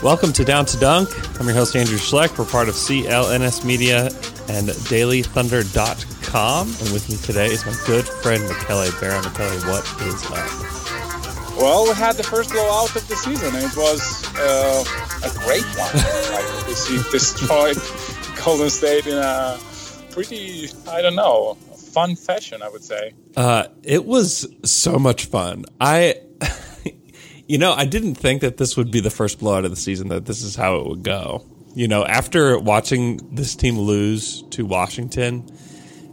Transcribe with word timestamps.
Welcome 0.00 0.32
to 0.34 0.44
Down 0.44 0.64
to 0.66 0.78
Dunk. 0.78 1.08
I'm 1.40 1.46
your 1.46 1.56
host, 1.56 1.74
Andrew 1.74 1.98
Schleck. 1.98 2.38
We're 2.38 2.44
part 2.44 2.68
of 2.68 2.76
CLNS 2.76 3.64
Media 3.64 4.04
and 4.48 4.68
DailyThunder.com. 4.68 6.68
And 6.68 6.92
with 6.92 7.08
me 7.10 7.16
today 7.16 7.46
is 7.46 7.66
my 7.66 7.74
good 7.84 8.06
friend, 8.06 8.44
Michele 8.44 8.92
Barra. 9.00 9.20
Michele, 9.24 9.58
what 9.68 9.84
is 10.02 10.24
up? 10.26 10.48
Well, 11.58 11.82
we 11.82 11.94
had 11.94 12.14
the 12.14 12.22
first 12.22 12.52
blowout 12.52 12.94
of 12.94 13.08
the 13.08 13.16
season, 13.16 13.52
and 13.52 13.64
it 13.64 13.76
was 13.76 14.24
uh, 14.36 14.84
a 15.24 15.30
great 15.40 15.64
one. 15.76 15.92
like, 16.32 16.46
we 16.68 16.74
destroyed 17.10 17.76
Golden 18.44 18.70
State 18.70 19.08
in 19.08 19.18
a 19.18 19.58
pretty, 20.12 20.70
I 20.86 21.02
don't 21.02 21.16
know, 21.16 21.54
fun 21.74 22.14
fashion, 22.14 22.62
I 22.62 22.68
would 22.68 22.84
say. 22.84 23.14
Uh, 23.36 23.66
it 23.82 24.04
was 24.04 24.46
so 24.62 24.96
much 25.00 25.24
fun. 25.24 25.64
I. 25.80 26.20
You 27.48 27.56
know, 27.56 27.72
I 27.72 27.86
didn't 27.86 28.16
think 28.16 28.42
that 28.42 28.58
this 28.58 28.76
would 28.76 28.90
be 28.90 29.00
the 29.00 29.10
first 29.10 29.40
blowout 29.40 29.64
of 29.64 29.70
the 29.70 29.76
season, 29.76 30.08
that 30.08 30.26
this 30.26 30.42
is 30.42 30.54
how 30.54 30.76
it 30.76 30.86
would 30.86 31.02
go. 31.02 31.44
You 31.74 31.88
know, 31.88 32.04
after 32.04 32.58
watching 32.58 33.34
this 33.34 33.56
team 33.56 33.78
lose 33.78 34.42
to 34.50 34.66
Washington 34.66 35.50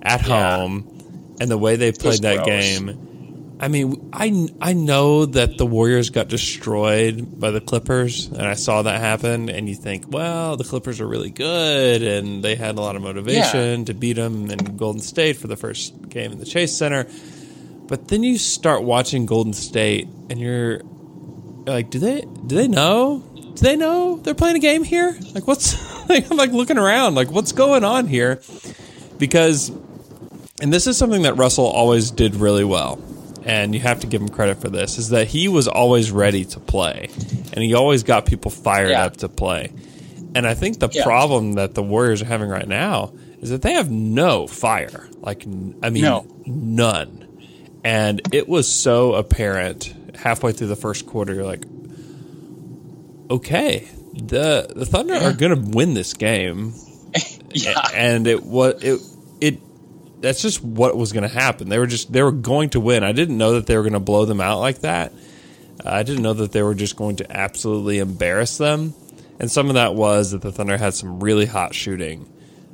at 0.02 0.26
yeah. 0.26 0.58
home 0.58 1.36
and 1.42 1.52
the 1.52 1.58
way 1.58 1.76
they 1.76 1.92
played 1.92 2.22
that 2.22 2.46
gross. 2.46 2.48
game, 2.48 3.58
I 3.60 3.68
mean, 3.68 4.10
I, 4.14 4.48
I 4.62 4.74
know 4.74 5.26
that 5.26 5.58
the 5.58 5.66
Warriors 5.66 6.10
got 6.10 6.30
destroyed 6.30 7.38
by 7.38 7.52
the 7.52 7.62
Clippers, 7.62 8.28
and 8.28 8.42
I 8.42 8.54
saw 8.54 8.82
that 8.84 9.02
happen, 9.02 9.50
and 9.50 9.68
you 9.68 9.76
think, 9.76 10.06
well, 10.08 10.56
the 10.56 10.64
Clippers 10.64 11.02
are 11.02 11.08
really 11.08 11.32
good, 11.32 12.02
and 12.02 12.44
they 12.44 12.56
had 12.56 12.78
a 12.78 12.82
lot 12.82 12.96
of 12.96 13.02
motivation 13.02 13.80
yeah. 13.80 13.86
to 13.86 13.94
beat 13.94 14.14
them 14.14 14.52
in 14.52 14.78
Golden 14.78 15.02
State 15.02 15.38
for 15.38 15.48
the 15.48 15.58
first 15.58 16.10
game 16.10 16.32
in 16.32 16.40
the 16.40 16.46
Chase 16.46 16.78
Center. 16.78 17.08
But 17.88 18.08
then 18.08 18.24
you 18.24 18.38
start 18.38 18.84
watching 18.84 19.26
Golden 19.26 19.54
State, 19.54 20.08
and 20.30 20.40
you're 20.40 20.82
like, 21.66 21.90
do 21.90 22.00
they 22.00 22.22
do 22.22 22.56
they 22.56 22.68
know? 22.68 23.20
Do 23.36 23.64
they 23.64 23.76
know 23.76 24.18
they're 24.18 24.36
playing 24.36 24.58
a 24.58 24.60
game 24.60 24.84
here? 24.84 25.18
Like, 25.34 25.48
what's 25.48 25.76
like, 26.10 26.30
I'm 26.30 26.38
like 26.38 26.52
looking 26.52 26.78
around, 26.78 27.16
like, 27.16 27.32
what's 27.32 27.52
going 27.52 27.84
on 27.84 28.08
here? 28.08 28.42
Because, 29.18 29.72
and 30.62 30.74
this 30.74 30.88
is 30.88 30.98
something 30.98 31.22
that 31.22 31.36
Russell 31.36 31.66
always 31.66 32.12
did 32.12 32.36
really 32.36 32.66
well, 32.66 33.02
and 33.46 33.74
you 33.74 33.80
have 33.82 34.02
to 34.02 34.08
give 34.08 34.22
him 34.22 34.30
credit 34.30 34.60
for 34.60 34.70
this, 34.70 34.98
is 34.98 35.10
that 35.10 35.28
he 35.28 35.48
was 35.48 35.68
always 35.68 36.12
ready 36.12 36.44
to 36.46 36.60
play, 36.60 37.10
and 37.54 37.64
he 37.64 37.74
always 37.74 38.04
got 38.04 38.26
people 38.26 38.52
fired 38.52 38.90
yeah. 38.90 39.06
up 39.06 39.18
to 39.18 39.30
play. 39.30 39.72
And 40.36 40.46
I 40.46 40.54
think 40.54 40.80
the 40.80 40.90
yeah. 40.92 41.04
problem 41.04 41.54
that 41.54 41.76
the 41.76 41.84
Warriors 41.84 42.22
are 42.22 42.26
having 42.26 42.50
right 42.50 42.68
now 42.68 43.14
is 43.40 43.52
that 43.52 43.62
they 43.62 43.74
have 43.74 43.90
no 43.90 44.48
fire. 44.48 45.08
Like, 45.22 45.44
I 45.44 45.90
mean, 45.90 46.04
no. 46.04 46.28
none. 46.46 47.22
And 47.86 48.22
it 48.34 48.50
was 48.50 48.68
so 48.68 49.14
apparent 49.14 49.95
halfway 50.18 50.52
through 50.52 50.68
the 50.68 50.76
first 50.76 51.06
quarter, 51.06 51.34
you're 51.34 51.46
like, 51.46 51.66
okay, 53.30 53.88
the 54.14 54.72
the 54.76 54.86
Thunder 54.86 55.16
yeah. 55.16 55.30
are 55.30 55.34
going 55.34 55.56
to 55.56 55.70
win 55.72 55.94
this 55.94 56.14
game. 56.14 56.74
yeah, 57.54 57.82
and 57.94 58.28
it 58.28 58.44
was 58.44 58.84
it 58.84 59.02
it 59.42 60.22
that's 60.22 60.42
just 60.42 60.64
what 60.64 60.96
was 60.98 61.12
going 61.12 61.28
to 61.28 61.34
happen. 61.34 61.70
They 61.70 61.80
were 61.80 61.88
just 61.88 62.12
they 62.12 62.24
were 62.24 62.32
going 62.32 62.70
to 62.72 62.80
win. 62.80 63.04
I 63.04 63.12
didn't 63.12 63.38
know 63.38 63.54
that 63.54 63.68
they 63.68 63.76
were 63.76 63.84
going 63.84 63.94
to 63.94 64.00
blow 64.00 64.26
them 64.26 64.42
out 64.42 64.60
like 64.60 64.80
that. 64.80 65.14
I 65.84 66.04
didn't 66.04 66.24
know 66.24 66.34
that 66.34 66.52
they 66.52 66.64
were 66.64 66.74
just 66.74 66.96
going 66.96 67.18
to 67.18 67.32
absolutely 67.32 68.00
embarrass 68.00 68.58
them. 68.58 68.94
And 69.40 69.52
some 69.52 69.68
of 69.68 69.76
that 69.76 69.94
was 69.94 70.32
that 70.32 70.42
the 70.42 70.52
Thunder 70.52 70.78
had 70.78 70.94
some 70.94 71.20
really 71.20 71.46
hot 71.46 71.76
shooting 71.76 72.32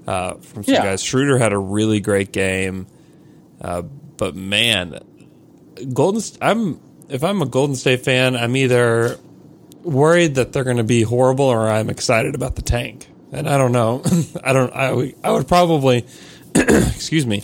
uh, 0.07 0.35
from 0.35 0.63
some 0.63 0.75
yeah. 0.75 0.83
guys. 0.83 1.03
Schroeder 1.03 1.37
had 1.37 1.53
a 1.53 1.57
really 1.57 1.99
great 1.99 2.31
game, 2.31 2.87
uh, 3.59 3.81
but 3.81 4.35
man, 4.35 4.99
Golden. 5.93 6.21
I'm 6.41 6.79
if 7.11 7.23
I'm 7.23 7.41
a 7.41 7.45
Golden 7.45 7.75
State 7.75 8.03
fan, 8.03 8.35
I'm 8.35 8.55
either 8.55 9.17
worried 9.83 10.35
that 10.35 10.53
they're 10.53 10.63
going 10.63 10.77
to 10.77 10.83
be 10.83 11.01
horrible 11.01 11.45
or 11.45 11.69
I'm 11.69 11.89
excited 11.89 12.35
about 12.35 12.55
the 12.55 12.61
tank. 12.61 13.07
And 13.31 13.47
I 13.47 13.57
don't 13.57 13.71
know. 13.71 14.03
I 14.43 14.53
don't. 14.53 14.73
I, 14.73 15.13
I 15.23 15.31
would 15.31 15.47
probably, 15.47 16.05
excuse 16.55 17.25
me, 17.25 17.43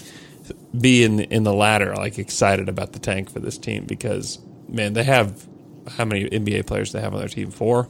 be 0.79 1.03
in 1.03 1.19
in 1.19 1.43
the 1.43 1.53
latter, 1.53 1.95
like 1.95 2.17
excited 2.17 2.69
about 2.69 2.93
the 2.93 2.99
tank 2.99 3.29
for 3.29 3.39
this 3.39 3.57
team 3.57 3.85
because 3.85 4.39
man, 4.67 4.93
they 4.93 5.03
have 5.03 5.47
how 5.87 6.05
many 6.05 6.29
NBA 6.29 6.65
players 6.65 6.91
they 6.91 7.01
have 7.01 7.13
on 7.13 7.19
their 7.19 7.29
team? 7.29 7.51
Four. 7.51 7.87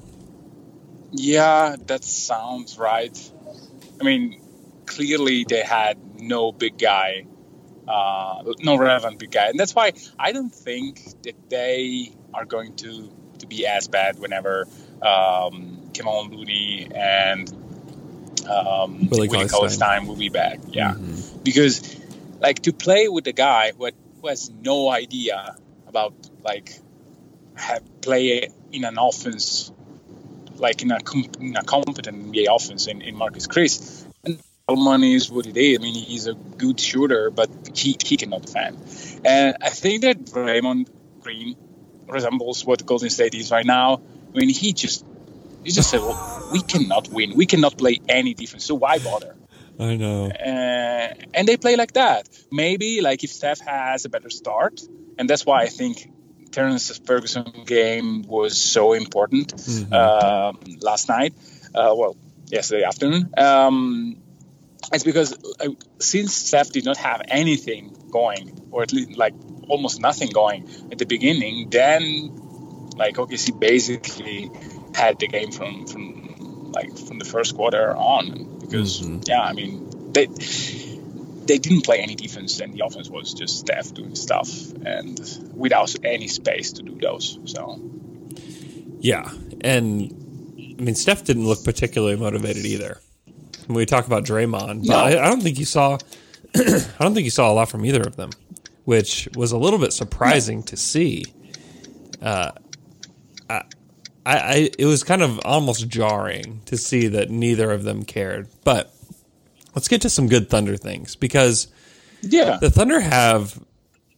Yeah, 1.11 1.75
that 1.87 2.03
sounds 2.03 2.77
right. 2.77 3.31
I 3.99 4.03
mean, 4.03 4.39
clearly 4.85 5.45
they 5.47 5.61
had 5.61 5.97
no 6.19 6.51
big 6.51 6.77
guy 6.77 7.25
uh, 7.87 8.43
no 8.61 8.77
relevant 8.77 9.19
big 9.19 9.31
guy, 9.31 9.47
and 9.47 9.59
that's 9.59 9.73
why 9.73 9.93
I 10.19 10.31
don't 10.31 10.53
think 10.53 11.01
that 11.23 11.49
they 11.49 12.13
are 12.33 12.45
going 12.45 12.75
to 12.77 13.11
to 13.39 13.47
be 13.47 13.67
as 13.67 13.87
bad 13.87 14.19
whenever 14.19 14.67
um, 15.01 15.89
Kevon 15.93 16.31
Looney 16.31 16.87
and 16.93 17.51
um, 18.49 19.07
Willie, 19.09 19.27
Willie 19.27 19.77
time 19.77 20.07
will 20.07 20.15
be 20.15 20.29
back. 20.29 20.59
Yeah, 20.69 20.93
mm-hmm. 20.93 21.43
because 21.43 21.97
like 22.39 22.61
to 22.63 22.73
play 22.73 23.07
with 23.07 23.27
a 23.27 23.33
guy 23.33 23.71
who, 23.71 23.85
had, 23.85 23.95
who 24.21 24.27
has 24.27 24.49
no 24.49 24.89
idea 24.89 25.55
about 25.87 26.13
like 26.43 26.73
have 27.55 27.83
play 28.01 28.49
in 28.71 28.85
an 28.85 28.97
offense 28.99 29.71
like 30.57 30.81
in 30.81 30.91
a, 30.91 30.99
in 31.39 31.55
a 31.55 31.63
competent 31.63 32.31
NBA 32.31 32.45
offense 32.49 32.87
in, 32.87 33.01
in 33.01 33.15
Marquese 33.15 33.47
Chriss 33.47 34.06
money 34.75 35.13
is 35.13 35.31
what 35.31 35.45
it 35.47 35.55
is. 35.55 35.79
I 35.79 35.81
mean, 35.81 35.93
he's 35.93 36.27
a 36.27 36.33
good 36.33 36.79
shooter, 36.79 37.31
but 37.31 37.49
he, 37.73 37.95
he 38.03 38.17
cannot 38.17 38.41
defend. 38.41 38.77
And 39.23 39.55
I 39.61 39.69
think 39.69 40.01
that 40.01 40.25
Draymond 40.25 40.89
Green 41.21 41.55
resembles 42.07 42.65
what 42.65 42.85
Golden 42.85 43.09
State 43.09 43.33
is 43.35 43.49
right 43.49 43.65
now. 43.65 44.01
I 44.33 44.37
mean, 44.37 44.49
he 44.49 44.73
just 44.73 45.05
he 45.63 45.71
just 45.71 45.89
said, 45.89 46.01
"Well, 46.01 46.49
we 46.51 46.61
cannot 46.61 47.09
win. 47.09 47.33
We 47.35 47.45
cannot 47.45 47.77
play 47.77 48.01
any 48.09 48.33
defense. 48.33 48.65
So 48.65 48.75
why 48.75 48.99
bother?" 48.99 49.35
I 49.79 49.95
know. 49.95 50.25
Uh, 50.25 51.13
and 51.33 51.47
they 51.47 51.55
play 51.55 51.75
like 51.75 51.93
that. 51.93 52.27
Maybe 52.51 53.01
like 53.01 53.23
if 53.23 53.31
Steph 53.31 53.59
has 53.61 54.05
a 54.05 54.09
better 54.09 54.29
start, 54.29 54.81
and 55.17 55.29
that's 55.29 55.45
why 55.45 55.61
I 55.61 55.67
think 55.67 56.11
Terrence 56.51 56.97
Ferguson 57.05 57.63
game 57.65 58.23
was 58.23 58.57
so 58.57 58.93
important 58.93 59.55
mm-hmm. 59.55 59.93
uh, 59.93 60.53
last 60.81 61.07
night. 61.07 61.33
Uh, 61.73 61.93
well, 61.95 62.17
yesterday 62.47 62.83
afternoon. 62.83 63.33
Um, 63.37 64.17
it's 64.93 65.03
because 65.03 65.33
uh, 65.59 65.69
since 65.99 66.33
Steph 66.33 66.71
did 66.71 66.85
not 66.85 66.97
have 66.97 67.21
anything 67.27 67.95
going, 68.09 68.67
or 68.71 68.83
at 68.83 68.93
least 68.93 69.17
like 69.17 69.33
almost 69.67 69.99
nothing 69.99 70.29
going 70.29 70.69
at 70.91 70.97
the 70.97 71.05
beginning, 71.05 71.69
then 71.69 72.91
like 72.95 73.15
OKC 73.15 73.57
basically 73.59 74.49
had 74.95 75.19
the 75.19 75.27
game 75.27 75.51
from 75.51 75.87
from 75.87 76.71
like 76.71 76.97
from 76.97 77.19
the 77.19 77.25
first 77.25 77.55
quarter 77.55 77.95
on. 77.95 78.59
Because 78.59 79.01
mm-hmm. 79.01 79.21
yeah, 79.25 79.41
I 79.41 79.53
mean 79.53 80.11
they 80.13 80.27
they 80.27 81.57
didn't 81.57 81.83
play 81.83 81.99
any 81.99 82.15
defense, 82.15 82.59
and 82.59 82.73
the 82.73 82.85
offense 82.85 83.09
was 83.09 83.33
just 83.33 83.59
Steph 83.59 83.93
doing 83.93 84.15
stuff, 84.15 84.49
and 84.85 85.19
without 85.53 85.93
any 86.03 86.27
space 86.27 86.73
to 86.73 86.83
do 86.83 86.97
those. 87.01 87.39
So 87.45 87.79
yeah, 88.99 89.29
and 89.61 90.75
I 90.79 90.81
mean 90.81 90.95
Steph 90.95 91.25
didn't 91.25 91.45
look 91.45 91.65
particularly 91.65 92.15
motivated 92.15 92.65
either 92.65 93.01
when 93.67 93.75
we 93.75 93.85
talk 93.85 94.07
about 94.07 94.23
Draymond. 94.23 94.85
No. 94.85 94.95
I, 94.95 95.25
I, 95.25 95.29
don't 95.29 95.41
think 95.41 95.59
you 95.59 95.65
saw. 95.65 95.97
I 96.55 96.83
don't 96.99 97.13
think 97.13 97.25
you 97.25 97.29
saw 97.29 97.51
a 97.51 97.53
lot 97.53 97.69
from 97.69 97.85
either 97.85 98.01
of 98.01 98.15
them, 98.15 98.31
which 98.85 99.27
was 99.35 99.51
a 99.51 99.57
little 99.57 99.79
bit 99.79 99.93
surprising 99.93 100.63
to 100.63 100.77
see. 100.77 101.25
Uh, 102.21 102.51
I, 103.49 103.63
I, 104.25 104.69
it 104.77 104.85
was 104.85 105.03
kind 105.03 105.21
of 105.21 105.39
almost 105.45 105.87
jarring 105.87 106.61
to 106.65 106.77
see 106.77 107.07
that 107.07 107.29
neither 107.29 107.71
of 107.71 107.83
them 107.83 108.03
cared. 108.03 108.49
But 108.63 108.93
let's 109.73 109.87
get 109.87 110.01
to 110.01 110.09
some 110.09 110.27
good 110.27 110.49
Thunder 110.49 110.75
things 110.75 111.15
because 111.15 111.67
yeah, 112.21 112.57
the 112.57 112.69
Thunder 112.69 112.99
have 112.99 113.59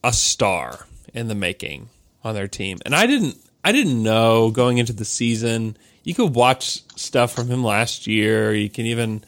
a 0.04 0.13
star 0.13 0.88
in 1.13 1.28
the 1.28 1.36
making 1.36 1.90
on 2.24 2.34
their 2.34 2.48
team, 2.48 2.80
and 2.86 2.95
I 2.95 3.06
didn't. 3.06 3.38
I 3.62 3.74
didn't 3.74 4.02
know 4.02 4.52
going 4.52 4.78
into 4.78 4.94
the 4.94 5.04
season. 5.04 5.75
You 6.04 6.16
could 6.16 6.34
watch 6.34 6.81
stuff 6.98 7.34
from 7.34 7.48
him 7.50 7.62
last 7.62 8.07
year. 8.07 8.54
You 8.54 8.69
can 8.69 8.86
even 8.86 9.24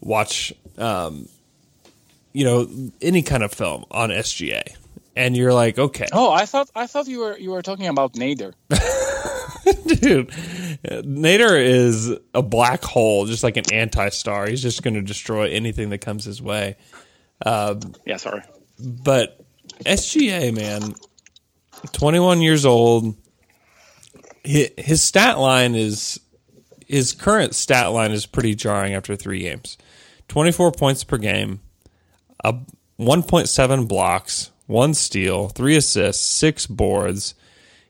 watch, 0.00 0.52
um, 0.78 1.28
you 2.32 2.44
know, 2.44 2.68
any 3.00 3.22
kind 3.22 3.42
of 3.42 3.52
film 3.52 3.84
on 3.90 4.10
SGA, 4.10 4.76
and 5.14 5.36
you're 5.36 5.54
like, 5.54 5.78
okay. 5.78 6.06
Oh, 6.12 6.30
I 6.32 6.46
thought 6.46 6.70
I 6.74 6.86
thought 6.86 7.06
you 7.06 7.20
were 7.20 7.38
you 7.38 7.50
were 7.50 7.62
talking 7.62 7.86
about 7.86 8.14
Nader. 8.14 8.52
Dude, 10.00 10.28
Nader 10.84 11.60
is 11.60 12.12
a 12.34 12.42
black 12.42 12.84
hole, 12.84 13.26
just 13.26 13.42
like 13.42 13.56
an 13.56 13.72
anti-star. 13.72 14.46
He's 14.46 14.62
just 14.62 14.82
going 14.82 14.94
to 14.94 15.02
destroy 15.02 15.50
anything 15.50 15.90
that 15.90 15.98
comes 15.98 16.24
his 16.24 16.40
way. 16.40 16.76
Um, 17.44 17.80
Yeah, 18.04 18.16
sorry. 18.18 18.42
But 18.78 19.44
SGA, 19.84 20.54
man, 20.54 20.94
21 21.92 22.42
years 22.42 22.64
old. 22.64 23.16
His, 24.44 24.70
his 24.78 25.02
stat 25.02 25.38
line 25.38 25.74
is 25.74 26.20
his 26.86 27.12
current 27.12 27.54
stat 27.54 27.90
line 27.92 28.12
is 28.12 28.26
pretty 28.26 28.54
jarring 28.54 28.94
after 28.94 29.16
three 29.16 29.40
games. 29.40 29.76
24 30.28 30.72
points 30.72 31.04
per 31.04 31.18
game, 31.18 31.60
a 32.44 32.54
1.7 32.98 33.88
blocks, 33.88 34.50
one 34.66 34.94
steal, 34.94 35.48
three 35.48 35.76
assists, 35.76 36.24
six 36.26 36.66
boards. 36.66 37.34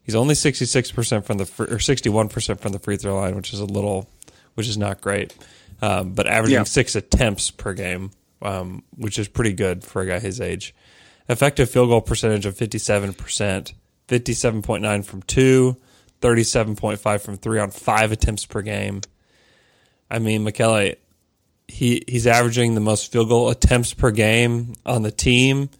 He's 0.03 0.15
only 0.15 0.35
66% 0.35 1.25
from 1.25 1.39
the 1.39 1.47
fr- 1.47 1.65
or 1.65 1.79
61% 1.79 2.61
from 2.61 2.73
the 2.73 2.79
free 2.79 2.97
throw 2.97 3.17
line, 3.17 3.35
which 3.37 3.53
is 3.53 3.61
a 3.61 3.65
little, 3.65 4.09
which 4.55 4.69
is 4.69 4.79
not 4.79 5.01
great. 5.01 5.35
Um, 5.83 6.13
but 6.13 6.27
averaging 6.27 6.59
Yeah. 6.59 6.65
six 6.65 6.95
attempts 6.95 7.51
per 7.51 7.73
game, 7.75 8.11
um, 8.43 8.83
which 8.97 9.19
is 9.19 9.29
pretty 9.29 9.53
good 9.53 9.83
for 9.85 10.03
a 10.03 10.07
guy 10.07 10.19
his 10.19 10.41
age. 10.41 10.75
Effective 11.29 11.69
field 11.69 11.89
goal 11.89 12.01
percentage 12.01 12.47
of 12.47 12.55
57%, 12.57 13.73
57.9 14.09 15.03
from 15.05 15.23
two, 15.23 15.77
37.5 16.23 17.21
from 17.21 17.37
three 17.37 17.59
on 17.59 17.71
five 17.71 18.13
attempts 18.13 18.47
per 18.47 18.63
game. 18.63 19.01
I 20.11 20.19
mean, 20.19 20.45
Michele, 20.45 20.95
he 21.69 22.05
he's 22.07 22.27
averaging 22.27 22.75
the 22.75 22.81
most 22.81 23.11
field 23.11 23.29
goal 23.29 23.49
attempts 23.51 23.95
per 23.95 24.11
game 24.11 24.75
on 24.85 25.03
the 25.03 25.11
team. 25.11 25.71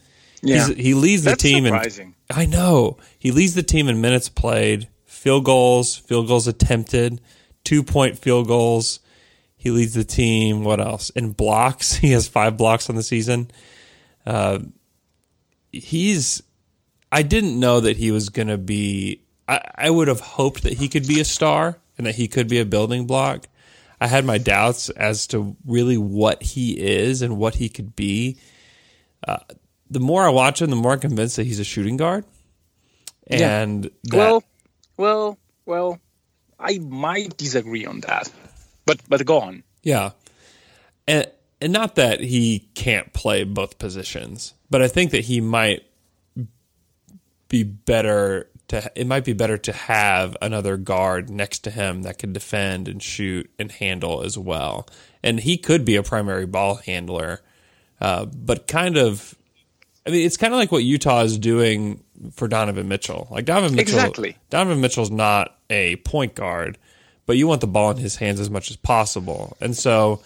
Yeah. 0.43 0.67
He's, 0.67 0.77
he 0.77 0.95
leads 0.95 1.25
That's 1.25 1.43
the 1.43 1.49
team 1.49 1.65
surprising. 1.65 2.15
in 2.31 2.37
I 2.37 2.47
know. 2.47 2.99
He 3.19 3.31
leads 3.31 3.55
the 3.55 3.63
team 3.63 3.89
in 3.89 4.01
minutes 4.01 4.29
played, 4.29 4.89
field 5.05 5.45
goals, 5.45 5.97
field 5.97 6.29
goals 6.29 6.47
attempted, 6.47 7.21
two 7.65 7.83
point 7.83 8.19
field 8.19 8.49
goals. 8.49 9.01
He 9.57 9.71
leads 9.71 9.95
the 9.95 10.05
team. 10.05 10.65
What 10.65 10.81
else? 10.81 11.11
In 11.11 11.33
blocks, 11.33 11.93
he 11.97 12.13
has 12.13 12.29
five 12.29 12.57
blocks 12.57 12.89
on 12.91 12.97
the 12.97 13.03
season. 13.03 13.51
Uh, 14.25 14.61
he's. 15.73 16.43
I 17.13 17.23
didn't 17.23 17.59
know 17.59 17.81
that 17.81 17.97
he 17.97 18.11
was 18.11 18.29
going 18.29 18.49
to 18.49 18.59
be. 18.59 19.23
I, 19.49 19.61
I 19.77 19.91
would 19.91 20.09
have 20.09 20.21
hoped 20.21 20.65
that 20.65 20.75
he 20.75 20.89
could 20.89 21.07
be 21.07 21.21
a 21.21 21.25
star 21.25 21.79
and 21.97 22.07
that 22.07 22.17
he 22.17 22.27
could 22.27 22.49
be 22.49 22.59
a 22.59 22.65
building 22.65 23.07
block. 23.07 23.47
I 24.01 24.07
had 24.07 24.25
my 24.25 24.39
doubts 24.39 24.91
as 24.91 25.27
to 25.29 25.57
really 25.67 25.97
what 25.97 26.43
he 26.43 26.73
is 26.79 27.23
and 27.23 27.37
what 27.39 27.55
he 27.55 27.69
could 27.69 27.97
be. 27.97 28.39
Uh, 29.27 29.39
the 29.91 30.01
more 30.01 30.27
I 30.27 30.31
watch 30.31 30.61
him, 30.61 30.71
the 30.71 30.77
more 30.77 30.93
I'm 30.93 31.01
convinced 31.01 31.37
that 31.37 31.45
he's 31.45 31.61
a 31.61 31.65
shooting 31.65 31.97
guard. 31.97 32.25
And 33.27 33.85
that, 34.05 34.17
Well, 34.17 34.45
well, 34.97 35.39
well. 35.65 35.99
I 36.59 36.79
might 36.79 37.37
disagree 37.37 37.85
on 37.85 38.01
that, 38.01 38.31
but 38.87 39.01
but 39.09 39.25
go 39.27 39.41
on. 39.41 39.63
Yeah. 39.83 40.13
And 41.07 41.31
and 41.61 41.73
not 41.73 41.97
that 41.97 42.21
he 42.21 42.71
can't 42.75 43.13
play 43.13 43.45
both 43.45 43.79
positions, 43.79 44.55
but 44.71 44.81
I 44.81 44.89
think 44.89 45.11
that 45.11 45.25
he 45.25 45.41
might 45.41 45.83
be 47.49 47.63
better 47.63 48.49
to 48.69 48.91
it 48.95 49.07
might 49.07 49.25
be 49.25 49.33
better 49.33 49.59
to 49.59 49.73
have 49.73 50.37
another 50.43 50.77
guard 50.77 51.31
next 51.31 51.61
to 51.61 51.71
him 51.71 52.03
that 52.03 52.19
can 52.19 52.33
defend 52.33 52.89
and 52.89 53.03
shoot 53.03 53.51
and 53.59 53.73
handle 53.73 54.23
as 54.23 54.37
well. 54.37 54.89
And 55.23 55.41
he 55.41 55.57
could 55.57 55.85
be 55.85 55.97
a 55.97 56.03
primary 56.03 56.47
ball 56.47 56.77
handler. 56.77 57.41
Uh, 58.01 58.27
but 58.27 58.67
kind 58.67 58.97
of 58.97 59.35
I 60.07 60.11
mean, 60.11 60.25
it's 60.25 60.37
kind 60.37 60.55
of 60.55 60.59
like 60.59 60.71
what 60.71 60.85
Utah 60.85 61.23
is 61.23 61.37
doing 61.37 62.03
for 62.33 62.47
Donovan 62.47 62.87
Mitchell. 62.89 63.27
Like 63.31 63.45
Donovan 63.45 63.75
Mitchell, 63.75 63.99
Exactly. 63.99 64.37
Donovan 64.51 64.81
Mitchell's 64.81 65.11
not 65.11 65.59
a 65.69 65.97
point 65.97 66.35
guard, 66.37 66.79
but 67.27 67.37
you 67.37 67.49
want 67.49 67.61
the 67.61 67.67
ball 67.67 67.91
in 67.91 67.97
his 67.97 68.17
hands 68.17 68.39
as 68.39 68.49
much 68.49 68.71
as 68.71 68.77
possible. 68.77 69.57
And 69.61 69.77
so 69.77 70.23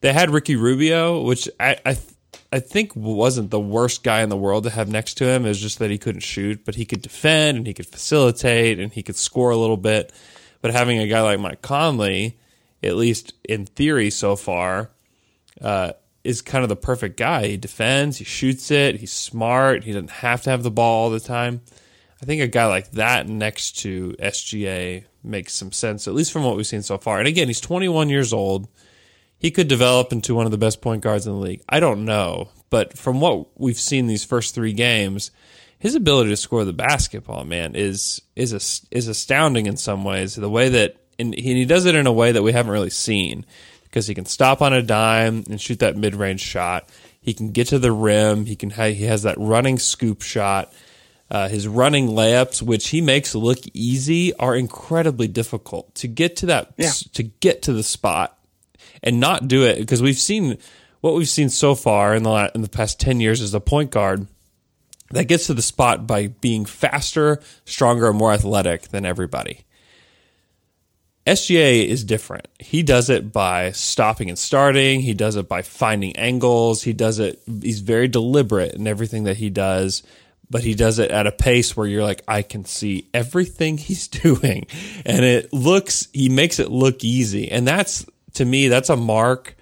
they 0.00 0.12
had 0.12 0.30
Ricky 0.30 0.56
Rubio, 0.56 1.22
which 1.22 1.48
I 1.60 1.76
I, 1.86 1.98
I 2.52 2.58
think 2.58 2.96
wasn't 2.96 3.50
the 3.50 3.60
worst 3.60 4.02
guy 4.02 4.22
in 4.22 4.28
the 4.28 4.36
world 4.36 4.64
to 4.64 4.70
have 4.70 4.88
next 4.88 5.14
to 5.14 5.24
him. 5.24 5.44
It 5.44 5.50
was 5.50 5.60
just 5.60 5.78
that 5.78 5.90
he 5.90 5.98
couldn't 5.98 6.22
shoot, 6.22 6.64
but 6.64 6.74
he 6.74 6.84
could 6.84 7.00
defend 7.00 7.58
and 7.58 7.66
he 7.66 7.74
could 7.74 7.86
facilitate 7.86 8.80
and 8.80 8.92
he 8.92 9.02
could 9.02 9.16
score 9.16 9.50
a 9.50 9.56
little 9.56 9.76
bit. 9.76 10.12
But 10.60 10.72
having 10.72 10.98
a 10.98 11.06
guy 11.06 11.22
like 11.22 11.38
Mike 11.38 11.62
Conley, 11.62 12.38
at 12.82 12.96
least 12.96 13.34
in 13.44 13.66
theory 13.66 14.10
so 14.10 14.34
far, 14.34 14.90
uh, 15.60 15.92
is 16.24 16.42
kind 16.42 16.64
of 16.64 16.68
the 16.68 16.76
perfect 16.76 17.16
guy. 17.16 17.46
He 17.46 17.56
defends, 17.56 18.18
he 18.18 18.24
shoots 18.24 18.70
it, 18.70 18.96
he's 18.96 19.12
smart, 19.12 19.84
he 19.84 19.92
doesn't 19.92 20.10
have 20.10 20.42
to 20.42 20.50
have 20.50 20.62
the 20.62 20.70
ball 20.70 21.04
all 21.04 21.10
the 21.10 21.20
time. 21.20 21.60
I 22.22 22.26
think 22.26 22.42
a 22.42 22.48
guy 22.48 22.66
like 22.66 22.90
that 22.92 23.28
next 23.28 23.78
to 23.78 24.14
SGA 24.18 25.04
makes 25.22 25.54
some 25.54 25.72
sense, 25.72 26.06
at 26.06 26.14
least 26.14 26.32
from 26.32 26.44
what 26.44 26.56
we've 26.56 26.66
seen 26.66 26.82
so 26.82 26.98
far. 26.98 27.18
And 27.18 27.28
again, 27.28 27.46
he's 27.46 27.60
21 27.60 28.08
years 28.10 28.32
old. 28.32 28.68
He 29.40 29.50
could 29.50 29.68
develop 29.68 30.12
into 30.12 30.34
one 30.34 30.44
of 30.44 30.52
the 30.52 30.58
best 30.58 30.82
point 30.82 31.02
guards 31.02 31.26
in 31.26 31.32
the 31.32 31.38
league. 31.38 31.62
I 31.66 31.80
don't 31.80 32.04
know, 32.04 32.50
but 32.68 32.96
from 32.98 33.20
what 33.22 33.58
we've 33.58 33.80
seen 33.80 34.06
these 34.06 34.22
first 34.22 34.54
three 34.54 34.74
games, 34.74 35.30
his 35.78 35.94
ability 35.94 36.28
to 36.28 36.36
score 36.36 36.66
the 36.66 36.74
basketball, 36.74 37.44
man, 37.44 37.74
is 37.74 38.20
is 38.36 38.52
is 38.90 39.08
astounding 39.08 39.64
in 39.64 39.78
some 39.78 40.04
ways. 40.04 40.34
The 40.34 40.50
way 40.50 40.68
that 40.68 40.96
and 41.18 41.34
he 41.34 41.64
does 41.64 41.86
it 41.86 41.94
in 41.94 42.06
a 42.06 42.12
way 42.12 42.32
that 42.32 42.42
we 42.42 42.52
haven't 42.52 42.70
really 42.70 42.90
seen 42.90 43.46
because 43.84 44.06
he 44.06 44.14
can 44.14 44.26
stop 44.26 44.60
on 44.60 44.74
a 44.74 44.82
dime 44.82 45.44
and 45.48 45.58
shoot 45.58 45.78
that 45.78 45.96
mid 45.96 46.14
range 46.14 46.40
shot. 46.42 46.86
He 47.22 47.32
can 47.32 47.50
get 47.50 47.68
to 47.68 47.78
the 47.78 47.92
rim. 47.92 48.44
He 48.44 48.56
can 48.56 48.68
he 48.68 49.04
has 49.06 49.22
that 49.22 49.38
running 49.38 49.78
scoop 49.78 50.20
shot. 50.20 50.70
Uh, 51.30 51.48
his 51.48 51.66
running 51.66 52.08
layups, 52.08 52.60
which 52.60 52.88
he 52.88 53.00
makes 53.00 53.34
look 53.34 53.60
easy, 53.72 54.34
are 54.34 54.54
incredibly 54.54 55.28
difficult 55.28 55.94
to 55.94 56.08
get 56.08 56.36
to 56.36 56.46
that 56.46 56.74
Yeah. 56.76 56.90
to 57.14 57.22
get 57.22 57.62
to 57.62 57.72
the 57.72 57.84
spot 57.84 58.36
and 59.02 59.20
not 59.20 59.48
do 59.48 59.64
it 59.64 59.78
because 59.78 60.02
we've 60.02 60.18
seen 60.18 60.58
what 61.00 61.14
we've 61.14 61.28
seen 61.28 61.48
so 61.48 61.74
far 61.74 62.14
in 62.14 62.22
the 62.22 62.52
in 62.54 62.62
the 62.62 62.68
past 62.68 63.00
ten 63.00 63.20
years 63.20 63.40
as 63.40 63.54
a 63.54 63.60
point 63.60 63.90
guard 63.90 64.26
that 65.10 65.28
gets 65.28 65.46
to 65.46 65.54
the 65.54 65.62
spot 65.62 66.06
by 66.06 66.28
being 66.28 66.64
faster, 66.64 67.40
stronger, 67.64 68.08
and 68.08 68.18
more 68.18 68.32
athletic 68.32 68.88
than 68.88 69.04
everybody. 69.04 69.64
SGA 71.26 71.84
is 71.84 72.04
different. 72.04 72.48
He 72.58 72.82
does 72.82 73.10
it 73.10 73.32
by 73.32 73.72
stopping 73.72 74.28
and 74.28 74.38
starting. 74.38 75.00
He 75.00 75.14
does 75.14 75.36
it 75.36 75.48
by 75.48 75.62
finding 75.62 76.16
angles. 76.16 76.82
He 76.82 76.92
does 76.92 77.18
it. 77.18 77.42
He's 77.62 77.80
very 77.80 78.08
deliberate 78.08 78.74
in 78.74 78.86
everything 78.86 79.24
that 79.24 79.36
he 79.36 79.50
does, 79.50 80.02
but 80.48 80.64
he 80.64 80.74
does 80.74 80.98
it 80.98 81.10
at 81.10 81.26
a 81.26 81.32
pace 81.32 81.76
where 81.76 81.86
you're 81.86 82.02
like, 82.02 82.22
I 82.26 82.42
can 82.42 82.64
see 82.64 83.08
everything 83.12 83.78
he's 83.78 84.08
doing, 84.08 84.66
and 85.04 85.24
it 85.24 85.52
looks. 85.52 86.08
He 86.12 86.28
makes 86.28 86.58
it 86.58 86.70
look 86.70 87.04
easy, 87.04 87.50
and 87.50 87.66
that's 87.68 88.06
to 88.34 88.44
me 88.44 88.68
that's 88.68 88.88
a 88.88 88.96
mark 88.96 89.56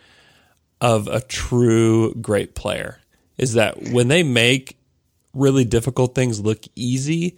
of 0.80 1.08
a 1.08 1.20
true 1.20 2.14
great 2.14 2.54
player. 2.54 3.00
Is 3.36 3.54
that 3.54 3.90
when 3.90 4.08
they 4.08 4.22
make 4.22 4.76
really 5.32 5.64
difficult 5.64 6.14
things 6.14 6.40
look 6.40 6.64
easy, 6.74 7.36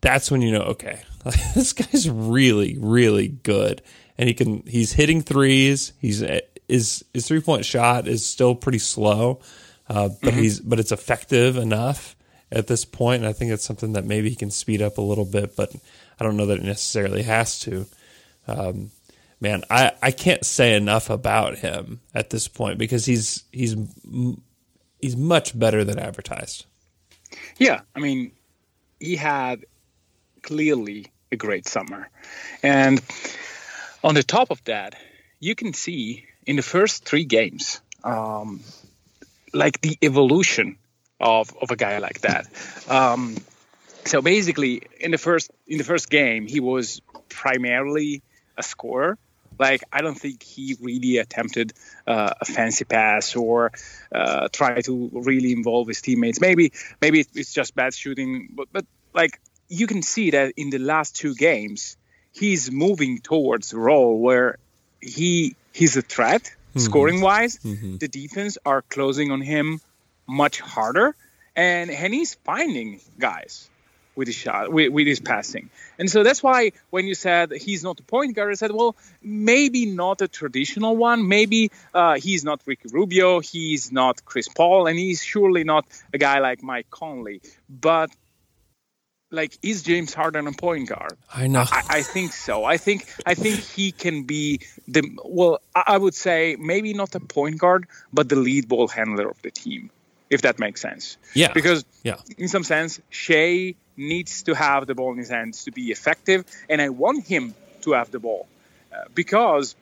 that's 0.00 0.30
when 0.30 0.42
you 0.42 0.52
know, 0.52 0.62
okay, 0.62 1.02
this 1.54 1.72
guy's 1.72 2.08
really, 2.08 2.76
really 2.78 3.28
good, 3.28 3.82
and 4.18 4.28
he 4.28 4.34
can. 4.34 4.62
He's 4.66 4.92
hitting 4.92 5.22
threes. 5.22 5.92
He's 6.00 6.22
his 6.68 7.04
his 7.14 7.26
three 7.26 7.40
point 7.40 7.64
shot 7.64 8.06
is 8.06 8.26
still 8.26 8.54
pretty 8.54 8.78
slow, 8.78 9.40
uh, 9.88 10.10
but 10.22 10.34
he's 10.34 10.60
but 10.60 10.78
it's 10.78 10.92
effective 10.92 11.56
enough 11.56 12.16
at 12.50 12.66
this 12.66 12.84
point, 12.84 13.22
and 13.22 13.28
I 13.28 13.32
think 13.32 13.52
it's 13.52 13.64
something 13.64 13.94
that 13.94 14.04
maybe 14.04 14.28
he 14.28 14.36
can 14.36 14.50
speed 14.50 14.82
up 14.82 14.98
a 14.98 15.02
little 15.02 15.24
bit, 15.24 15.56
but 15.56 15.72
I 16.20 16.24
don't 16.24 16.36
know 16.36 16.46
that 16.46 16.58
it 16.58 16.64
necessarily 16.64 17.22
has 17.22 17.58
to. 17.60 17.86
Um, 18.46 18.90
man, 19.42 19.64
I, 19.68 19.92
I 20.00 20.12
can't 20.12 20.46
say 20.46 20.76
enough 20.76 21.10
about 21.10 21.58
him 21.58 22.00
at 22.14 22.30
this 22.30 22.46
point 22.46 22.78
because 22.78 23.04
he's 23.04 23.44
he's 23.52 23.76
he's 25.00 25.16
much 25.16 25.58
better 25.58 25.84
than 25.84 25.98
advertised. 25.98 26.64
Yeah, 27.58 27.80
I 27.94 27.98
mean, 27.98 28.32
he 29.00 29.16
had 29.16 29.64
clearly 30.42 31.12
a 31.32 31.36
great 31.36 31.66
summer. 31.66 32.08
And 32.62 33.02
on 34.04 34.14
the 34.14 34.22
top 34.22 34.50
of 34.50 34.62
that, 34.64 34.94
you 35.40 35.54
can 35.54 35.74
see 35.74 36.26
in 36.46 36.56
the 36.56 36.62
first 36.62 37.04
three 37.04 37.24
games, 37.24 37.80
um, 38.04 38.60
like 39.52 39.80
the 39.80 39.98
evolution 40.02 40.76
of, 41.20 41.54
of 41.60 41.70
a 41.70 41.76
guy 41.76 41.98
like 41.98 42.20
that. 42.20 42.46
Um, 42.88 43.36
so 44.04 44.22
basically, 44.22 44.82
in 45.00 45.10
the 45.10 45.18
first 45.18 45.50
in 45.66 45.78
the 45.78 45.84
first 45.84 46.10
game, 46.10 46.46
he 46.46 46.60
was 46.60 47.00
primarily 47.28 48.22
a 48.56 48.62
scorer. 48.62 49.18
Like 49.62 49.82
I 49.92 50.02
don't 50.02 50.18
think 50.18 50.42
he 50.42 50.76
really 50.80 51.18
attempted 51.18 51.72
uh, 52.06 52.34
a 52.40 52.44
fancy 52.44 52.84
pass 52.84 53.36
or 53.36 53.70
uh, 54.10 54.48
try 54.52 54.80
to 54.82 55.10
really 55.12 55.52
involve 55.52 55.86
his 55.86 56.02
teammates. 56.02 56.40
Maybe 56.40 56.72
maybe 57.00 57.24
it's 57.34 57.54
just 57.54 57.74
bad 57.74 57.94
shooting, 57.94 58.48
but 58.56 58.66
but 58.72 58.84
like 59.14 59.40
you 59.68 59.86
can 59.86 60.02
see 60.02 60.30
that 60.32 60.54
in 60.56 60.70
the 60.70 60.78
last 60.78 61.16
two 61.16 61.34
games, 61.34 61.96
he's 62.32 62.70
moving 62.70 63.20
towards 63.20 63.72
a 63.72 63.78
role 63.78 64.18
where 64.18 64.58
he 65.00 65.54
he's 65.72 65.96
a 65.96 66.02
threat 66.02 66.42
scoring 66.76 67.20
wise. 67.20 67.58
The 67.98 68.08
defense 68.08 68.58
are 68.66 68.82
closing 68.82 69.30
on 69.30 69.40
him 69.40 69.80
much 70.26 70.60
harder, 70.60 71.14
and 71.54 71.90
and 71.90 72.12
he's 72.12 72.34
finding 72.34 73.00
guys. 73.18 73.70
With 74.14 74.28
his 74.28 74.36
shot, 74.36 74.72
with, 74.72 74.92
with 74.92 75.06
his 75.06 75.20
passing. 75.20 75.70
And 75.98 76.10
so 76.10 76.22
that's 76.22 76.42
why 76.42 76.72
when 76.90 77.06
you 77.06 77.14
said 77.14 77.52
he's 77.52 77.82
not 77.82 78.00
a 78.00 78.02
point 78.02 78.36
guard, 78.36 78.50
I 78.50 78.54
said, 78.54 78.72
well, 78.72 78.96
maybe 79.22 79.86
not 79.86 80.20
a 80.20 80.28
traditional 80.28 80.96
one. 80.96 81.28
Maybe 81.28 81.70
uh, 81.94 82.14
he's 82.14 82.44
not 82.44 82.60
Ricky 82.66 82.88
Rubio, 82.92 83.40
he's 83.40 83.92
not 83.92 84.24
Chris 84.24 84.48
Paul, 84.48 84.86
and 84.86 84.98
he's 84.98 85.22
surely 85.22 85.64
not 85.64 85.86
a 86.12 86.18
guy 86.18 86.40
like 86.40 86.62
Mike 86.62 86.90
Conley. 86.90 87.40
But 87.68 88.10
like 89.32 89.58
is 89.62 89.82
James 89.82 90.14
Harden 90.14 90.46
a 90.46 90.52
point 90.52 90.88
guard? 90.88 91.16
I 91.34 91.48
know. 91.48 91.64
I, 91.66 91.82
I, 91.88 92.02
think 92.02 92.32
so. 92.32 92.64
I 92.64 92.76
think 92.76 93.10
I 93.26 93.34
think 93.34 93.60
he 93.60 93.90
can 93.90 94.24
be 94.24 94.60
the 94.86 95.02
well. 95.24 95.60
I 95.74 95.96
would 95.96 96.14
say 96.14 96.56
maybe 96.60 96.92
not 96.92 97.14
a 97.14 97.20
point 97.20 97.58
guard, 97.58 97.86
but 98.12 98.28
the 98.28 98.36
lead 98.36 98.68
ball 98.68 98.88
handler 98.88 99.30
of 99.30 99.40
the 99.42 99.50
team, 99.50 99.90
if 100.30 100.42
that 100.42 100.58
makes 100.58 100.80
sense. 100.80 101.16
Yeah. 101.34 101.52
Because 101.52 101.84
yeah. 102.02 102.16
in 102.36 102.48
some 102.48 102.62
sense, 102.62 103.00
Shai 103.08 103.74
needs 103.96 104.44
to 104.44 104.54
have 104.54 104.86
the 104.86 104.94
ball 104.94 105.12
in 105.12 105.18
his 105.18 105.28
hands 105.28 105.64
to 105.64 105.70
be 105.70 105.90
effective, 105.90 106.44
and 106.68 106.80
I 106.80 106.88
want 106.88 107.26
him 107.26 107.54
to 107.82 107.92
have 107.92 108.10
the 108.10 108.18
ball 108.18 108.46
uh, 108.92 109.04
because, 109.14 109.74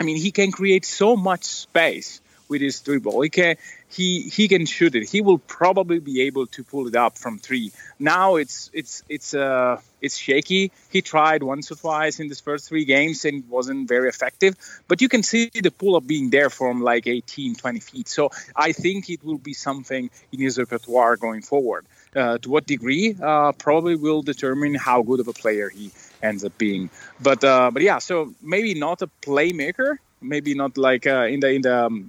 I 0.00 0.04
mean, 0.04 0.16
he 0.16 0.30
can 0.30 0.52
create 0.52 0.84
so 0.84 1.16
much 1.16 1.44
space 1.44 2.20
with 2.48 2.60
his 2.60 2.80
dribble. 2.80 3.20
He 3.22 3.30
can 3.30 3.56
he 3.88 4.20
he 4.22 4.48
can 4.48 4.66
shoot 4.66 4.94
it. 4.94 5.08
He 5.08 5.20
will 5.20 5.38
probably 5.38 5.98
be 5.98 6.22
able 6.22 6.46
to 6.48 6.64
pull 6.64 6.88
it 6.88 6.96
up 6.96 7.16
from 7.16 7.38
three. 7.38 7.72
Now 7.98 8.36
it's 8.36 8.70
it's 8.72 9.02
it's 9.08 9.34
uh 9.34 9.80
it's 10.00 10.16
shaky. 10.16 10.72
He 10.90 11.00
tried 11.02 11.42
once 11.42 11.70
or 11.70 11.76
twice 11.76 12.20
in 12.20 12.28
his 12.28 12.40
first 12.40 12.68
three 12.68 12.84
games 12.84 13.24
and 13.24 13.48
wasn't 13.48 13.88
very 13.88 14.08
effective. 14.08 14.56
But 14.88 15.00
you 15.00 15.08
can 15.08 15.22
see 15.22 15.50
the 15.54 15.70
pull 15.70 15.96
up 15.96 16.06
being 16.06 16.30
there 16.30 16.50
from 16.50 16.82
like 16.82 17.06
18, 17.06 17.54
20 17.54 17.80
feet. 17.80 18.08
So 18.08 18.30
I 18.54 18.72
think 18.72 19.08
it 19.08 19.24
will 19.24 19.38
be 19.38 19.54
something 19.54 20.10
in 20.32 20.40
his 20.40 20.58
repertoire 20.58 21.16
going 21.16 21.42
forward. 21.42 21.86
Uh, 22.14 22.38
to 22.38 22.48
what 22.48 22.64
degree 22.64 23.16
uh, 23.20 23.50
probably 23.52 23.96
will 23.96 24.22
determine 24.22 24.74
how 24.74 25.02
good 25.02 25.18
of 25.18 25.26
a 25.26 25.32
player 25.32 25.68
he 25.68 25.90
ends 26.22 26.44
up 26.44 26.56
being. 26.58 26.88
But 27.20 27.42
uh, 27.42 27.70
but 27.72 27.82
yeah, 27.82 27.98
so 27.98 28.32
maybe 28.40 28.74
not 28.74 29.02
a 29.02 29.08
playmaker, 29.20 29.98
maybe 30.20 30.54
not 30.54 30.78
like 30.78 31.06
uh, 31.06 31.26
in 31.26 31.40
the 31.40 31.50
in 31.50 31.62
the 31.62 31.86
um, 31.86 32.08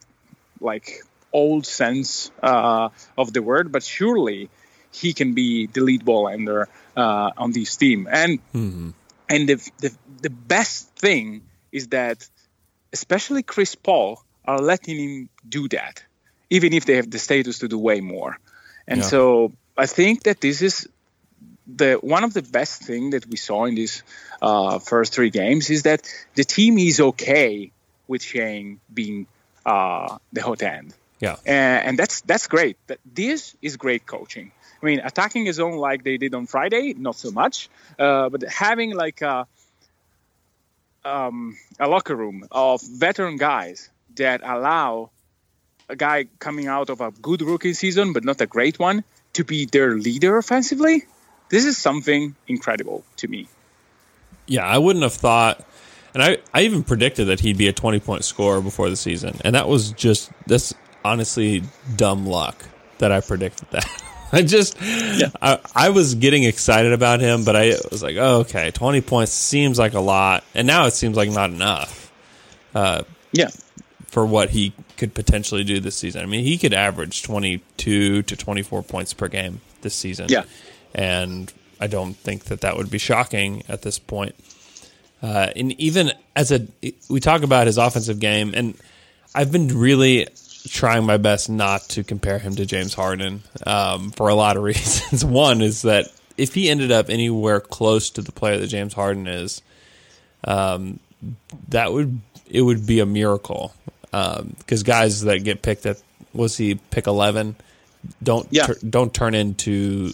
like 0.61 1.01
old 1.33 1.65
sense 1.65 2.31
uh, 2.41 2.89
of 3.17 3.33
the 3.33 3.41
word, 3.41 3.71
but 3.71 3.83
surely 3.83 4.49
he 4.91 5.13
can 5.13 5.33
be 5.33 5.67
the 5.67 5.81
lead 5.81 6.05
ball 6.05 6.29
ender 6.29 6.69
uh, 6.95 7.31
on 7.37 7.51
this 7.51 7.75
team. 7.75 8.07
And 8.09 8.39
mm-hmm. 8.53 8.89
and 9.29 9.49
the, 9.49 9.55
the 9.79 9.91
the 10.21 10.29
best 10.29 10.89
thing 10.95 11.41
is 11.71 11.87
that 11.87 12.27
especially 12.93 13.43
Chris 13.43 13.75
Paul 13.75 14.23
are 14.45 14.59
letting 14.59 14.97
him 14.97 15.29
do 15.47 15.67
that, 15.69 16.03
even 16.49 16.73
if 16.73 16.85
they 16.85 16.95
have 16.95 17.09
the 17.11 17.19
status 17.19 17.59
to 17.59 17.67
do 17.67 17.77
way 17.77 18.01
more. 18.01 18.39
And 18.87 19.01
yeah. 19.01 19.07
so 19.07 19.51
I 19.77 19.85
think 19.85 20.23
that 20.23 20.41
this 20.41 20.61
is 20.61 20.87
the 21.67 21.95
one 21.95 22.23
of 22.23 22.33
the 22.33 22.41
best 22.41 22.83
thing 22.83 23.11
that 23.11 23.25
we 23.27 23.37
saw 23.37 23.65
in 23.65 23.75
these 23.75 24.03
uh, 24.41 24.79
first 24.79 25.13
three 25.13 25.29
games 25.29 25.69
is 25.69 25.83
that 25.83 26.07
the 26.35 26.43
team 26.43 26.77
is 26.77 26.99
okay 26.99 27.71
with 28.07 28.21
Shane 28.21 28.79
being 28.93 29.27
uh, 29.65 30.17
the 30.31 30.41
hot 30.41 30.61
end. 30.61 30.93
Yeah, 31.19 31.37
and, 31.45 31.87
and 31.87 31.99
that's 31.99 32.21
that's 32.21 32.47
great. 32.47 32.77
That 32.87 32.99
this 33.05 33.55
is 33.61 33.77
great 33.77 34.05
coaching. 34.05 34.51
I 34.81 34.85
mean, 34.85 34.99
attacking 34.99 35.45
his 35.45 35.59
own 35.59 35.77
like 35.77 36.03
they 36.03 36.17
did 36.17 36.35
on 36.35 36.45
Friday, 36.45 36.93
not 36.93 37.15
so 37.15 37.31
much, 37.31 37.69
uh, 37.97 38.29
but 38.29 38.43
having 38.43 38.93
like 38.93 39.21
a, 39.21 39.47
um, 41.03 41.57
a 41.79 41.87
locker 41.87 42.15
room 42.15 42.45
of 42.51 42.81
veteran 42.83 43.37
guys 43.37 43.89
that 44.15 44.41
allow 44.43 45.09
a 45.89 45.95
guy 45.95 46.25
coming 46.39 46.67
out 46.67 46.89
of 46.89 47.01
a 47.01 47.11
good 47.11 47.41
rookie 47.41 47.73
season, 47.73 48.13
but 48.13 48.23
not 48.23 48.41
a 48.41 48.45
great 48.45 48.77
one, 48.77 49.03
to 49.35 49.43
be 49.43 49.65
their 49.65 49.95
leader 49.95 50.37
offensively. 50.37 51.05
This 51.49 51.65
is 51.65 51.77
something 51.77 52.35
incredible 52.47 53.03
to 53.17 53.27
me. 53.27 53.47
Yeah, 54.47 54.65
I 54.65 54.77
wouldn't 54.77 55.03
have 55.03 55.13
thought 55.13 55.65
and 56.15 56.23
I, 56.23 56.37
I 56.53 56.61
even 56.61 56.83
predicted 56.83 57.27
that 57.27 57.41
he'd 57.41 57.57
be 57.57 57.67
a 57.67 57.73
20 57.73 57.99
point 57.99 58.23
scorer 58.23 58.61
before 58.61 58.89
the 58.89 58.95
season. 58.95 59.37
And 59.43 59.53
that 59.53 59.67
was 59.67 59.91
just, 59.91 60.31
that's 60.47 60.73
honestly 61.03 61.61
dumb 61.97 62.25
luck 62.25 62.63
that 62.99 63.11
I 63.11 63.19
predicted 63.19 63.69
that. 63.71 63.85
I 64.31 64.41
just, 64.41 64.77
yeah. 64.81 65.29
I, 65.41 65.59
I 65.75 65.89
was 65.89 66.15
getting 66.15 66.43
excited 66.43 66.93
about 66.93 67.19
him, 67.19 67.43
but 67.43 67.57
I 67.57 67.75
was 67.91 68.01
like, 68.01 68.15
oh, 68.17 68.39
okay, 68.39 68.71
20 68.71 69.01
points 69.01 69.33
seems 69.33 69.77
like 69.77 69.93
a 69.93 69.99
lot. 69.99 70.45
And 70.53 70.65
now 70.65 70.85
it 70.85 70.91
seems 70.91 71.17
like 71.17 71.29
not 71.29 71.49
enough. 71.49 72.13
Uh, 72.73 73.03
yeah. 73.33 73.49
For 74.07 74.25
what 74.25 74.49
he 74.49 74.71
could 74.97 75.13
potentially 75.13 75.63
do 75.63 75.79
this 75.79 75.95
season. 75.95 76.21
I 76.21 76.25
mean, 76.25 76.43
he 76.43 76.57
could 76.57 76.73
average 76.73 77.23
22 77.23 78.23
to 78.23 78.35
24 78.35 78.83
points 78.83 79.13
per 79.13 79.27
game 79.27 79.61
this 79.81 79.95
season. 79.95 80.27
Yeah. 80.29 80.43
And 80.93 81.51
I 81.79 81.87
don't 81.87 82.15
think 82.15 82.45
that 82.45 82.61
that 82.61 82.77
would 82.77 82.89
be 82.89 82.97
shocking 82.97 83.63
at 83.67 83.81
this 83.81 83.99
point. 83.99 84.35
Uh, 85.21 85.49
and 85.55 85.71
even 85.79 86.11
as 86.35 86.51
a, 86.51 86.67
we 87.09 87.19
talk 87.19 87.43
about 87.43 87.67
his 87.67 87.77
offensive 87.77 88.19
game, 88.19 88.53
and 88.55 88.75
I've 89.33 89.51
been 89.51 89.67
really 89.77 90.27
trying 90.69 91.05
my 91.05 91.17
best 91.17 91.49
not 91.49 91.81
to 91.89 92.03
compare 92.03 92.39
him 92.39 92.55
to 92.55 92.65
James 92.65 92.93
Harden 92.93 93.43
um, 93.65 94.11
for 94.11 94.29
a 94.29 94.35
lot 94.35 94.57
of 94.57 94.63
reasons. 94.71 95.23
One 95.23 95.61
is 95.61 95.83
that 95.83 96.11
if 96.37 96.53
he 96.53 96.69
ended 96.69 96.91
up 96.91 97.09
anywhere 97.09 97.59
close 97.59 98.09
to 98.11 98.21
the 98.21 98.31
player 98.31 98.57
that 98.57 98.67
James 98.67 98.93
Harden 98.93 99.27
is, 99.27 99.61
um, 100.43 100.99
that 101.69 101.91
would 101.91 102.19
it 102.47 102.61
would 102.61 102.85
be 102.85 102.99
a 102.99 103.05
miracle 103.05 103.73
because 104.57 104.81
um, 104.81 104.85
guys 104.85 105.21
that 105.21 105.43
get 105.43 105.61
picked 105.61 105.85
at 105.85 106.01
was 106.33 106.57
he 106.57 106.75
pick 106.75 107.07
eleven 107.07 107.55
don't 108.21 108.47
yeah. 108.51 108.67
don't 108.87 109.13
turn 109.13 109.33
into 109.33 110.11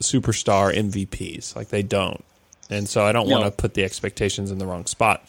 superstar 0.00 0.74
MVPs 0.74 1.56
like 1.56 1.68
they 1.68 1.82
don't 1.82 2.22
and 2.70 2.88
so 2.88 3.04
I 3.04 3.12
don't 3.12 3.28
no. 3.28 3.40
want 3.40 3.46
to 3.46 3.50
put 3.50 3.74
the 3.74 3.84
expectations 3.84 4.50
in 4.50 4.58
the 4.58 4.66
wrong 4.66 4.86
spot. 4.86 5.28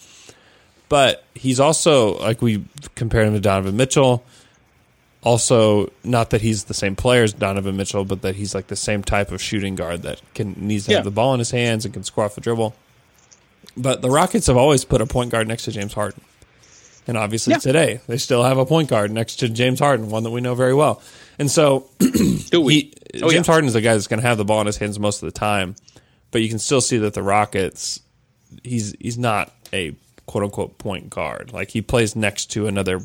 But 0.88 1.24
he's 1.34 1.60
also 1.60 2.20
like 2.20 2.42
we 2.42 2.64
compared 2.96 3.28
him 3.28 3.34
to 3.34 3.40
Donovan 3.40 3.76
Mitchell. 3.76 4.24
Also, 5.24 5.92
not 6.04 6.32
that 6.32 6.42
he's 6.42 6.66
the 6.66 6.74
same 6.74 6.96
player 6.96 7.24
as 7.24 7.34
Donovan 7.34 7.78
Mitchell, 7.78 8.06
but 8.06 8.22
that 8.24 8.36
he's 8.36 8.56
like 8.56 8.68
the 8.68 8.76
same 8.76 9.04
type 9.04 9.32
of 9.32 9.42
shooting 9.42 9.76
guard 9.76 10.04
that 10.04 10.22
can 10.34 10.56
needs 10.58 10.86
to 10.86 10.92
yeah. 10.92 10.98
have 10.98 11.06
the 11.06 11.12
ball 11.12 11.34
in 11.34 11.40
his 11.40 11.52
hands 11.52 11.86
and 11.86 11.94
can 11.94 12.04
score 12.04 12.26
off 12.26 12.36
the 12.36 12.42
dribble. 12.42 12.76
But 13.78 14.02
the 14.02 14.10
Rockets 14.10 14.48
have 14.48 14.58
always 14.58 14.84
put 14.84 15.02
a 15.02 15.06
point 15.06 15.32
guard 15.32 15.48
next 15.48 15.66
to 15.66 15.72
James 15.72 15.94
Harden. 15.94 16.22
And 17.08 17.18
obviously 17.18 17.52
yeah. 17.52 17.60
today 17.60 18.02
they 18.08 18.18
still 18.18 18.44
have 18.44 18.58
a 18.58 18.66
point 18.66 18.90
guard 18.90 19.12
next 19.12 19.38
to 19.38 19.50
James 19.50 19.80
Harden, 19.80 20.10
one 20.10 20.24
that 20.24 20.30
we 20.32 20.42
know 20.42 20.56
very 20.56 20.74
well. 20.74 21.02
And 21.40 21.50
so 21.50 21.90
he, 22.00 22.94
oh, 23.22 23.30
James 23.30 23.34
yeah. 23.34 23.44
Harden 23.44 23.68
is 23.68 23.74
the 23.74 23.82
guy 23.82 23.94
that's 23.94 24.08
going 24.08 24.22
to 24.22 24.28
have 24.28 24.38
the 24.38 24.46
ball 24.46 24.62
in 24.62 24.68
his 24.68 24.78
hands 24.78 25.00
most 25.00 25.24
of 25.24 25.32
the 25.32 25.38
time 25.38 25.76
but 26.32 26.42
you 26.42 26.50
can 26.50 26.60
still 26.60 26.82
see 26.82 26.98
that 26.98 27.14
the 27.14 27.22
Rockets, 27.22 28.00
he's 28.64 28.96
he's 29.00 29.18
not 29.18 29.54
a 29.72 29.96
quote 30.26 30.46
unquote 30.46 30.78
point 30.78 31.10
guard. 31.10 31.54
Like 31.54 31.70
he 31.70 31.82
plays 31.82 32.16
next 32.16 32.48
to 32.52 32.68
another 32.68 33.02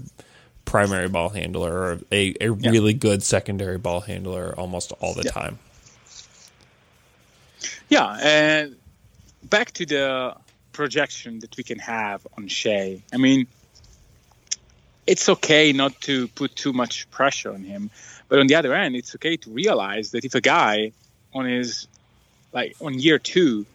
primary 0.64 1.08
ball 1.08 1.28
handler 1.28 1.72
or 1.72 1.92
a, 2.10 2.34
a 2.40 2.52
yeah. 2.52 2.70
really 2.70 2.94
good 2.94 3.22
secondary 3.22 3.78
ball 3.78 4.00
handler 4.00 4.54
almost 4.56 4.92
all 5.00 5.12
the 5.12 5.24
yeah. 5.24 5.30
time. 5.30 5.58
Yeah, 7.88 8.18
and 8.20 8.76
back 9.44 9.72
to 9.72 9.86
the 9.86 10.34
projection 10.72 11.40
that 11.40 11.56
we 11.56 11.64
can 11.64 11.78
have 11.78 12.26
on 12.36 12.48
Shai. 12.48 13.02
I 13.12 13.16
mean, 13.16 13.46
it's 15.06 15.28
okay 15.28 15.72
not 15.72 16.00
to 16.02 16.28
put 16.28 16.56
too 16.56 16.72
much 16.72 17.08
pressure 17.10 17.52
on 17.52 17.62
him, 17.62 17.90
but 18.28 18.38
on 18.38 18.46
the 18.46 18.56
other 18.56 18.74
end, 18.74 18.96
it's 18.96 19.14
okay 19.14 19.36
to 19.36 19.50
realize 19.50 20.10
that 20.10 20.24
if 20.24 20.34
a 20.34 20.40
guy 20.40 20.92
on 21.34 21.44
his 21.46 21.86
like 22.52 22.74
on 22.80 22.98
year 22.98 23.18
two 23.18 23.66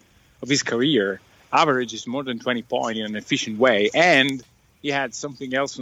of 0.42 0.48
his 0.48 0.62
career, 0.62 1.20
averages 1.52 2.06
more 2.06 2.24
than 2.24 2.38
20 2.38 2.62
points 2.62 2.98
in 2.98 3.06
an 3.06 3.16
efficient 3.16 3.58
way, 3.58 3.90
and 3.94 4.42
he 4.82 4.88
had 4.90 5.14
something 5.14 5.54
else 5.54 5.80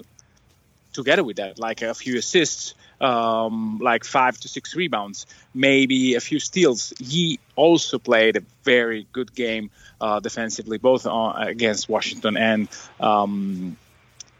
together 0.93 1.25
with 1.25 1.37
that, 1.37 1.59
like 1.59 1.83
a 1.83 1.95
few 1.95 2.19
assists, 2.19 2.75
um, 3.01 3.79
like 3.81 4.05
five 4.05 4.39
to 4.41 4.49
six 4.49 4.75
rebounds, 4.75 5.27
maybe 5.55 6.15
a 6.15 6.21
few 6.21 6.39
steals. 6.39 6.93
He 6.99 7.39
also 7.57 7.99
played 7.99 8.37
a 8.37 8.43
very 8.65 9.07
good 9.13 9.35
game 9.35 9.71
uh, 10.01 10.21
defensively, 10.21 10.79
both 10.79 11.07
on, 11.07 11.41
against 11.49 11.89
Washington 11.89 12.37
and 12.37 12.69
um, 12.99 13.77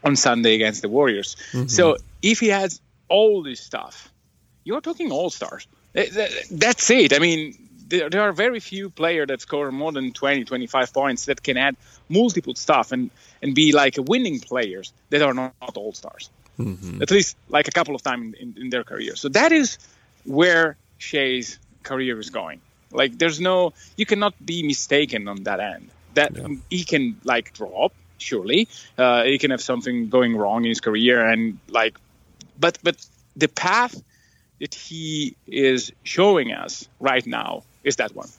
on 0.03 0.15
Sunday 0.15 0.55
against 0.55 0.81
the 0.81 0.89
Warriors. 0.89 1.35
Mm-hmm. 1.51 1.67
So 1.67 1.97
if 2.21 2.39
he 2.39 2.49
has 2.49 2.81
all 3.07 3.43
this 3.43 3.59
stuff, 3.59 4.11
you're 4.63 4.81
talking 4.81 5.11
all 5.11 5.29
stars. 5.29 5.67
That's 5.93 6.89
it. 6.89 7.13
I 7.13 7.19
mean, 7.19 7.55
there, 7.87 8.21
are 8.21 8.31
very 8.31 8.59
few 8.59 8.89
players 8.89 9.27
that 9.27 9.41
score 9.41 9.71
more 9.71 9.91
than 9.91 10.13
20, 10.13 10.45
25 10.45 10.93
points 10.93 11.25
that 11.25 11.43
can 11.43 11.57
add 11.57 11.75
multiple 12.09 12.55
stuff 12.55 12.91
and, 12.91 13.09
and 13.41 13.53
be 13.53 13.73
like 13.73 13.95
winning 13.97 14.39
players 14.39 14.93
that 15.09 15.21
are 15.21 15.33
not, 15.33 15.53
not 15.61 15.77
all 15.77 15.93
stars. 15.93 16.29
Mm-hmm. 16.57 17.01
At 17.01 17.11
least 17.11 17.37
like 17.49 17.67
a 17.67 17.71
couple 17.71 17.95
of 17.95 18.01
times 18.01 18.35
in, 18.39 18.53
in, 18.55 18.61
in 18.63 18.69
their 18.69 18.83
career. 18.83 19.15
So 19.15 19.29
that 19.29 19.51
is 19.51 19.77
where 20.25 20.77
Shai's 20.97 21.59
career 21.83 22.19
is 22.19 22.29
going. 22.29 22.61
Like 22.91 23.17
there's 23.17 23.39
no, 23.39 23.73
you 23.97 24.05
cannot 24.05 24.33
be 24.43 24.63
mistaken 24.63 25.27
on 25.27 25.43
that 25.43 25.59
end. 25.59 25.89
That 26.13 26.35
yeah. 26.35 26.47
he 26.69 26.83
can 26.83 27.17
like 27.23 27.53
drop, 27.53 27.93
surely. 28.21 28.67
Uh, 28.97 29.23
he 29.23 29.37
can 29.37 29.51
have 29.51 29.61
something 29.61 30.09
going 30.09 30.35
wrong 30.37 30.63
in 30.63 30.69
his 30.69 30.81
career 30.81 31.25
and 31.25 31.57
like, 31.69 31.97
but 32.59 32.77
but 32.83 33.05
the 33.35 33.47
path 33.47 34.01
that 34.59 34.75
he 34.75 35.35
is 35.47 35.91
showing 36.03 36.51
us 36.51 36.87
right 36.99 37.25
now 37.25 37.63
is 37.83 37.95
that 37.97 38.15
one. 38.15 38.29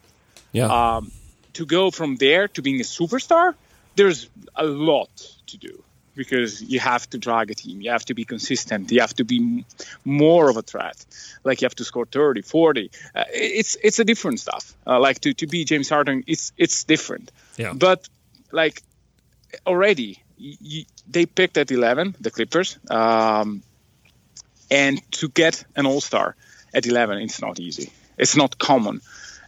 Yeah. 0.52 0.66
Um, 0.66 1.10
to 1.54 1.66
go 1.66 1.90
from 1.90 2.16
there 2.16 2.48
to 2.48 2.62
being 2.62 2.80
a 2.80 2.84
superstar, 2.84 3.54
there's 3.96 4.28
a 4.54 4.64
lot 4.64 5.10
to 5.48 5.58
do 5.58 5.82
because 6.14 6.62
you 6.62 6.78
have 6.78 7.08
to 7.10 7.18
drag 7.18 7.50
a 7.50 7.54
team. 7.54 7.80
You 7.80 7.90
have 7.90 8.04
to 8.06 8.14
be 8.14 8.24
consistent. 8.24 8.90
You 8.90 9.00
have 9.00 9.14
to 9.14 9.24
be 9.24 9.64
more 10.04 10.50
of 10.50 10.56
a 10.56 10.62
threat. 10.62 11.04
Like 11.44 11.60
you 11.60 11.66
have 11.66 11.74
to 11.76 11.84
score 11.84 12.06
30, 12.06 12.42
40. 12.42 12.90
Uh, 13.14 13.24
it's 13.32 13.76
it's 13.82 13.98
a 13.98 14.04
different 14.04 14.40
stuff. 14.40 14.74
Uh, 14.86 15.00
like 15.00 15.20
to, 15.20 15.34
to 15.34 15.46
be 15.46 15.64
James 15.64 15.88
Harden, 15.88 16.24
it's 16.26 16.52
it's 16.56 16.84
different. 16.84 17.32
Yeah. 17.56 17.72
But 17.72 18.08
like 18.50 18.82
already, 19.66 20.22
y- 20.40 20.56
y- 20.62 20.86
they 21.08 21.26
picked 21.26 21.56
at 21.58 21.70
11, 21.70 22.16
the 22.20 22.30
Clippers. 22.30 22.78
Um, 22.90 23.62
and 24.70 25.00
to 25.12 25.28
get 25.28 25.64
an 25.76 25.86
All 25.86 26.00
Star 26.00 26.36
at 26.74 26.86
11, 26.86 27.18
it's 27.18 27.40
not 27.40 27.60
easy. 27.60 27.90
It's 28.18 28.36
not 28.36 28.58
common. 28.58 29.00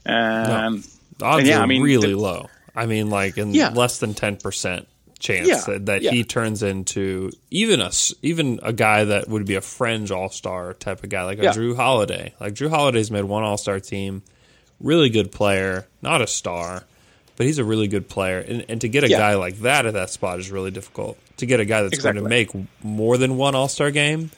Um, 0.06 0.84
The 1.18 1.24
odds 1.24 1.38
and 1.40 1.46
yeah, 1.48 1.58
are 1.58 1.62
I 1.62 1.66
mean, 1.66 1.82
really 1.82 2.10
the- 2.12 2.18
low. 2.18 2.48
I 2.76 2.86
mean, 2.86 3.08
like 3.08 3.38
in 3.38 3.54
Yeah. 3.54 3.68
less 3.70 3.98
than 4.00 4.14
ten 4.14 4.36
percent 4.36 4.88
chance 5.20 5.46
Yeah, 5.46 5.60
that, 5.68 5.86
that 5.86 6.02
yeah. 6.02 6.10
he 6.10 6.24
turns 6.24 6.62
into 6.64 7.30
even 7.52 7.80
a 7.80 7.92
even 8.20 8.58
a 8.64 8.72
guy 8.72 9.04
that 9.04 9.28
would 9.28 9.46
be 9.46 9.54
a 9.54 9.60
fringe 9.60 10.10
All 10.10 10.28
Star 10.28 10.74
type 10.74 11.04
of 11.04 11.08
guy, 11.08 11.22
like 11.22 11.38
a 11.38 11.42
Jrue 11.52 11.76
Holiday. 11.76 12.34
Like 12.40 12.54
Jrue 12.54 12.70
Holiday's 12.70 13.12
made 13.12 13.24
one 13.24 13.44
All 13.44 13.56
Star 13.56 13.78
team, 13.78 14.22
really 14.80 15.08
good 15.08 15.30
player, 15.30 15.86
not 16.02 16.20
a 16.20 16.26
star, 16.26 16.82
but 17.36 17.46
he's 17.46 17.58
a 17.58 17.64
really 17.64 17.88
good 17.88 18.08
player. 18.08 18.38
And, 18.38 18.64
and 18.68 18.80
to 18.80 18.88
get 18.88 19.04
a 19.04 19.08
Yeah. 19.08 19.18
guy 19.18 19.34
like 19.34 19.58
that 19.60 19.86
at 19.86 19.94
that 19.94 20.10
spot 20.10 20.38
is 20.40 20.50
really 20.50 20.70
difficult. 20.70 21.18
To 21.38 21.46
get 21.46 21.60
a 21.60 21.64
guy 21.64 21.82
that's 21.82 21.98
going 21.98 22.16
to 22.16 22.22
make 22.22 22.50
more 22.82 23.18
than 23.18 23.36
one 23.36 23.54
All 23.54 23.68
Star 23.68 23.90
game, 23.90 24.30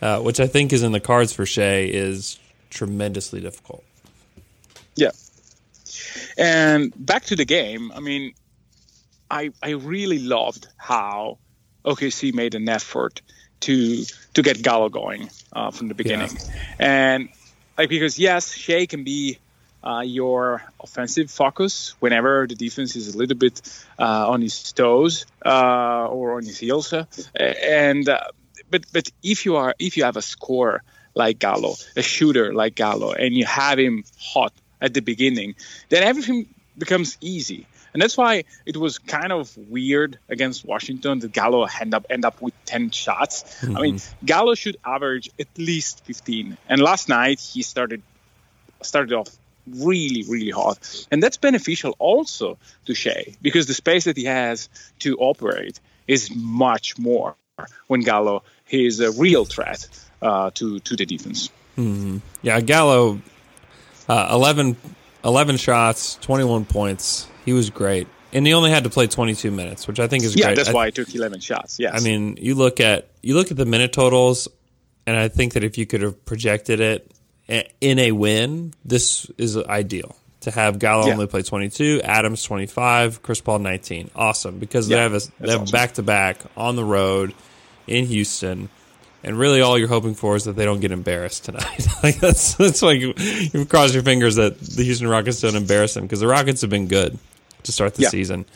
uh, 0.00 0.20
which 0.20 0.40
I 0.40 0.46
think 0.46 0.72
is 0.72 0.82
in 0.82 0.92
the 0.92 1.00
cards 1.00 1.32
for 1.32 1.44
Shai, 1.44 1.80
is 1.90 2.38
tremendously 2.70 3.40
difficult. 3.40 3.84
Yeah. 4.96 5.10
And 6.36 6.92
back 6.96 7.24
to 7.26 7.36
the 7.36 7.44
game, 7.44 7.92
I 7.92 8.00
mean, 8.00 8.32
I 9.30 9.50
I 9.62 9.70
really 9.70 10.18
loved 10.18 10.68
how 10.76 11.38
OKC 11.84 12.32
made 12.34 12.54
an 12.54 12.68
effort 12.68 13.20
to 13.60 14.04
to 14.34 14.42
get 14.42 14.62
Gallo 14.62 14.88
going 14.88 15.30
uh, 15.52 15.70
from 15.70 15.88
the 15.88 15.94
beginning, 15.94 16.30
and 16.78 17.28
like 17.76 17.88
because 17.88 18.18
yes, 18.18 18.54
Shai 18.54 18.86
can 18.86 19.04
be 19.04 19.38
uh, 19.82 20.02
your 20.04 20.62
offensive 20.80 21.30
focus 21.30 21.94
whenever 22.00 22.46
the 22.46 22.54
defense 22.54 22.96
is 22.96 23.14
a 23.14 23.18
little 23.18 23.36
bit 23.36 23.60
uh, 23.98 24.30
on 24.30 24.42
his 24.42 24.72
toes 24.72 25.26
uh, 25.44 26.06
or 26.06 26.36
on 26.36 26.44
his 26.44 26.58
heels, 26.58 26.92
uh, 26.92 27.04
and 27.38 28.08
uh, 28.08 28.20
but 28.70 28.84
but 28.92 29.10
if 29.22 29.44
you 29.44 29.56
are 29.56 29.74
if 29.78 29.96
you 29.96 30.04
have 30.04 30.16
a 30.16 30.22
scorer 30.22 30.82
like 31.14 31.38
Gallo, 31.38 31.74
a 31.96 32.02
shooter 32.02 32.52
like 32.54 32.74
Gallo, 32.74 33.12
and 33.12 33.34
you 33.34 33.44
have 33.46 33.78
him 33.78 34.04
hot 34.20 34.52
at 34.80 34.94
the 34.94 35.00
beginning, 35.00 35.54
then 35.88 36.02
everything 36.02 36.46
becomes 36.76 37.18
easy. 37.20 37.66
And 37.92 38.02
that's 38.02 38.16
why 38.16 38.44
it 38.66 38.76
was 38.76 38.98
kind 38.98 39.32
of 39.32 39.56
weird 39.56 40.18
against 40.28 40.64
Washington 40.64 41.18
that 41.20 41.32
Gallo 41.32 41.66
end 41.80 41.94
up 41.94 42.06
end 42.10 42.24
up 42.24 42.40
with 42.40 42.54
10 42.66 42.90
shots. 42.90 43.64
I 43.64 43.80
mean, 43.80 43.98
Gallo 44.24 44.54
should 44.54 44.76
average 44.84 45.30
at 45.40 45.48
least 45.56 46.04
15. 46.04 46.56
And 46.68 46.80
last 46.80 47.08
night 47.08 47.40
he 47.40 47.62
started 47.62 48.02
started 48.82 49.14
off 49.14 49.28
really, 49.76 50.24
really 50.28 50.50
hard. 50.50 50.78
And 51.10 51.22
that's 51.22 51.36
beneficial 51.36 51.94
also 51.98 52.58
to 52.86 52.94
Shai 52.94 53.34
because 53.42 53.66
the 53.66 53.74
space 53.74 54.04
that 54.04 54.16
he 54.16 54.24
has 54.24 54.68
to 55.00 55.16
operate 55.18 55.80
is 56.06 56.30
much 56.34 56.98
more 56.98 57.36
when 57.86 58.00
Gallo 58.00 58.42
is 58.70 59.00
a 59.00 59.10
real 59.12 59.44
threat 59.44 59.88
uh, 60.22 60.50
to, 60.54 60.78
to 60.80 60.96
the 60.96 61.06
defense. 61.06 61.50
Yeah, 62.42 62.60
Gallo, 62.60 63.20
uh, 64.08 64.28
11, 64.32 64.76
11 65.24 65.56
shots, 65.58 66.16
21 66.22 66.64
points. 66.64 67.28
He 67.44 67.52
was 67.52 67.70
great. 67.70 68.08
And 68.32 68.46
he 68.46 68.52
only 68.52 68.70
had 68.70 68.84
to 68.84 68.90
play 68.90 69.06
22 69.06 69.50
minutes, 69.50 69.86
which 69.86 70.00
I 70.00 70.06
think 70.08 70.24
is 70.24 70.34
Yeah, 70.36 70.46
great. 70.46 70.56
that's 70.56 70.68
I, 70.68 70.72
why 70.72 70.86
I 70.86 70.90
took 70.90 71.14
11 71.14 71.40
shots. 71.40 71.78
Yes. 71.78 71.94
I 71.94 72.04
mean, 72.04 72.36
you 72.40 72.54
look 72.54 72.80
at 72.80 73.08
you 73.22 73.34
look 73.34 73.50
at 73.50 73.56
the 73.56 73.64
minute 73.64 73.92
totals, 73.92 74.48
and 75.06 75.16
I 75.16 75.28
think 75.28 75.54
that 75.54 75.64
if 75.64 75.78
you 75.78 75.86
could 75.86 76.02
have 76.02 76.24
projected 76.26 76.80
it 76.80 77.10
in 77.48 77.98
a 77.98 78.12
win, 78.12 78.74
this 78.84 79.30
is 79.38 79.56
ideal 79.56 80.16
to 80.40 80.50
have 80.50 80.78
Gallo 80.78 81.06
Yeah. 81.06 81.12
only 81.14 81.26
play 81.26 81.42
22, 81.42 82.00
Adams 82.04 82.42
25, 82.44 83.22
Chris 83.22 83.40
Paul 83.40 83.58
19. 83.60 84.10
Awesome 84.14 84.58
because 84.58 84.88
they 84.88 84.94
Yeah, 84.96 85.02
have 85.02 85.14
a, 85.14 85.20
they 85.40 85.50
have 85.52 85.62
awesome. 85.62 85.72
back 85.72 85.94
to 85.94 86.02
back 86.02 86.40
on 86.56 86.76
the 86.76 86.84
road 86.84 87.34
in 87.86 88.04
Houston. 88.06 88.68
And 89.24 89.36
really, 89.36 89.60
all 89.60 89.76
you're 89.76 89.88
hoping 89.88 90.14
for 90.14 90.36
is 90.36 90.44
that 90.44 90.54
they 90.54 90.64
don't 90.64 90.78
get 90.80 90.92
embarrassed 90.92 91.44
tonight. 91.44 91.86
like 92.04 92.20
that's 92.20 92.54
that's 92.54 92.82
like 92.82 93.00
you 93.00 93.64
cross 93.68 93.92
your 93.92 94.04
fingers 94.04 94.36
that 94.36 94.60
the 94.60 94.84
Houston 94.84 95.08
Rockets 95.08 95.40
don't 95.40 95.56
embarrass 95.56 95.94
them 95.94 96.04
because 96.04 96.20
the 96.20 96.28
Rockets 96.28 96.60
have 96.60 96.70
been 96.70 96.86
good 96.86 97.18
to 97.64 97.72
start 97.72 97.94
the 97.96 98.02
Yeah. 98.02 98.10
season, 98.10 98.46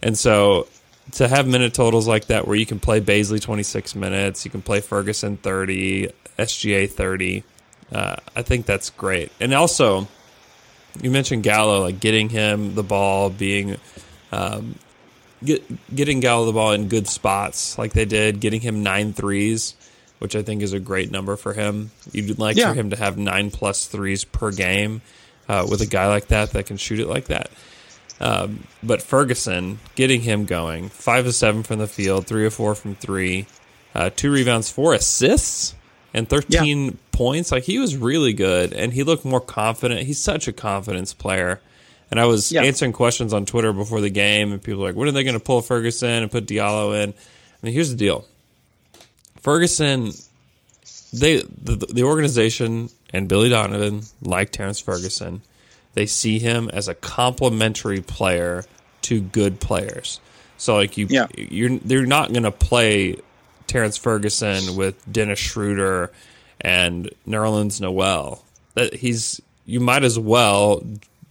and 0.00 0.16
so 0.16 0.68
to 1.12 1.26
have 1.26 1.48
minute 1.48 1.74
totals 1.74 2.06
like 2.06 2.26
that 2.26 2.46
where 2.46 2.54
you 2.54 2.64
can 2.64 2.78
play 2.78 3.00
Bazley 3.00 3.40
26 3.40 3.96
minutes, 3.96 4.44
you 4.44 4.50
can 4.52 4.62
play 4.62 4.80
Ferguson 4.80 5.36
30, 5.38 6.08
SGA 6.38 6.88
30, 6.88 7.42
uh, 7.92 8.16
I 8.36 8.42
think 8.42 8.66
that's 8.66 8.90
great. 8.90 9.30
And 9.40 9.54
also, 9.54 10.08
you 11.00 11.10
mentioned 11.10 11.42
Gallo, 11.42 11.82
like 11.82 12.00
getting 12.00 12.28
him 12.28 12.74
the 12.74 12.82
ball, 12.82 13.30
being 13.30 13.76
um, 14.32 14.74
get, 15.44 15.94
getting 15.94 16.20
Gallo 16.20 16.46
the 16.46 16.52
ball 16.52 16.72
in 16.72 16.88
good 16.88 17.06
spots, 17.08 17.78
like 17.78 17.92
they 17.92 18.04
did, 18.04 18.40
getting 18.40 18.60
him 18.60 18.82
nine 18.82 19.12
threes, 19.12 19.74
which 20.18 20.34
I 20.36 20.42
think 20.42 20.62
is 20.62 20.72
a 20.72 20.80
great 20.80 21.10
number 21.10 21.36
for 21.36 21.52
him. 21.54 21.90
You'd 22.12 22.38
like 22.38 22.56
Yeah. 22.56 22.70
for 22.70 22.74
him 22.74 22.90
to 22.90 22.96
have 22.96 23.16
nine 23.16 23.50
plus 23.50 23.86
threes 23.86 24.24
per 24.24 24.50
game 24.50 25.00
uh, 25.48 25.66
with 25.70 25.80
a 25.80 25.86
guy 25.86 26.08
like 26.08 26.28
that 26.28 26.50
that 26.52 26.66
can 26.66 26.76
shoot 26.76 27.00
it 27.00 27.06
like 27.08 27.26
that. 27.26 27.50
Um, 28.20 28.64
but 28.82 29.00
Ferguson, 29.00 29.78
getting 29.94 30.22
him 30.22 30.44
going, 30.44 30.88
five 30.88 31.24
of 31.26 31.34
seven 31.36 31.62
from 31.62 31.78
the 31.78 31.86
field, 31.86 32.26
three 32.26 32.44
or 32.44 32.50
four 32.50 32.74
from 32.74 32.96
three, 32.96 33.46
uh, 33.94 34.10
two 34.14 34.32
rebounds, 34.32 34.68
four 34.68 34.92
assists, 34.92 35.76
and 36.12 36.28
thirteen 36.28 36.98
points. 37.18 37.50
Like 37.52 37.64
he 37.64 37.78
was 37.78 37.96
really 37.96 38.32
good, 38.32 38.72
and 38.72 38.92
he 38.92 39.02
looked 39.02 39.24
more 39.24 39.40
confident. 39.40 40.02
He's 40.02 40.18
such 40.18 40.46
a 40.48 40.52
confidence 40.52 41.12
player. 41.12 41.60
And 42.10 42.18
I 42.18 42.24
was 42.24 42.50
Yeah. 42.50 42.62
answering 42.62 42.92
questions 42.92 43.34
on 43.34 43.44
Twitter 43.44 43.72
before 43.72 44.00
the 44.00 44.08
game, 44.10 44.52
and 44.52 44.62
people 44.62 44.80
were 44.80 44.88
like, 44.88 44.96
"When 44.96 45.08
are 45.08 45.12
they 45.12 45.24
going 45.24 45.34
to 45.34 45.40
pull 45.44 45.60
Ferguson 45.60 46.22
and 46.22 46.30
put 46.30 46.46
Diallo 46.46 46.94
in?" 47.02 47.10
I 47.10 47.60
mean, 47.66 47.74
here's 47.74 47.90
the 47.90 47.96
deal: 47.96 48.24
Ferguson, 49.42 50.12
they 51.12 51.42
the, 51.42 51.76
the 51.76 52.02
organization 52.04 52.90
and 53.12 53.28
Billy 53.28 53.48
Donovan 53.48 54.02
like 54.22 54.50
Terrence 54.52 54.80
Ferguson. 54.80 55.42
They 55.94 56.06
see 56.06 56.38
him 56.38 56.70
as 56.72 56.88
a 56.88 56.94
complementary 56.94 58.00
player 58.00 58.64
to 59.02 59.20
good 59.20 59.60
players. 59.60 60.20
So 60.56 60.74
like 60.76 60.96
you, 60.96 61.06
Yeah. 61.10 61.26
you're 61.36 61.78
they're 61.78 62.06
not 62.06 62.32
going 62.32 62.42
to 62.44 62.50
play 62.52 63.16
Terrence 63.66 63.96
Ferguson 63.96 64.76
with 64.76 64.94
Dennis 65.10 65.38
Schroeder 65.38 66.10
and 66.60 67.10
Nerlens 67.26 67.80
Noel. 67.80 68.42
That 68.74 68.94
he's 68.94 69.40
you 69.66 69.80
might 69.80 70.04
as 70.04 70.18
well 70.18 70.82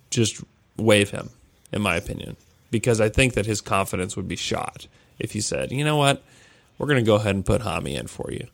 just 0.09 0.41
waive 0.77 1.09
him, 1.09 1.29
in 1.71 1.81
my 1.81 1.95
opinion, 1.95 2.35
because 2.71 3.01
I 3.01 3.09
think 3.09 3.33
that 3.33 3.45
his 3.45 3.61
confidence 3.61 4.15
would 4.15 4.27
be 4.27 4.35
shot 4.35 4.87
if 5.19 5.33
you 5.33 5.41
said, 5.41 5.71
you 5.71 5.83
know 5.83 5.97
what, 5.97 6.21
we're 6.77 6.87
going 6.87 7.03
to 7.03 7.05
go 7.05 7.15
ahead 7.15 7.33
and 7.35 7.43
put 7.45 7.61
Hami 7.61 7.97
in 7.99 8.05
for 8.07 8.29
you. 8.31 8.45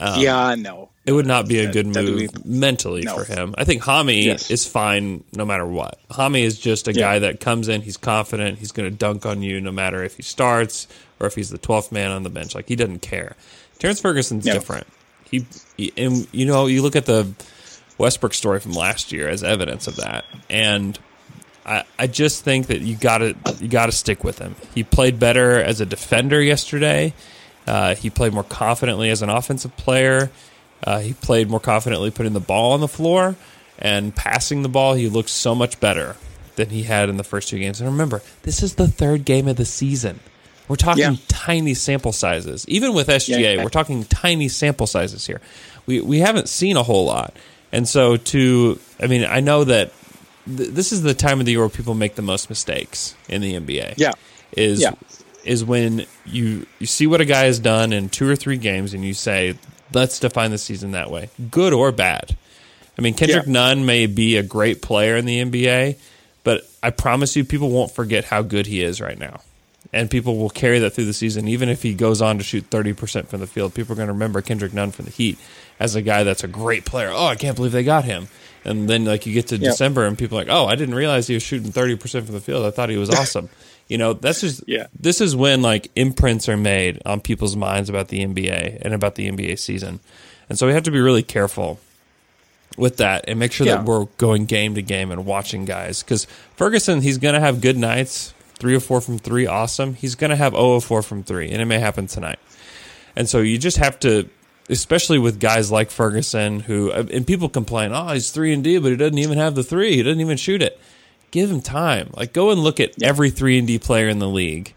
Um, 0.00 0.20
yeah, 0.20 0.54
no. 0.56 0.88
It 1.06 1.12
would 1.12 1.26
not 1.26 1.48
be 1.48 1.58
a 1.58 1.64
That- 1.66 1.72
good 1.72 1.86
move 1.86 2.18
be- 2.18 2.28
mentally 2.44 3.02
No. 3.02 3.16
for 3.18 3.24
him. 3.24 3.54
I 3.58 3.64
think 3.64 3.82
Hami 3.82 4.24
Yes. 4.24 4.50
is 4.50 4.64
fine 4.66 5.24
no 5.34 5.44
matter 5.44 5.66
what. 5.66 5.98
Hami 6.10 6.42
is 6.42 6.58
just 6.58 6.86
a 6.88 6.92
Yeah. 6.92 7.00
guy 7.00 7.18
that 7.20 7.40
comes 7.40 7.68
in, 7.68 7.82
he's 7.82 7.96
confident, 7.96 8.58
he's 8.60 8.70
going 8.72 8.88
to 8.88 8.96
dunk 8.96 9.26
on 9.26 9.42
you 9.42 9.60
no 9.60 9.72
matter 9.72 10.04
if 10.04 10.16
he 10.16 10.22
starts 10.22 10.86
or 11.18 11.26
if 11.26 11.34
he's 11.34 11.50
the 11.50 11.58
12th 11.58 11.90
man 11.90 12.10
on 12.12 12.22
the 12.22 12.30
bench. 12.30 12.54
Like 12.54 12.68
he 12.68 12.76
doesn't 12.76 13.02
care. 13.02 13.34
Terrence 13.78 14.00
Ferguson's 14.00 14.44
different. 14.44 14.86
He, 15.30 15.46
he 15.76 15.92
and 15.96 16.26
you 16.32 16.46
know, 16.46 16.66
you 16.66 16.82
look 16.82 16.96
at 16.96 17.06
the 17.06 17.32
Westbrook 17.98 18.34
story 18.34 18.60
from 18.60 18.72
last 18.72 19.12
year 19.12 19.28
as 19.28 19.44
evidence 19.44 19.86
of 19.86 19.96
that. 19.96 20.24
And 20.48 20.98
I, 21.64 21.84
I 21.98 22.06
just 22.06 22.42
think 22.42 22.68
that 22.68 22.80
you 22.80 22.96
got 22.96 23.18
to 23.18 23.36
you 23.60 23.68
got 23.68 23.86
to 23.86 23.92
stick 23.92 24.24
with 24.24 24.38
him. 24.38 24.56
He 24.74 24.82
played 24.82 25.18
better 25.18 25.62
as 25.62 25.80
a 25.80 25.86
defender 25.86 26.40
yesterday. 26.42 27.14
Uh, 27.66 27.94
he 27.94 28.10
played 28.10 28.32
more 28.32 28.44
confidently 28.44 29.10
as 29.10 29.22
an 29.22 29.28
offensive 29.28 29.76
player. 29.76 30.30
Uh, 30.82 31.00
he 31.00 31.12
played 31.12 31.48
more 31.50 31.60
confidently 31.60 32.10
putting 32.10 32.32
the 32.32 32.40
ball 32.40 32.72
on 32.72 32.80
the 32.80 32.88
floor 32.88 33.36
and 33.78 34.16
passing 34.16 34.62
the 34.62 34.68
ball. 34.68 34.94
He 34.94 35.08
looked 35.08 35.28
so 35.28 35.54
much 35.54 35.78
better 35.78 36.16
than 36.56 36.70
he 36.70 36.84
had 36.84 37.08
in 37.08 37.16
the 37.16 37.24
first 37.24 37.48
two 37.48 37.58
games. 37.58 37.80
And 37.80 37.90
remember, 37.90 38.22
this 38.42 38.62
is 38.62 38.74
the 38.74 38.88
third 38.88 39.24
game 39.24 39.46
of 39.46 39.56
the 39.56 39.64
season. 39.64 40.20
We're 40.70 40.76
talking 40.76 41.02
Yeah. 41.02 41.16
tiny 41.26 41.74
sample 41.74 42.12
sizes. 42.12 42.64
Even 42.68 42.94
with 42.94 43.08
SGA, 43.08 43.56
Yeah. 43.56 43.64
we're 43.64 43.70
talking 43.70 44.04
tiny 44.04 44.48
sample 44.48 44.86
sizes 44.86 45.26
here. 45.26 45.40
We 45.86 46.00
we 46.00 46.20
haven't 46.20 46.48
seen 46.48 46.76
a 46.76 46.84
whole 46.84 47.06
lot. 47.06 47.34
And 47.72 47.88
so 47.88 48.16
to 48.16 48.78
I 49.02 49.08
mean, 49.08 49.24
I 49.24 49.40
know 49.40 49.64
that 49.64 49.90
th- 50.46 50.70
this 50.70 50.92
is 50.92 51.02
the 51.02 51.12
time 51.12 51.40
of 51.40 51.46
the 51.46 51.50
year 51.52 51.60
where 51.60 51.68
people 51.68 51.94
make 51.94 52.14
the 52.14 52.22
most 52.22 52.48
mistakes 52.48 53.16
in 53.28 53.40
the 53.42 53.54
NBA. 53.56 53.94
Yeah. 53.96 54.12
Is 54.56 54.80
Yeah. 54.80 54.92
is 55.44 55.64
when 55.64 56.06
you 56.24 56.66
you 56.78 56.86
see 56.86 57.08
what 57.08 57.20
a 57.20 57.24
guy 57.24 57.46
has 57.46 57.58
done 57.58 57.92
in 57.92 58.08
two 58.08 58.28
or 58.28 58.36
three 58.36 58.56
games 58.56 58.94
and 58.94 59.04
you 59.04 59.12
say, 59.12 59.54
let's 59.92 60.20
define 60.20 60.52
the 60.52 60.58
season 60.58 60.92
that 60.92 61.10
way. 61.10 61.30
Good 61.50 61.72
or 61.72 61.90
bad. 61.90 62.36
I 62.96 63.02
mean, 63.02 63.14
Kendrick 63.14 63.46
Yeah. 63.46 63.52
Nunn 63.52 63.84
may 63.86 64.06
be 64.06 64.36
a 64.36 64.44
great 64.44 64.82
player 64.82 65.16
in 65.16 65.24
the 65.24 65.40
NBA, 65.40 65.96
but 66.44 66.62
I 66.80 66.90
promise 66.90 67.34
you, 67.34 67.44
people 67.44 67.70
won't 67.70 67.92
forget 67.92 68.26
how 68.26 68.42
good 68.42 68.66
he 68.68 68.82
is 68.84 69.00
right 69.00 69.18
now. 69.18 69.40
And 69.92 70.08
people 70.08 70.36
will 70.38 70.50
carry 70.50 70.78
that 70.78 70.90
through 70.90 71.06
the 71.06 71.12
season. 71.12 71.48
Even 71.48 71.68
if 71.68 71.82
he 71.82 71.94
goes 71.94 72.22
on 72.22 72.38
to 72.38 72.44
shoot 72.44 72.70
30% 72.70 73.26
from 73.26 73.40
the 73.40 73.46
field, 73.48 73.74
people 73.74 73.92
are 73.92 73.96
going 73.96 74.06
to 74.06 74.12
remember 74.12 74.40
Kendrick 74.40 74.72
Nunn 74.72 74.92
from 74.92 75.06
the 75.06 75.10
Heat 75.10 75.36
as 75.80 75.96
a 75.96 76.02
guy 76.02 76.22
that's 76.22 76.44
a 76.44 76.48
great 76.48 76.84
player. 76.84 77.10
Oh, 77.12 77.26
I 77.26 77.34
can't 77.34 77.56
believe 77.56 77.72
they 77.72 77.82
got 77.82 78.04
him. 78.04 78.28
And 78.64 78.88
then, 78.88 79.04
like, 79.04 79.26
you 79.26 79.34
get 79.34 79.48
to 79.48 79.56
Yeah. 79.56 79.70
December 79.70 80.06
and 80.06 80.16
people 80.16 80.38
are 80.38 80.42
like, 80.44 80.52
oh, 80.52 80.66
I 80.66 80.76
didn't 80.76 80.94
realize 80.94 81.26
he 81.26 81.34
was 81.34 81.42
shooting 81.42 81.72
30% 81.72 82.24
from 82.24 82.34
the 82.34 82.40
field. 82.40 82.64
I 82.66 82.70
thought 82.70 82.88
he 82.88 82.96
was 82.98 83.10
awesome. 83.14 83.48
you 83.88 83.98
know, 83.98 84.12
that's 84.12 84.42
just, 84.42 84.62
Yeah. 84.68 84.86
this 84.96 85.20
is 85.20 85.34
when, 85.34 85.60
like, 85.62 85.90
imprints 85.96 86.48
are 86.48 86.56
made 86.56 87.02
on 87.04 87.20
people's 87.20 87.56
minds 87.56 87.88
about 87.90 88.06
the 88.08 88.24
NBA 88.24 88.78
and 88.82 88.94
about 88.94 89.16
the 89.16 89.26
NBA 89.28 89.58
season. 89.58 89.98
And 90.48 90.56
so 90.56 90.68
we 90.68 90.72
have 90.74 90.84
to 90.84 90.92
be 90.92 91.00
really 91.00 91.24
careful 91.24 91.80
with 92.76 92.98
that 92.98 93.24
and 93.26 93.40
make 93.40 93.50
sure 93.50 93.66
Yeah. 93.66 93.76
that 93.78 93.84
we're 93.86 94.04
going 94.18 94.44
game 94.46 94.76
to 94.76 94.82
game 94.82 95.10
and 95.10 95.26
watching 95.26 95.64
guys. 95.64 96.02
Because 96.04 96.28
Ferguson, 96.56 97.00
he's 97.00 97.18
going 97.18 97.34
to 97.34 97.40
have 97.40 97.60
good 97.60 97.76
nights, 97.76 98.32
three 98.60 98.74
or 98.76 98.80
four 98.80 99.00
from 99.00 99.18
three, 99.18 99.46
awesome. 99.46 99.94
He's 99.94 100.14
going 100.14 100.30
to 100.30 100.36
have 100.36 100.52
0 100.52 100.74
of 100.74 100.84
4 100.84 101.02
from 101.02 101.24
three, 101.24 101.50
and 101.50 101.60
it 101.60 101.64
may 101.64 101.78
happen 101.80 102.06
tonight. 102.06 102.38
And 103.16 103.28
so 103.28 103.40
you 103.40 103.58
just 103.58 103.78
have 103.78 103.98
to, 104.00 104.28
especially 104.68 105.18
with 105.18 105.40
guys 105.40 105.72
like 105.72 105.90
Ferguson, 105.90 106.60
who, 106.60 106.92
uh, 106.92 107.04
and 107.12 107.26
people 107.26 107.48
complain, 107.48 107.90
oh, 107.92 108.12
he's 108.12 108.30
3 108.30 108.52
and 108.52 108.62
D, 108.62 108.78
but 108.78 108.90
he 108.90 108.96
doesn't 108.96 109.18
even 109.18 109.38
have 109.38 109.54
the 109.56 109.64
three. 109.64 109.96
He 109.96 110.02
doesn't 110.04 110.20
even 110.20 110.36
shoot 110.36 110.62
it. 110.62 110.78
Give 111.32 111.50
him 111.50 111.60
time. 111.60 112.10
Like, 112.16 112.32
go 112.32 112.50
and 112.50 112.60
look 112.60 112.78
at 112.78 113.02
every 113.02 113.30
3 113.30 113.58
and 113.58 113.66
D 113.66 113.78
player 113.78 114.08
in 114.08 114.18
the 114.20 114.28
league. 114.28 114.74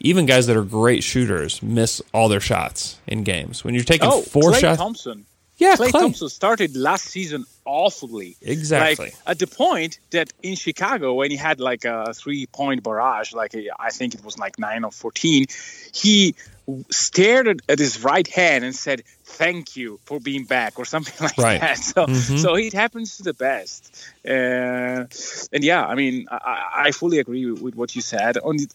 Even 0.00 0.26
guys 0.26 0.46
that 0.46 0.56
are 0.56 0.62
great 0.64 1.02
shooters 1.04 1.62
miss 1.62 2.02
all 2.12 2.28
their 2.28 2.40
shots 2.40 3.00
in 3.06 3.22
games. 3.22 3.64
When 3.64 3.74
you're 3.74 3.84
taking 3.84 4.08
Oh, 4.10 4.20
four 4.22 4.52
Klay 4.52 4.60
shots. 4.60 4.78
Thompson. 4.78 5.24
Yeah, 5.56 5.74
Clay 5.76 5.88
Klay. 5.88 6.00
Thompson 6.00 6.28
started 6.28 6.76
last 6.76 7.06
season 7.06 7.46
awfully. 7.66 8.36
Exactly. 8.40 9.06
Like 9.06 9.14
at 9.26 9.38
the 9.38 9.46
point 9.46 9.98
that 10.10 10.32
in 10.42 10.54
Chicago, 10.54 11.14
when 11.14 11.30
he 11.30 11.36
had 11.36 11.60
like 11.60 11.84
a 11.84 12.14
three-point 12.14 12.82
barrage, 12.82 13.32
like 13.32 13.54
a, 13.54 13.68
I 13.78 13.90
think 13.90 14.14
it 14.14 14.24
was 14.24 14.38
like 14.38 14.58
nine 14.58 14.84
or 14.84 14.92
fourteen, 14.92 15.46
he 15.92 16.34
stared 16.90 17.60
at, 17.68 17.78
his 17.78 18.02
right 18.02 18.26
hand 18.26 18.64
and 18.64 18.74
said, 18.74 19.02
"Thank 19.24 19.76
you 19.76 20.00
for 20.04 20.18
being 20.18 20.44
back" 20.44 20.78
or 20.78 20.84
something 20.84 21.14
like 21.20 21.38
Right. 21.38 21.60
that. 21.60 21.78
So, 21.78 22.06
Mhm. 22.06 22.40
so 22.40 22.54
it 22.56 22.72
happens 22.72 23.18
to 23.18 23.22
the 23.22 23.34
best. 23.34 23.94
Uh, 24.26 25.06
and 25.52 25.62
yeah, 25.62 25.84
I 25.84 25.94
mean, 25.94 26.26
I, 26.30 26.86
I 26.86 26.90
fully 26.92 27.18
agree 27.18 27.46
with, 27.50 27.60
with 27.62 27.74
what 27.76 27.94
you 27.94 28.02
said. 28.02 28.38
On 28.38 28.56
the, 28.56 28.68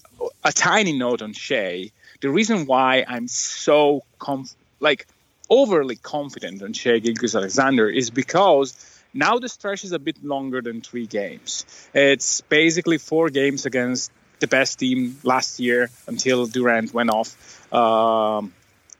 a 0.43 0.51
tiny 0.53 0.93
note 0.97 1.21
on 1.21 1.33
Shai, 1.33 1.91
the 2.21 2.29
reason 2.29 2.65
why 2.65 3.03
I'm 3.07 3.27
so 3.27 4.03
conf- 4.19 4.55
like 4.79 5.05
overly 5.51 5.97
confident 5.97 6.63
on 6.63 6.71
Shai 6.73 6.99
Gilgeous-Alexander 6.99 7.89
is 7.89 8.09
because 8.09 8.73
now 9.13 9.37
the 9.37 9.49
stretch 9.49 9.83
is 9.83 9.91
a 9.91 9.99
bit 9.99 10.23
longer 10.23 10.61
than 10.61 10.79
three 10.81 11.05
games. 11.05 11.65
It's 11.93 12.39
basically 12.41 12.97
four 12.97 13.29
games 13.29 13.65
against 13.65 14.11
the 14.39 14.47
best 14.47 14.79
team 14.79 15.17
last 15.23 15.59
year 15.59 15.91
until 16.07 16.47
Durant 16.47 16.93
went 16.93 17.09
off 17.09 17.73
um, 17.73 18.53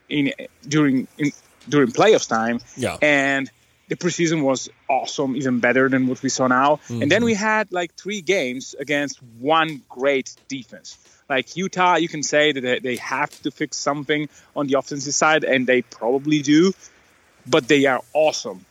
in 0.10 0.34
during 0.68 1.08
in, 1.18 1.32
during 1.68 1.92
playoffs 1.92 2.28
time. 2.28 2.60
Yeah. 2.76 2.98
And 3.02 3.50
the 3.92 3.98
preseason 3.98 4.42
was 4.42 4.70
awesome, 4.88 5.36
even 5.36 5.60
better 5.60 5.90
than 5.90 6.08
what 6.08 6.24
we 6.24 6.30
saw 6.30 6.48
now. 6.48 6.80
And 6.90 7.12
then 7.12 7.22
Mhm. 7.22 7.26
we 7.26 7.34
had 7.34 7.74
like 7.74 7.94
three 7.96 8.22
games 8.22 8.74
against 8.80 9.22
one 9.40 9.82
great 9.90 10.34
defense. 10.48 10.98
Like 11.28 11.58
Utah, 11.58 11.96
you 11.98 12.08
can 12.08 12.24
say 12.24 12.54
that 12.54 12.84
they- 12.84 12.96
have 12.96 13.34
to 13.44 13.52
fix 13.52 13.76
something 13.76 14.30
on 14.56 14.68
the 14.68 14.76
offensive 14.80 15.14
side, 15.14 15.44
and 15.44 15.68
they 15.68 15.82
probably 15.82 16.42
do, 16.42 16.72
but 17.46 17.68
they 17.68 17.86
are 17.86 18.02
awesome 18.14 18.66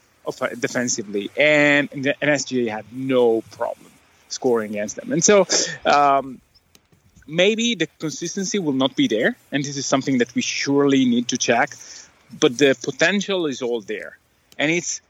defensively. 0.58 1.30
And, 1.36 1.90
and 1.92 2.02
the 2.06 2.14
NSGA 2.22 2.70
had 2.70 2.86
no 2.90 3.42
problem 3.58 3.90
scoring 4.30 4.70
against 4.70 4.96
them. 4.96 5.12
And 5.12 5.22
so 5.22 5.46
um, 5.84 6.40
maybe 7.26 7.74
the 7.74 7.88
consistency 7.98 8.58
will 8.58 8.78
not 8.84 8.96
be 8.96 9.06
there, 9.06 9.36
and 9.52 9.62
this 9.62 9.76
is 9.76 9.84
something 9.84 10.16
that 10.22 10.34
we 10.34 10.40
surely 10.40 11.04
need 11.04 11.28
to 11.28 11.36
check. 11.36 11.76
But 12.42 12.56
the 12.56 12.74
potential 12.82 13.40
is 13.52 13.60
all 13.60 13.82
there, 13.82 14.16
and 14.56 14.70
it's 14.70 15.02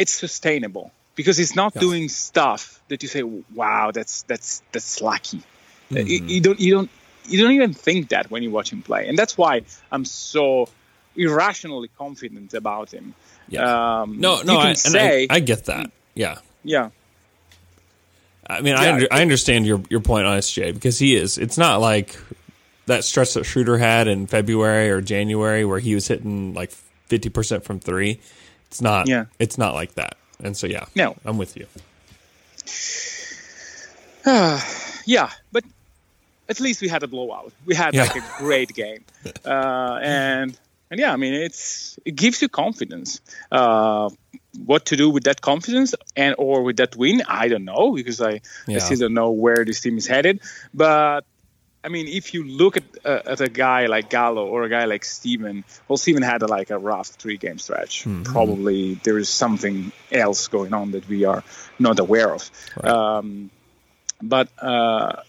it's 0.00 0.14
sustainable 0.14 0.90
because 1.14 1.38
it's 1.38 1.54
not 1.54 1.72
Yeah. 1.74 1.80
doing 1.86 2.08
stuff 2.08 2.62
that 2.88 3.02
you 3.02 3.08
say, 3.08 3.22
"Wow, 3.54 3.90
that's 3.92 4.22
that's 4.30 4.62
that's 4.72 5.00
lucky." 5.00 5.42
Mm-hmm. 5.90 6.06
You, 6.06 6.18
you 6.34 6.40
don't 6.40 6.60
you 6.60 6.72
don't 6.76 6.90
you 7.26 7.42
don't 7.42 7.52
even 7.52 7.74
think 7.74 8.08
that 8.08 8.30
when 8.30 8.42
you 8.42 8.50
watch 8.50 8.72
him 8.72 8.82
play, 8.82 9.08
and 9.08 9.16
that's 9.18 9.36
why 9.38 9.62
I'm 9.92 10.04
so 10.04 10.68
irrationally 11.16 11.90
confident 11.98 12.54
about 12.54 12.92
him. 12.92 13.14
Yeah. 13.48 14.00
Um, 14.02 14.20
No, 14.20 14.42
no, 14.42 14.56
I, 14.58 14.74
say, 14.74 15.26
I, 15.28 15.36
I 15.36 15.40
get 15.40 15.64
that. 15.66 15.90
Yeah. 16.14 16.38
yeah, 16.64 16.90
I 18.46 18.60
mean, 18.62 18.74
I, 18.74 18.84
Yeah. 18.84 18.92
under, 18.94 19.06
I 19.10 19.22
understand 19.22 19.66
your, 19.66 19.82
your 19.90 20.00
point 20.00 20.26
on 20.26 20.38
SJ 20.38 20.72
because 20.74 20.98
he 20.98 21.16
is. 21.16 21.36
It's 21.38 21.58
not 21.58 21.80
like 21.80 22.16
that 22.86 23.04
stretch 23.04 23.34
that 23.34 23.44
Schroeder 23.44 23.78
had 23.78 24.08
in 24.08 24.26
February 24.26 24.90
or 24.90 25.00
January 25.00 25.64
where 25.64 25.78
he 25.78 25.94
was 25.94 26.08
hitting 26.08 26.54
like 26.54 26.72
50% 27.08 27.64
from 27.64 27.80
three. 27.80 28.20
It's 28.70 28.80
not, 28.80 29.08
Yeah. 29.08 29.24
it's 29.38 29.58
not 29.58 29.74
like 29.74 29.94
that. 29.94 30.16
And 30.42 30.56
so, 30.56 30.66
yeah, 30.66 30.86
No. 30.94 31.16
I'm 31.24 31.38
with 31.38 31.56
you. 31.56 31.66
Uh, 34.24 34.60
yeah, 35.06 35.30
but 35.52 35.64
at 36.48 36.60
least 36.60 36.80
we 36.80 36.88
had 36.88 37.02
a 37.02 37.06
blowout. 37.08 37.52
We 37.66 37.74
had 37.74 37.94
Yeah. 37.94 38.02
like 38.02 38.16
a 38.16 38.22
great 38.38 38.72
game, 38.74 39.04
uh, 39.44 39.98
and 40.02 40.58
and 40.90 41.00
yeah, 41.00 41.12
I 41.12 41.16
mean 41.16 41.34
it's 41.34 41.98
it 42.04 42.14
gives 42.16 42.42
you 42.42 42.48
confidence. 42.48 43.20
Uh, 43.50 44.10
what 44.64 44.86
to 44.86 44.96
do 44.96 45.08
with 45.10 45.24
that 45.24 45.40
confidence 45.40 45.94
and 46.16 46.34
or 46.38 46.62
with 46.62 46.76
that 46.78 46.96
win, 46.96 47.22
I 47.28 47.48
don't 47.48 47.64
know 47.64 47.92
because 47.94 48.20
I, 48.20 48.40
I 48.68 48.78
still 48.78 48.98
don't 48.98 49.14
know 49.14 49.30
where 49.30 49.64
this 49.64 49.80
team 49.80 49.96
is 49.96 50.06
headed. 50.08 50.40
But 50.74 51.24
I 51.82 51.88
mean, 51.88 52.08
if 52.08 52.34
you 52.34 52.44
look 52.44 52.76
at 52.76 52.84
uh, 53.04 53.20
at 53.24 53.40
a 53.40 53.48
guy 53.48 53.86
like 53.86 54.10
Gallo 54.10 54.46
or 54.46 54.64
a 54.64 54.68
guy 54.68 54.84
like 54.84 55.04
Steven, 55.04 55.64
well, 55.88 55.96
Steven 55.96 56.22
had 56.22 56.42
a, 56.42 56.46
like 56.46 56.70
a 56.70 56.78
rough 56.78 57.08
three 57.08 57.38
game 57.38 57.58
stretch. 57.58 58.06
Probably 58.24 58.94
there 58.94 59.18
is 59.18 59.28
something 59.28 59.92
else 60.12 60.48
going 60.48 60.74
on 60.74 60.90
that 60.90 61.08
we 61.08 61.24
are 61.24 61.42
not 61.78 61.98
aware 61.98 62.34
of. 62.34 62.50
Um, 62.84 63.50
but 64.20 64.48
uh, 64.58 65.22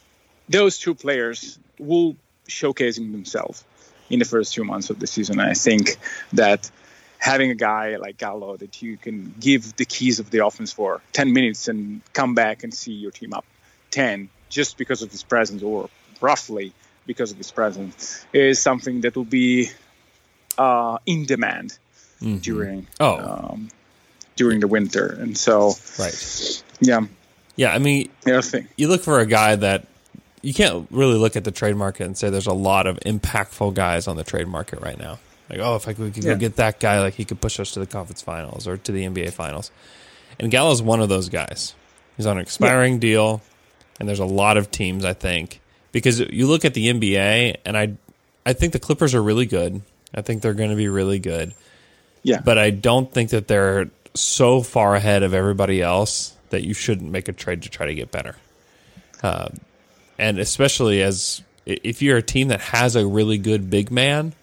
those 0.50 0.78
two 0.78 0.94
players 0.94 1.58
will 1.80 2.18
showcasing 2.48 3.14
themselves 3.14 3.64
in 4.10 4.20
the 4.20 4.26
first 4.26 4.54
few 4.54 4.66
months 4.66 4.90
of 4.90 5.00
the 5.00 5.08
season. 5.08 5.40
I 5.40 5.54
think 5.54 5.98
that 6.34 6.70
having 7.18 7.52
a 7.52 7.56
guy 7.56 7.96
like 7.96 8.18
Gallo 8.18 8.58
that 8.58 8.82
you 8.82 8.98
can 8.98 9.34
give 9.40 9.76
the 9.78 9.86
keys 9.86 10.20
of 10.20 10.30
the 10.32 10.46
offense 10.46 10.74
for 10.74 11.02
10 11.14 11.32
minutes 11.32 11.70
and 11.70 12.02
come 12.12 12.36
back 12.36 12.64
and 12.64 12.74
see 12.74 12.94
your 12.94 13.12
team 13.12 13.34
up 13.34 13.46
10 13.92 14.30
just 14.50 14.78
because 14.78 15.02
of 15.02 15.12
his 15.12 15.24
presence 15.24 15.64
or 15.64 15.90
roughly 16.22 16.74
because 17.06 17.32
of 17.32 17.38
his 17.38 17.52
presence 17.52 18.26
is 18.34 18.62
something 18.62 19.02
that 19.02 19.16
will 19.16 19.26
be 19.26 19.70
uh, 20.58 20.98
in 21.06 21.26
demand 21.26 21.78
during 22.42 22.86
Oh. 23.00 23.18
um, 23.18 23.70
during 24.36 24.60
the 24.60 24.68
winter. 24.68 25.18
And 25.20 25.38
so, 25.38 25.74
Right. 26.00 26.64
yeah, 26.80 27.02
Yeah. 27.56 27.74
I 27.74 27.80
mean, 27.80 28.10
other 28.26 28.42
thing. 28.42 28.68
you 28.78 28.88
look 28.88 29.02
for 29.04 29.20
a 29.20 29.26
guy 29.26 29.56
that 29.56 29.88
you 30.44 30.54
can't 30.54 30.88
really 30.92 31.16
look 31.18 31.36
at 31.36 31.44
the 31.44 31.52
trade 31.52 31.76
market 31.76 32.06
and 32.06 32.18
say 32.18 32.30
there's 32.30 32.48
a 32.48 32.54
lot 32.54 32.88
of 32.88 33.00
impactful 33.06 33.74
guys 33.74 34.08
on 34.08 34.16
the 34.18 34.24
trade 34.24 34.48
market 34.48 34.80
right 34.82 34.98
now. 35.00 35.20
Like, 35.50 35.60
oh, 35.60 35.76
if 35.76 35.88
I 35.88 35.94
could, 35.94 36.06
we 36.06 36.12
could 36.12 36.24
Yeah. 36.24 36.34
go 36.34 36.40
get 36.40 36.56
that 36.58 36.80
guy, 36.80 37.00
like 37.02 37.16
he 37.16 37.26
could 37.26 37.42
push 37.42 37.60
us 37.60 37.72
to 37.72 37.80
the 37.80 37.86
conference 37.88 38.22
finals 38.22 38.68
or 38.68 38.78
to 38.78 38.92
the 38.92 39.04
NBA 39.04 39.32
finals. 39.34 39.70
And 40.40 40.50
Gallo's 40.52 40.82
one 40.82 41.02
of 41.02 41.10
those 41.10 41.30
guys. 41.30 41.74
He's 42.18 42.26
on 42.26 42.38
an 42.38 42.42
expiring 42.44 43.00
deal, 43.00 43.42
and 44.00 44.08
there's 44.08 44.20
a 44.20 44.26
lot 44.26 44.58
of 44.58 44.72
teams, 44.72 45.04
I 45.06 45.14
think, 45.14 45.60
because 45.92 46.20
you 46.20 46.48
look 46.48 46.66
at 46.66 46.74
the 46.74 46.92
NBA, 46.92 47.58
and 47.66 47.78
I, 47.78 47.94
I 48.46 48.54
think 48.54 48.74
the 48.74 48.80
Clippers 48.80 49.14
are 49.16 49.22
really 49.22 49.46
good. 49.46 49.82
I 50.14 50.22
think 50.22 50.42
they're 50.42 50.54
going 50.54 50.70
to 50.72 50.76
be 50.76 50.88
really 50.90 51.20
good 51.20 51.54
Yeah. 52.24 52.42
but 52.44 52.58
I 52.58 52.70
don't 52.72 53.12
think 53.12 53.30
that 53.30 53.48
they're 53.48 53.90
so 54.14 54.62
far 54.62 54.96
ahead 54.96 55.24
of 55.24 55.34
everybody 55.34 55.82
else 55.82 56.34
that 56.50 56.64
you 56.64 56.74
shouldn't 56.74 57.10
make 57.12 57.30
a 57.30 57.32
trade 57.34 57.62
to 57.64 57.70
try 57.70 57.86
to 57.86 57.96
get 57.96 58.12
better. 58.12 58.36
Uh, 59.24 59.48
and 60.20 60.38
especially 60.38 61.02
as 61.02 61.42
if 61.66 62.02
you're 62.02 62.18
a 62.18 62.22
team 62.22 62.50
that 62.50 62.60
has 62.60 62.96
a 62.98 63.06
really 63.08 63.38
good 63.38 63.70
big 63.70 63.90
man, 63.92 64.34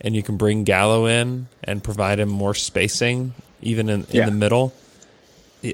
and 0.00 0.16
you 0.16 0.22
can 0.22 0.36
bring 0.36 0.64
Gallo 0.64 1.06
in 1.06 1.46
and 1.62 1.82
provide 1.84 2.18
him 2.18 2.28
more 2.28 2.54
spacing, 2.54 3.32
even 3.62 3.88
in, 3.88 4.00
in 4.04 4.06
Yeah. 4.16 4.26
the 4.26 4.32
middle, 4.32 4.74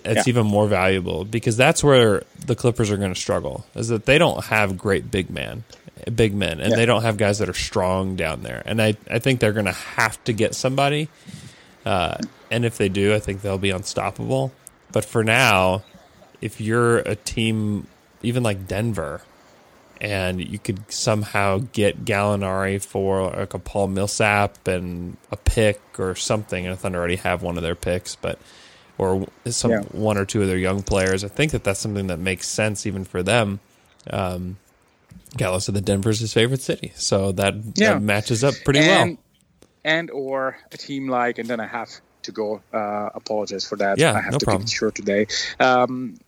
it's 0.04 0.26
Yeah. 0.26 0.30
even 0.30 0.46
more 0.46 0.66
valuable 0.66 1.24
because 1.24 1.56
that's 1.56 1.82
where 1.84 2.22
the 2.46 2.54
Clippers 2.54 2.90
are 2.90 2.96
going 2.96 3.12
to 3.14 3.20
struggle. 3.20 3.64
Is 3.74 3.88
that 3.88 4.06
they 4.06 4.18
don't 4.18 4.44
have 4.46 4.76
great 4.78 5.10
big 5.10 5.30
man, 5.30 5.64
big 6.14 6.34
men, 6.34 6.60
and 6.60 6.70
Yeah. 6.70 6.76
they 6.76 6.86
don't 6.86 7.02
have 7.02 7.16
guys 7.16 7.38
that 7.38 7.48
are 7.48 7.54
strong 7.54 8.16
down 8.16 8.42
there. 8.42 8.62
And 8.66 8.80
I, 8.80 8.96
I 9.10 9.18
think 9.18 9.40
they're 9.40 9.52
going 9.52 9.66
to 9.66 9.72
have 9.72 10.22
to 10.24 10.32
get 10.32 10.54
somebody. 10.54 11.08
Uh, 11.84 12.16
and 12.50 12.64
if 12.64 12.76
they 12.78 12.88
do, 12.88 13.14
I 13.14 13.18
think 13.18 13.42
they'll 13.42 13.58
be 13.58 13.70
unstoppable. 13.70 14.52
But 14.92 15.04
for 15.04 15.24
now, 15.24 15.82
if 16.40 16.60
you're 16.60 16.98
a 16.98 17.16
team, 17.16 17.86
even 18.22 18.42
like 18.42 18.66
Denver, 18.68 19.22
and 20.00 20.40
you 20.44 20.58
could 20.58 20.90
somehow 20.92 21.62
get 21.72 22.04
Gallinari 22.04 22.84
for 22.84 23.30
like 23.30 23.54
a 23.54 23.58
Paul 23.60 23.86
Millsap 23.88 24.66
and 24.66 25.16
a 25.30 25.36
pick 25.36 25.80
or 25.98 26.14
something, 26.16 26.66
and 26.66 26.72
the 26.74 26.76
Thunder 26.76 26.98
already 26.98 27.16
have 27.16 27.42
one 27.42 27.56
of 27.56 27.62
their 27.62 27.76
picks, 27.76 28.16
but 28.16 28.38
or 28.98 29.26
some 29.46 29.70
Yeah. 29.70 29.80
one 29.92 30.18
or 30.18 30.24
two 30.24 30.42
of 30.42 30.48
their 30.48 30.58
young 30.58 30.82
players. 30.82 31.24
I 31.24 31.28
think 31.28 31.52
that 31.52 31.64
that's 31.64 31.80
something 31.80 32.06
that 32.08 32.18
makes 32.18 32.48
sense 32.48 32.86
even 32.86 33.04
for 33.04 33.22
them. 33.22 33.60
Um, 34.10 34.58
Gallo 35.36 35.58
said 35.58 35.74
that 35.74 35.84
Denver's 35.84 36.20
his 36.20 36.32
favorite 36.32 36.60
city, 36.60 36.92
so 36.94 37.32
that, 37.32 37.54
Yeah. 37.74 37.94
that 37.94 38.02
matches 38.02 38.44
up 38.44 38.54
pretty 38.64 38.80
and, 38.80 39.10
well. 39.10 39.18
And 39.84 40.10
or 40.10 40.58
a 40.70 40.76
team 40.76 41.08
like, 41.08 41.38
and 41.38 41.48
then 41.48 41.58
I 41.60 41.66
have 41.66 41.88
to 42.22 42.32
go. 42.32 42.60
Uh, 42.72 43.08
apologize 43.14 43.66
for 43.66 43.76
that. 43.76 43.98
Yeah, 43.98 44.12
I 44.12 44.20
have 44.20 44.32
no 44.32 44.38
to 44.38 44.44
problem. 44.44 44.62
keep 44.64 44.72
it 44.72 44.76
short 44.76 44.94
today. 44.94 45.26
Um, 45.58 46.18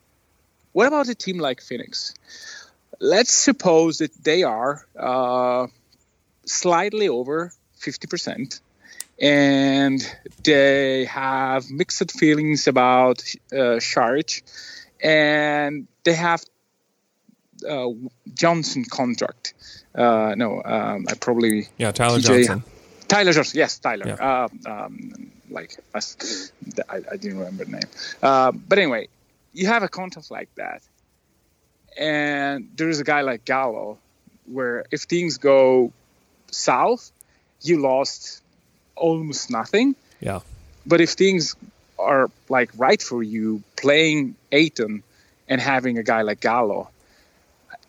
what 0.72 0.86
about 0.88 1.08
a 1.08 1.14
team 1.14 1.38
like 1.38 1.60
Phoenix? 1.60 2.14
Let's 2.98 3.32
suppose 3.32 3.98
that 3.98 4.12
they 4.24 4.42
are 4.42 4.84
uh, 4.98 5.66
slightly 6.46 7.08
over 7.08 7.52
fifty 7.78 8.06
percent, 8.08 8.60
and 9.20 10.00
they 10.42 11.04
have 11.04 11.70
mixed 11.70 12.10
feelings 12.12 12.66
about 12.66 13.22
uh, 13.52 13.78
Saric, 13.78 14.42
and 15.02 15.86
they 16.04 16.14
have 16.14 16.42
uh, 17.68 17.88
Johnson 18.34 18.84
contract. 18.84 19.54
Uh, 19.94 20.34
no, 20.36 20.62
um, 20.64 21.06
I 21.08 21.14
probably 21.14 21.68
Yeah, 21.78 21.92
Tyler 21.92 22.18
TJ 22.18 22.22
Johnson. 22.22 22.64
Tyler 23.06 23.32
Johnson, 23.32 23.58
yes, 23.58 23.78
Tyler. 23.78 24.06
Yeah. 24.06 24.46
Um, 24.46 24.60
um, 24.66 25.30
like 25.50 25.78
us, 25.94 26.50
I, 26.88 26.96
I 27.12 27.16
didn't 27.16 27.38
remember 27.38 27.64
the 27.64 27.72
name. 27.72 27.90
Uh, 28.22 28.50
but 28.50 28.78
anyway, 28.78 29.08
you 29.52 29.68
have 29.68 29.82
a 29.82 29.88
contract 29.88 30.30
like 30.30 30.48
that, 30.56 30.82
and 31.96 32.70
there 32.74 32.88
is 32.88 32.98
a 32.98 33.04
guy 33.04 33.20
like 33.20 33.44
Gallo, 33.44 33.98
where 34.46 34.84
if 34.90 35.02
things 35.02 35.38
go 35.38 35.92
south, 36.50 37.12
you 37.60 37.80
lost 37.80 38.42
almost 38.96 39.50
nothing. 39.50 39.94
Yeah, 40.20 40.40
But 40.86 41.00
if 41.00 41.10
things 41.10 41.56
are 41.98 42.30
like 42.48 42.70
right 42.76 43.00
for 43.02 43.22
you, 43.22 43.62
playing 43.76 44.34
Ayton 44.52 45.02
and 45.48 45.60
having 45.60 45.98
a 45.98 46.02
guy 46.02 46.22
like 46.22 46.40
Gallo 46.40 46.88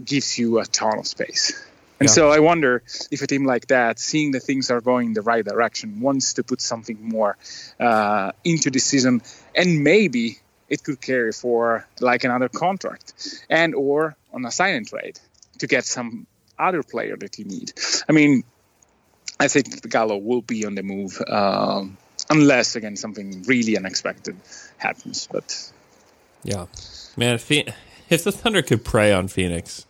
gives 0.04 0.38
you 0.38 0.60
a 0.60 0.66
ton 0.66 1.00
of 1.00 1.08
space. 1.08 1.54
And 2.00 2.10
Yeah. 2.10 2.14
so 2.14 2.30
I 2.30 2.40
wonder 2.40 2.84
if 3.10 3.22
a 3.22 3.28
team 3.28 3.46
like 3.46 3.68
that, 3.68 4.00
seeing 4.00 4.32
that 4.32 4.44
things 4.44 4.70
are 4.70 4.82
going 4.82 5.08
in 5.08 5.14
the 5.14 5.22
right 5.22 5.46
direction, 5.46 6.02
wants 6.02 6.34
to 6.34 6.44
put 6.44 6.60
something 6.62 6.98
more 7.02 7.38
uh, 7.80 8.32
into 8.44 8.70
the 8.70 8.80
season, 8.80 9.22
and 9.56 9.82
maybe 9.84 10.40
it 10.68 10.84
could 10.84 11.00
carry 11.00 11.32
for 11.32 11.88
like 12.02 12.26
another 12.26 12.50
contract, 12.50 13.14
and 13.50 13.74
or 13.76 14.16
on 14.34 14.46
a 14.46 14.52
sign 14.52 14.76
and 14.76 14.88
trade 14.88 15.20
to 15.60 15.68
get 15.68 15.86
some 15.86 16.28
other 16.60 16.84
player 16.84 17.16
that 17.16 17.40
you 17.40 17.46
need. 17.46 17.72
I 18.10 18.12
mean, 18.12 18.44
I 19.40 19.48
think 19.48 19.88
Gallo 19.90 20.18
will 20.18 20.42
be 20.42 20.66
on 20.66 20.76
the 20.76 20.84
move, 20.84 21.22
um, 21.28 21.98
unless 22.30 22.76
again 22.76 22.96
something 22.96 23.44
really 23.48 23.78
unexpected 23.78 24.36
happens. 24.78 25.28
But 25.32 25.72
yeah, 26.44 26.66
man. 27.18 27.36
If, 27.36 27.52
if 27.52 28.24
the 28.24 28.32
Thunder 28.32 28.62
could 28.62 28.86
prey 28.86 29.12
on 29.12 29.28
Phoenix, 29.28 29.86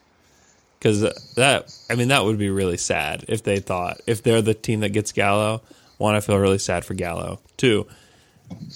because 0.79 1.01
that, 1.35 1.71
I 1.89 1.95
mean, 1.95 2.07
that 2.07 2.23
would 2.25 2.37
be 2.39 2.49
really 2.49 2.77
sad 2.77 3.25
if 3.27 3.43
they 3.43 3.59
thought 3.59 4.01
if 4.07 4.23
they're 4.23 4.41
the 4.41 4.53
team 4.53 4.79
that 4.81 4.89
gets 4.89 5.11
Gallo. 5.11 5.61
One, 5.97 6.15
I 6.15 6.19
feel 6.19 6.37
really 6.37 6.57
sad 6.57 6.83
for 6.83 6.93
Gallo. 6.93 7.39
Two, 7.55 7.87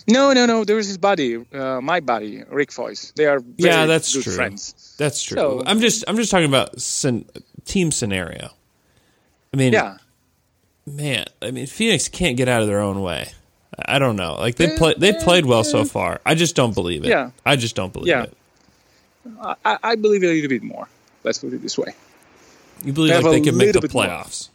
no, 0.08 0.34
no, 0.34 0.46
no. 0.46 0.64
There 0.64 0.78
is 0.78 0.88
his 0.88 0.98
buddy, 0.98 1.44
uh, 1.54 1.82
my 1.82 2.00
buddy, 2.00 2.44
Rick 2.50 2.70
Foyce. 2.70 3.14
They 3.16 3.26
are 3.26 3.40
very 3.40 3.56
Yeah, 3.58 3.86
that's 3.88 4.14
good 4.14 4.24
true. 4.24 4.34
friends. 4.34 4.96
That's 4.98 5.22
true. 5.22 5.36
So- 5.36 5.64
I'm 5.66 5.80
just 5.80 6.04
I'm 6.08 6.16
just 6.16 6.32
talking 6.32 6.48
about 6.48 6.80
scen- 6.80 7.26
team 7.66 7.92
scenario. 7.92 8.52
I 9.54 9.58
mean, 9.58 9.74
Yeah, 9.74 9.98
man. 10.96 11.26
I 11.42 11.52
mean, 11.52 11.68
Phoenix 11.68 12.08
can't 12.08 12.38
get 12.38 12.48
out 12.48 12.62
of 12.62 12.68
their 12.68 12.80
own 12.80 13.02
way. 13.02 13.32
I 13.86 14.00
don't 14.00 14.16
know. 14.16 14.36
Like 14.36 14.56
they 14.56 14.76
play 14.78 14.94
they 14.98 15.12
eh, 15.12 15.24
played 15.24 15.46
well 15.46 15.64
so 15.64 15.82
eh. 15.82 15.86
far. 15.86 16.22
I 16.26 16.36
just 16.36 16.56
don't 16.56 16.74
believe 16.74 17.04
it. 17.06 17.10
Yeah. 17.10 17.32
I 17.46 17.56
just 17.56 17.76
don't 17.76 17.94
believe 17.94 18.08
Yeah. 18.08 18.24
it. 18.24 18.34
I, 19.64 19.78
I 19.84 19.96
believe 19.96 20.24
a 20.24 20.28
little 20.28 20.50
bit 20.50 20.64
more. 20.64 20.88
Let's 21.24 21.38
put 21.38 21.54
it 21.54 21.62
this 21.62 21.78
way. 21.78 21.94
You 22.84 22.94
believe 22.94 23.14
They 23.14 23.22
like 23.22 23.32
they 23.32 23.42
could 23.42 23.56
make 23.56 23.74
the 23.74 23.82
bit 23.82 23.94
more. 23.94 24.06
playoffs? 24.06 24.50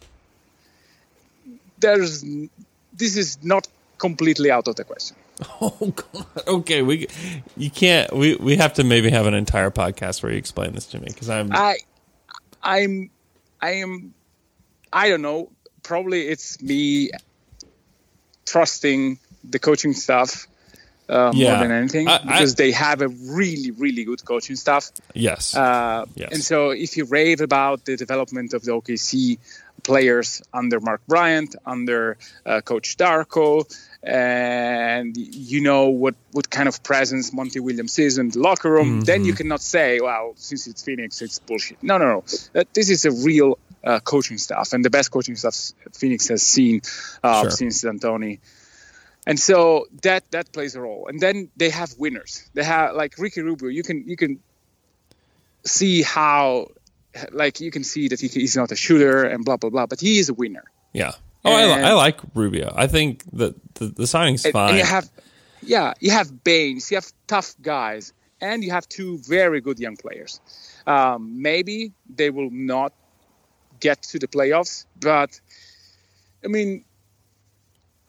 There's 1.79 2.23
this 2.93 3.17
is 3.17 3.43
not 3.43 3.67
completely 3.97 4.51
out 4.51 4.67
of 4.67 4.75
the 4.75 4.83
question. 4.83 5.15
Oh 5.61 5.93
God. 5.93 6.25
Okay, 6.47 6.81
we 6.81 7.07
you 7.57 7.69
can't. 7.69 8.13
We 8.13 8.35
we 8.35 8.55
have 8.55 8.73
to 8.75 8.83
maybe 8.83 9.09
have 9.09 9.25
an 9.25 9.33
entire 9.33 9.69
podcast 9.69 10.23
where 10.23 10.31
you 10.31 10.37
explain 10.37 10.73
this 10.73 10.85
to 10.87 10.99
me 10.99 11.07
because 11.07 11.29
I'm. 11.29 11.49
I, 11.51 11.77
I'm, 12.63 13.09
I 13.61 13.71
am, 13.71 14.13
I 14.93 15.09
don't 15.09 15.21
know. 15.21 15.51
Probably 15.85 16.21
it's 16.27 16.61
me 16.61 17.11
trusting 18.45 19.19
the 19.43 19.59
coaching 19.59 19.93
staff 19.93 20.47
uh, 21.07 21.31
Yeah. 21.35 21.51
more 21.51 21.59
than 21.67 21.71
anything 21.71 22.07
I- 22.07 22.15
I- 22.15 22.17
because 22.25 22.55
they 22.55 22.71
have 22.71 23.01
a 23.01 23.07
really, 23.07 23.69
really 23.71 24.03
good 24.05 24.25
coaching 24.25 24.55
staff. 24.55 24.91
yes. 25.13 25.55
Uh, 25.55 26.05
Yes. 26.15 26.29
And 26.33 26.43
so, 26.43 26.71
if 26.71 26.97
you 26.97 27.05
rave 27.05 27.41
about 27.41 27.85
the 27.85 27.95
development 27.95 28.53
of 28.55 28.63
the 28.63 28.71
OKC 28.71 29.37
players 29.83 30.41
under 30.51 30.79
Mark 30.79 31.01
Bryant, 31.07 31.55
under 31.65 32.17
uh, 32.45 32.61
Coach 32.61 32.97
Darko, 32.97 33.65
and 34.01 35.15
you 35.17 35.61
know 35.61 35.89
what, 35.89 36.15
what 36.31 36.49
kind 36.49 36.67
of 36.67 36.81
presence 36.81 37.31
Monty 37.33 37.59
Williams 37.59 37.99
is 37.99 38.17
in 38.17 38.29
the 38.29 38.39
locker 38.39 38.71
room, 38.71 39.01
then 39.01 39.19
Mm-hmm. 39.19 39.27
you 39.27 39.33
cannot 39.33 39.61
say, 39.61 39.99
well, 40.01 40.33
since 40.37 40.65
it's 40.65 40.81
Phoenix, 40.83 41.21
it's 41.21 41.37
bullshit. 41.39 41.77
No, 41.83 41.97
no, 41.99 42.05
no. 42.05 42.23
Uh, 42.59 42.63
this 42.73 42.89
is 42.89 43.05
a 43.05 43.11
real 43.11 43.59
uh, 43.85 43.99
coaching 44.01 44.37
staff, 44.39 44.73
and 44.73 44.83
the 44.83 44.89
best 44.89 45.11
coaching 45.11 45.35
staff 45.35 45.55
Phoenix 45.93 46.27
has 46.29 46.41
seen 46.43 46.81
uh, 47.23 47.43
Sure. 47.43 47.51
since 47.51 47.81
D'Antoni. 47.83 48.39
And 49.27 49.39
so 49.39 49.85
that 50.03 50.29
that 50.31 50.51
plays 50.51 50.75
a 50.75 50.81
role. 50.81 51.07
And 51.07 51.19
then 51.19 51.49
they 51.57 51.69
have 51.69 51.93
winners. 51.97 52.49
They 52.53 52.63
have 52.63 52.95
like 52.95 53.17
Ricky 53.17 53.41
Rubio. 53.41 53.69
You 53.69 53.83
can 53.83 54.07
you 54.07 54.15
can 54.17 54.39
see 55.65 56.01
how 56.03 56.67
like 57.31 57.59
you 57.61 57.71
can 57.71 57.83
see 57.83 58.07
that 58.09 58.19
he, 58.19 58.27
he's 58.27 58.55
not 58.55 58.71
a 58.71 58.75
shooter 58.75 59.23
and 59.23 59.43
blah 59.45 59.57
blah 59.57 59.69
blah, 59.69 59.85
but 59.85 59.99
he 59.99 60.19
is 60.19 60.29
a 60.29 60.33
winner. 60.33 60.63
yeah. 60.93 61.13
Oh, 61.47 61.53
I, 61.53 61.65
li- 61.65 61.83
I 61.83 61.93
like 61.93 62.19
Rubio. 62.33 62.73
I 62.75 62.87
think 62.87 63.23
that 63.33 63.53
the, 63.75 63.85
the 63.89 64.07
signing's 64.07 64.43
fine. 64.49 64.69
and 64.69 64.77
you 64.79 64.83
have 64.83 65.07
yeah, 65.61 65.93
you 65.99 66.09
have 66.11 66.43
Baynes, 66.43 66.89
you 66.89 66.97
have 66.97 67.05
tough 67.27 67.53
guys, 67.61 68.13
and 68.41 68.63
you 68.63 68.71
have 68.71 68.89
two 68.89 69.19
very 69.19 69.61
good 69.61 69.79
young 69.79 69.95
players. 69.95 70.39
Um, 70.87 71.41
maybe 71.43 71.93
they 72.15 72.31
will 72.31 72.49
not 72.51 72.93
get 73.87 73.97
to 74.11 74.17
the 74.23 74.27
playoffs, 74.27 74.85
but 75.09 75.31
I 76.45 76.47
mean, 76.55 76.83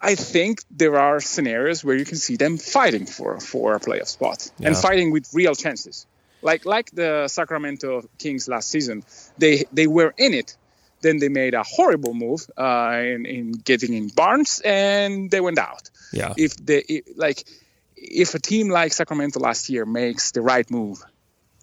I 0.00 0.14
think 0.14 0.54
there 0.70 0.96
are 0.98 1.20
scenarios 1.20 1.82
where 1.84 1.96
you 2.00 2.04
can 2.04 2.18
see 2.26 2.36
them 2.36 2.58
fighting 2.58 3.06
for 3.16 3.40
for 3.40 3.74
a 3.76 3.80
playoff 3.86 4.08
spot 4.16 4.38
and 4.66 4.74
fighting 4.76 5.08
with 5.14 5.24
real 5.40 5.54
chances. 5.64 6.06
Like 6.42 6.62
like 6.76 6.88
the 7.02 7.28
Sacramento 7.28 7.90
Kings 8.18 8.46
last 8.48 8.68
season, 8.74 9.02
they 9.38 9.64
they 9.78 9.86
were 9.86 10.12
in 10.26 10.32
it. 10.34 10.56
Then 11.00 11.18
they 11.18 11.28
made 11.42 11.54
a 11.54 11.62
horrible 11.76 12.14
move 12.14 12.40
uh, 12.56 12.96
in, 13.14 13.26
in 13.26 13.52
getting 13.70 13.92
in 13.94 14.08
Barnes, 14.20 14.60
and 14.64 15.30
they 15.30 15.40
went 15.40 15.58
out 15.58 15.90
yeah. 16.12 16.32
if 16.36 16.52
they 16.68 16.82
i- 16.94 17.02
like 17.26 17.38
if 17.96 18.34
a 18.34 18.38
team 18.38 18.66
like 18.80 18.92
Sacramento 18.92 19.38
last 19.40 19.68
year 19.68 19.84
makes 19.86 20.32
the 20.32 20.40
right 20.40 20.68
move, 20.70 20.98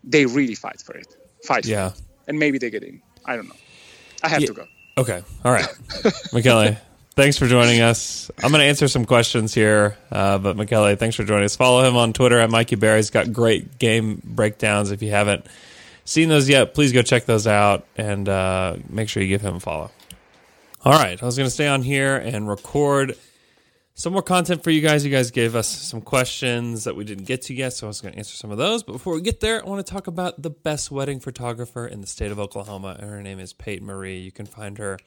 they 0.03 0.25
really 0.25 0.55
fight 0.55 0.81
for 0.85 0.95
it. 1.01 1.07
Fight 1.43 1.65
Yeah. 1.65 1.89
for 1.89 1.95
it. 1.95 2.01
And 2.27 2.39
maybe 2.39 2.57
they 2.57 2.69
get 2.69 2.83
in. 2.83 3.01
I 3.25 3.35
don't 3.35 3.47
know. 3.49 3.59
I 4.23 4.29
have 4.29 4.41
Yeah. 4.41 4.47
to 4.47 4.53
go. 4.53 4.67
Okay. 4.97 5.21
All 5.43 5.51
right. 5.51 5.67
Michele, 6.33 6.77
thanks 7.15 7.37
for 7.37 7.47
joining 7.47 7.81
us. 7.81 8.29
I'm 8.43 8.51
going 8.51 8.61
to 8.61 8.65
answer 8.67 8.87
some 8.87 9.05
questions 9.05 9.53
here, 9.53 9.97
uh, 10.11 10.37
but 10.37 10.55
Michele, 10.55 10.95
thanks 10.95 11.15
for 11.15 11.23
joining 11.23 11.45
us. 11.45 11.55
Follow 11.55 11.83
him 11.83 11.95
on 11.97 12.13
Twitter 12.13 12.39
at 12.39 12.49
Mikey 12.49 12.75
Berry. 12.75 12.97
He's 12.99 13.09
got 13.09 13.33
great 13.33 13.79
game 13.79 14.21
breakdowns. 14.23 14.91
If 14.91 15.01
you 15.01 15.09
haven't 15.11 15.45
seen 16.05 16.29
those 16.29 16.47
yet, 16.47 16.73
please 16.73 16.91
go 16.93 17.01
check 17.01 17.25
those 17.25 17.47
out 17.47 17.85
and 17.97 18.29
uh, 18.29 18.77
make 18.89 19.09
sure 19.09 19.21
you 19.23 19.29
give 19.29 19.41
him 19.41 19.55
a 19.55 19.59
follow. 19.59 19.89
All 20.85 20.93
right. 20.93 21.21
I 21.21 21.25
was 21.25 21.37
going 21.37 21.47
to 21.47 21.51
stay 21.51 21.67
on 21.67 21.81
here 21.81 22.15
and 22.15 22.47
record 22.47 23.15
some 23.95 24.13
more 24.13 24.23
content 24.23 24.63
for 24.63 24.71
you 24.71 24.81
guys. 24.81 25.05
You 25.05 25.11
guys 25.11 25.31
gave 25.31 25.55
us 25.55 25.67
some 25.67 26.01
questions 26.01 26.83
that 26.85 26.95
we 26.95 27.03
didn't 27.03 27.25
get 27.25 27.43
to 27.43 27.53
yet, 27.53 27.73
so 27.73 27.87
I 27.87 27.89
was 27.89 28.01
going 28.01 28.13
to 28.13 28.17
answer 28.17 28.35
some 28.35 28.51
of 28.51 28.57
those. 28.57 28.83
But 28.83 28.93
before 28.93 29.13
we 29.13 29.21
get 29.21 29.39
there, 29.39 29.63
I 29.63 29.69
want 29.69 29.85
to 29.85 29.91
talk 29.91 30.07
about 30.07 30.41
the 30.41 30.49
best 30.49 30.89
wedding 30.89 31.19
photographer 31.19 31.85
in 31.85 32.01
the 32.01 32.07
state 32.07 32.31
of 32.31 32.39
Oklahoma, 32.39 32.97
and 32.99 33.09
her 33.09 33.21
name 33.21 33.39
is 33.39 33.53
Payton 33.53 33.85
Marie. 33.85 34.19
You 34.19 34.31
can 34.31 34.45
find 34.45 34.77
her 34.79 34.97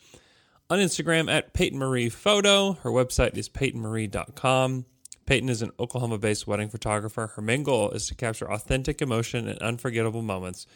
on 0.71 0.79
Instagram 0.79 1.31
at 1.31 1.53
Payton 1.53 1.79
Marie 1.79 2.09
Photo. 2.09 2.75
Her 2.75 2.91
website 2.91 3.37
is 3.37 3.49
paytonmarie.com. 3.49 4.87
Payton 5.27 5.49
is 5.49 5.63
an 5.63 5.73
Oklahoma 5.81 6.19
based 6.19 6.47
wedding 6.47 6.69
photographer. 6.69 7.33
Her 7.35 7.43
main 7.43 7.65
goal 7.65 7.91
is 7.91 8.07
to 8.07 8.15
capture 8.15 8.51
authentic 8.51 9.03
emotion 9.03 9.49
and 9.49 9.59
unforgettable 9.59 10.23
moments 10.23 10.67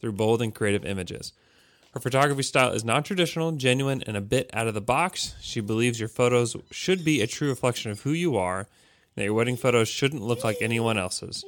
through 0.00 0.12
bold 0.12 0.42
and 0.42 0.52
creative 0.52 0.84
images. 0.84 1.32
Her 1.92 2.00
photography 2.00 2.42
style 2.42 2.72
is 2.72 2.84
non 2.84 3.02
traditional, 3.02 3.52
genuine, 3.52 4.02
and 4.06 4.16
a 4.16 4.20
bit 4.20 4.48
out 4.52 4.68
of 4.68 4.74
the 4.74 4.80
box. 4.80 5.34
She 5.40 5.60
believes 5.60 5.98
your 5.98 6.08
photos 6.08 6.56
should 6.70 7.04
be 7.04 7.20
a 7.20 7.26
true 7.26 7.48
reflection 7.48 7.90
of 7.90 8.02
who 8.02 8.12
you 8.12 8.36
are, 8.36 8.58
and 8.58 8.66
that 9.16 9.24
your 9.24 9.34
wedding 9.34 9.56
photos 9.56 9.88
shouldn't 9.88 10.22
look 10.22 10.44
like 10.44 10.58
anyone 10.60 10.98
else's. 10.98 11.44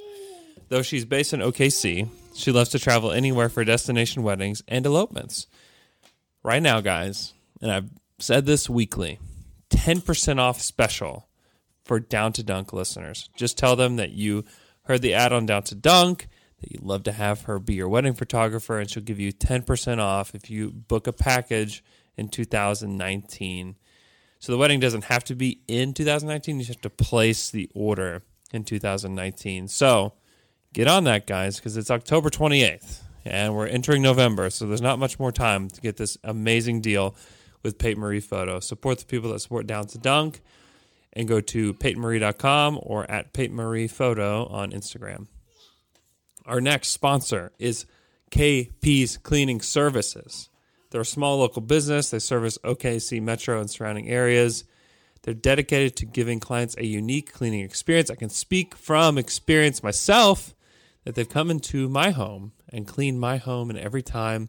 Though 0.69 0.83
she's 0.83 1.05
based 1.05 1.33
in 1.33 1.41
OKC, 1.41 2.09
she 2.35 2.51
loves 2.51 2.71
to 2.71 2.79
travel 2.79 3.13
anywhere 3.13 3.49
for 3.49 3.65
destination 3.65 4.23
weddings 4.23 4.63
and 4.67 4.85
elopements. 4.85 5.47
Right 6.43 6.63
now, 6.63 6.81
guys, 6.81 7.35
and 7.61 7.71
I've 7.71 7.91
said 8.19 8.47
this 8.47 8.69
weekly 8.69 9.21
10% 9.71 10.39
off 10.39 10.61
special 10.61 11.29
for 11.85 12.01
Down 12.01 12.33
to 12.33 12.43
Dunk 12.43 12.73
listeners. 12.73 13.29
Just 13.37 13.59
tell 13.59 13.77
them 13.77 13.97
that 13.97 14.11
you 14.11 14.45
heard 14.85 15.03
the 15.03 15.15
ad 15.15 15.33
on 15.33 15.47
Down 15.47 15.63
to 15.65 15.75
Dunk, 15.75 16.27
that 16.63 16.73
you'd 16.73 16.83
love 16.83 17.03
to 17.05 17.13
have 17.13 17.43
her 17.43 17.59
be 17.59 17.75
your 17.75 17.89
wedding 17.89 18.15
photographer, 18.15 18.79
and 18.79 18.91
she'll 18.91 19.03
give 19.03 19.21
you 19.21 19.33
10% 19.33 19.99
off 19.99 20.35
if 20.35 20.49
you 20.49 20.71
book 20.71 21.07
a 21.07 21.13
package 21.13 21.85
in 22.17 22.29
2019. 22.29 23.77
So 24.39 24.53
the 24.53 24.59
wedding 24.59 24.81
doesn't 24.81 25.05
have 25.05 25.25
to 25.25 25.35
be 25.35 25.61
in 25.69 25.93
2019, 25.93 26.57
you 26.57 26.65
just 26.65 26.79
have 26.79 26.83
to 26.83 27.05
place 27.05 27.51
the 27.51 27.69
order 27.75 28.23
in 28.53 28.65
2019. 28.65 29.69
So 29.69 30.15
get 30.73 30.89
on 30.89 31.05
that, 31.05 31.27
guys, 31.27 31.57
because 31.57 31.77
it's 31.77 31.91
October 31.91 32.31
28th 32.31 33.01
and 33.25 33.55
we're 33.55 33.67
entering 33.67 34.03
November, 34.03 34.51
so 34.51 34.67
there's 34.67 34.83
not 34.83 34.99
much 34.99 35.19
more 35.19 35.31
time 35.31 35.69
to 35.69 35.81
get 35.81 35.97
this 35.97 36.19
amazing 36.25 36.81
deal 36.81 37.15
with 37.63 37.79
Payton 37.79 38.01
Marie 38.01 38.21
Photo. 38.21 38.59
Support 38.59 38.99
the 38.99 39.05
people 39.05 39.31
that 39.31 39.39
support 39.39 39.67
Down 39.67 39.87
to 39.89 39.99
Dunk 39.99 40.41
and 41.13 41.29
go 41.29 41.41
to 41.41 41.75
PaytonMarie.com 41.75 42.81
or 42.83 43.09
at 43.11 43.33
Payton 43.33 43.55
Marie 43.55 43.87
Photo 43.87 44.47
on 44.47 44.73
Instagram. 44.73 45.27
Our 46.47 46.61
next 46.61 46.89
sponsor 46.89 47.53
is 47.59 47.87
KP's 48.31 49.19
Cleaning 49.19 49.61
Services. 49.61 50.49
They're 50.91 51.03
a 51.03 51.07
small 51.07 51.39
local 51.39 51.63
business. 51.63 52.11
They 52.11 52.19
service 52.19 52.59
OKC 52.59 53.23
Metro 53.23 53.61
and 53.61 53.71
surrounding 53.71 54.09
areas. 54.09 54.65
They're 55.23 55.35
dedicated 55.35 55.97
to 55.97 56.07
giving 56.07 56.41
clients 56.41 56.77
a 56.77 56.85
unique 56.85 57.33
cleaning 57.33 57.61
experience. 57.61 58.11
I 58.11 58.17
can 58.17 58.29
speak 58.29 58.75
from 58.75 59.19
experience 59.19 59.83
myself 59.83 60.55
that 61.05 61.15
they've 61.15 61.29
come 61.29 61.51
into 61.51 61.89
my 61.89 62.11
home 62.11 62.53
and 62.69 62.87
cleaned 62.87 63.21
my 63.21 63.37
home, 63.37 63.71
and 63.71 63.79
every 63.79 64.03
time 64.03 64.49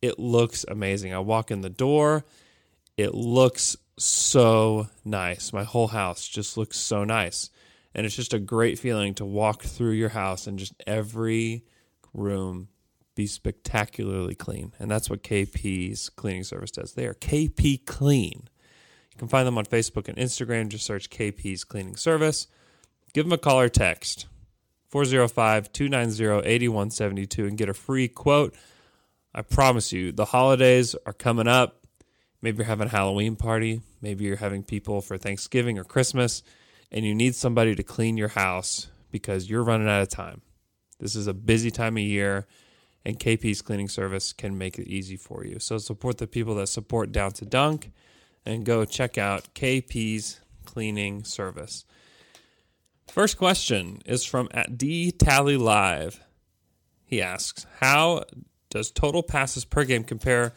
it 0.00 0.18
looks 0.18 0.64
amazing. 0.68 1.12
I 1.12 1.18
walk 1.18 1.50
in 1.50 1.62
the 1.62 1.70
door, 1.70 2.24
it 2.96 3.14
looks 3.14 3.76
so 3.98 4.88
nice. 5.04 5.52
My 5.52 5.64
whole 5.64 5.88
house 5.88 6.28
just 6.28 6.56
looks 6.56 6.78
so 6.78 7.04
nice. 7.04 7.50
And 7.96 8.04
it's 8.04 8.14
just 8.14 8.34
a 8.34 8.38
great 8.38 8.78
feeling 8.78 9.14
to 9.14 9.24
walk 9.24 9.62
through 9.62 9.92
your 9.92 10.10
house 10.10 10.46
and 10.46 10.58
just 10.58 10.74
every 10.86 11.64
room 12.12 12.68
be 13.14 13.26
spectacularly 13.26 14.34
clean. 14.34 14.74
And 14.78 14.90
that's 14.90 15.08
what 15.08 15.22
KP's 15.22 16.10
cleaning 16.10 16.44
service 16.44 16.70
does. 16.70 16.92
They 16.92 17.06
are 17.06 17.14
KP 17.14 17.86
Clean. 17.86 18.48
You 19.12 19.18
can 19.18 19.28
find 19.28 19.46
them 19.46 19.56
on 19.56 19.64
Facebook 19.64 20.08
and 20.08 20.18
Instagram. 20.18 20.68
Just 20.68 20.84
search 20.84 21.08
KP's 21.08 21.64
cleaning 21.64 21.96
service. 21.96 22.48
Give 23.14 23.24
them 23.24 23.32
a 23.32 23.38
call 23.38 23.60
or 23.60 23.70
text 23.70 24.26
405 24.90 25.72
290 25.72 26.46
8172 26.46 27.46
and 27.46 27.56
get 27.56 27.70
a 27.70 27.74
free 27.74 28.08
quote. 28.08 28.54
I 29.34 29.40
promise 29.40 29.90
you, 29.90 30.12
the 30.12 30.26
holidays 30.26 30.94
are 31.06 31.14
coming 31.14 31.48
up. 31.48 31.86
Maybe 32.42 32.58
you're 32.58 32.66
having 32.66 32.88
a 32.88 32.90
Halloween 32.90 33.36
party. 33.36 33.80
Maybe 34.02 34.24
you're 34.24 34.36
having 34.36 34.62
people 34.62 35.00
for 35.00 35.16
Thanksgiving 35.16 35.78
or 35.78 35.84
Christmas, 35.84 36.42
and 36.96 37.04
you 37.04 37.14
need 37.14 37.34
somebody 37.34 37.74
to 37.74 37.82
clean 37.82 38.16
your 38.16 38.28
house 38.28 38.88
because 39.10 39.50
you're 39.50 39.62
running 39.62 39.86
out 39.86 40.00
of 40.00 40.08
time. 40.08 40.40
This 40.98 41.14
is 41.14 41.26
a 41.26 41.34
busy 41.34 41.70
time 41.70 41.98
of 41.98 42.02
year, 42.02 42.46
and 43.04 43.20
KP's 43.20 43.60
cleaning 43.60 43.90
service 43.90 44.32
can 44.32 44.56
make 44.56 44.78
it 44.78 44.88
easy 44.88 45.18
for 45.18 45.44
you. 45.44 45.58
So 45.58 45.76
support 45.76 46.16
the 46.16 46.26
people 46.26 46.54
that 46.54 46.68
support 46.68 47.12
Down 47.12 47.32
to 47.32 47.44
Dunk 47.44 47.92
and 48.46 48.64
go 48.64 48.86
check 48.86 49.18
out 49.18 49.52
KP's 49.54 50.40
cleaning 50.64 51.22
service. 51.22 51.84
First 53.08 53.36
question 53.36 54.00
is 54.06 54.24
from 54.24 54.48
at 54.52 54.78
D 54.78 55.12
Tally 55.12 55.58
Live. 55.58 56.20
He 57.04 57.20
asks, 57.20 57.66
How 57.80 58.24
does 58.70 58.90
total 58.90 59.22
passes 59.22 59.66
per 59.66 59.84
game 59.84 60.02
compare 60.02 60.54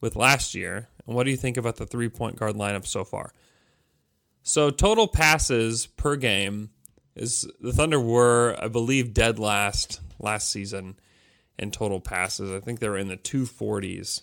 with 0.00 0.14
last 0.14 0.54
year? 0.54 0.88
And 1.04 1.16
what 1.16 1.24
do 1.24 1.32
you 1.32 1.36
think 1.36 1.56
about 1.56 1.76
the 1.76 1.86
three 1.86 2.08
point 2.08 2.36
guard 2.36 2.54
lineup 2.54 2.86
so 2.86 3.02
far? 3.02 3.32
So, 4.42 4.70
total 4.70 5.06
passes 5.06 5.86
per 5.86 6.16
game 6.16 6.70
is 7.14 7.46
the 7.60 7.72
Thunder 7.72 8.00
were, 8.00 8.56
I 8.58 8.68
believe, 8.68 9.12
dead 9.12 9.38
last 9.38 10.00
last 10.18 10.50
season 10.50 10.96
in 11.58 11.70
total 11.70 12.00
passes. 12.00 12.50
I 12.50 12.60
think 12.60 12.80
they 12.80 12.88
were 12.88 12.98
in 12.98 13.08
the 13.08 13.16
240s 13.16 14.22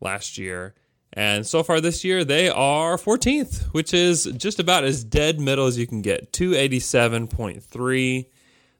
last 0.00 0.38
year. 0.38 0.74
And 1.12 1.46
so 1.46 1.62
far 1.62 1.80
this 1.80 2.04
year, 2.04 2.24
they 2.24 2.48
are 2.48 2.96
14th, 2.96 3.64
which 3.72 3.94
is 3.94 4.24
just 4.36 4.58
about 4.58 4.84
as 4.84 5.04
dead 5.04 5.40
middle 5.40 5.66
as 5.66 5.78
you 5.78 5.86
can 5.86 6.02
get 6.02 6.32
287.3. 6.32 8.26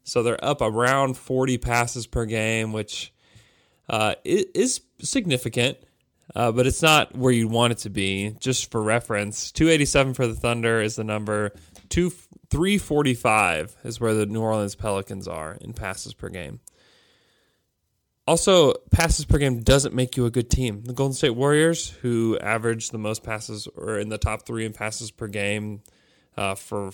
So 0.04 0.22
they're 0.22 0.42
up 0.44 0.60
around 0.60 1.16
40 1.16 1.58
passes 1.58 2.06
per 2.06 2.26
game, 2.26 2.72
which 2.72 3.12
uh, 3.88 4.14
is 4.24 4.82
significant, 5.00 5.78
uh, 6.34 6.52
but 6.52 6.66
it's 6.66 6.82
not 6.82 7.16
where 7.16 7.32
you'd 7.32 7.50
want 7.50 7.72
it 7.72 7.78
to 7.78 7.90
be. 7.90 8.34
Just 8.40 8.70
for 8.70 8.82
reference, 8.82 9.52
287 9.52 10.14
for 10.14 10.26
the 10.26 10.34
Thunder 10.34 10.80
is 10.80 10.96
the 10.96 11.04
number. 11.04 11.52
Two, 11.88 12.10
345 12.50 13.76
is 13.84 14.00
where 14.00 14.14
the 14.14 14.26
New 14.26 14.40
Orleans 14.40 14.74
Pelicans 14.74 15.28
are 15.28 15.56
in 15.60 15.72
passes 15.72 16.14
per 16.14 16.28
game. 16.28 16.60
Also, 18.26 18.74
passes 18.90 19.24
per 19.24 19.38
game 19.38 19.62
doesn't 19.62 19.94
make 19.94 20.16
you 20.16 20.26
a 20.26 20.30
good 20.30 20.50
team. 20.50 20.82
The 20.84 20.92
Golden 20.92 21.14
State 21.14 21.30
Warriors, 21.30 21.88
who 22.02 22.38
average 22.40 22.90
the 22.90 22.98
most 22.98 23.22
passes 23.22 23.66
or 23.74 23.98
in 23.98 24.10
the 24.10 24.18
top 24.18 24.44
three 24.44 24.66
in 24.66 24.74
passes 24.74 25.10
per 25.10 25.28
game 25.28 25.80
uh, 26.36 26.54
for 26.54 26.90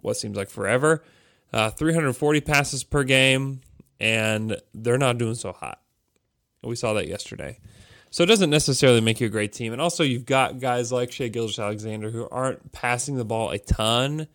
what 0.00 0.16
seems 0.16 0.38
like 0.38 0.48
forever, 0.48 1.04
uh, 1.52 1.68
340 1.68 2.40
passes 2.40 2.82
per 2.82 3.04
game, 3.04 3.60
and 4.00 4.56
they're 4.72 4.96
not 4.96 5.18
doing 5.18 5.34
so 5.34 5.52
hot. 5.52 5.82
We 6.62 6.76
saw 6.76 6.94
that 6.94 7.08
yesterday. 7.08 7.58
So 8.10 8.24
it 8.24 8.26
doesn't 8.26 8.50
necessarily 8.50 9.00
make 9.00 9.20
you 9.20 9.28
a 9.28 9.30
great 9.30 9.52
team. 9.52 9.72
And 9.72 9.80
also, 9.80 10.02
you've 10.02 10.26
got 10.26 10.58
guys 10.58 10.90
like 10.90 11.12
Shai 11.12 11.28
Gilgeous-Alexander 11.28 12.10
who 12.10 12.28
aren't 12.28 12.72
passing 12.72 13.16
the 13.16 13.24
ball 13.24 13.50
a 13.50 13.58
ton 13.58 14.26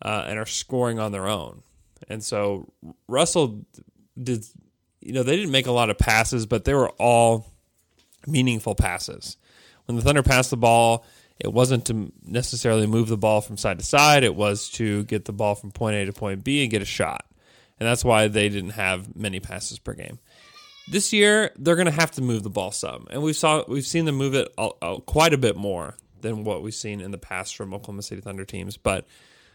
uh, 0.00 0.24
and 0.26 0.38
are 0.38 0.46
scoring 0.46 0.98
on 0.98 1.12
their 1.12 1.28
own. 1.28 1.62
And 2.08 2.24
so 2.24 2.72
Russell 3.06 3.66
did 4.20 4.44
you 5.00 5.12
know, 5.12 5.22
they 5.22 5.36
didn't 5.36 5.52
make 5.52 5.66
a 5.66 5.72
lot 5.72 5.90
of 5.90 5.98
passes, 5.98 6.46
but 6.46 6.64
they 6.64 6.74
were 6.74 6.90
all 6.98 7.46
meaningful 8.26 8.74
passes. 8.74 9.36
When 9.86 9.96
the 9.96 10.02
Thunder 10.02 10.22
passed 10.22 10.50
the 10.50 10.56
ball, 10.56 11.04
it 11.38 11.52
wasn't 11.52 11.86
to 11.86 12.12
necessarily 12.24 12.86
move 12.86 13.08
the 13.08 13.16
ball 13.16 13.40
from 13.40 13.56
side 13.56 13.78
to 13.78 13.84
side, 13.84 14.24
it 14.24 14.34
was 14.34 14.68
to 14.70 15.04
get 15.04 15.24
the 15.24 15.32
ball 15.32 15.54
from 15.54 15.70
point 15.70 15.96
A 15.96 16.04
to 16.04 16.12
point 16.12 16.44
B 16.44 16.62
and 16.62 16.70
get 16.70 16.82
a 16.82 16.86
shot. 16.86 17.24
And 17.80 17.88
that's 17.88 18.04
why 18.04 18.26
they 18.26 18.48
didn't 18.48 18.70
have 18.70 19.14
many 19.14 19.38
passes 19.38 19.78
per 19.78 19.94
game. 19.94 20.18
This 20.90 21.12
year, 21.12 21.50
they're 21.56 21.76
going 21.76 21.86
to 21.86 21.92
have 21.92 22.12
to 22.12 22.22
move 22.22 22.42
the 22.42 22.50
ball 22.50 22.72
some, 22.72 23.06
and 23.10 23.22
we 23.22 23.32
saw 23.32 23.64
we've 23.68 23.86
seen 23.86 24.04
them 24.06 24.16
move 24.16 24.34
it 24.34 24.48
quite 25.06 25.34
a 25.34 25.38
bit 25.38 25.56
more 25.56 25.96
than 26.20 26.44
what 26.44 26.62
we've 26.62 26.74
seen 26.74 27.00
in 27.00 27.10
the 27.10 27.18
past 27.18 27.56
from 27.56 27.74
Oklahoma 27.74 28.02
City 28.02 28.20
Thunder 28.20 28.44
teams, 28.44 28.76
but 28.76 29.06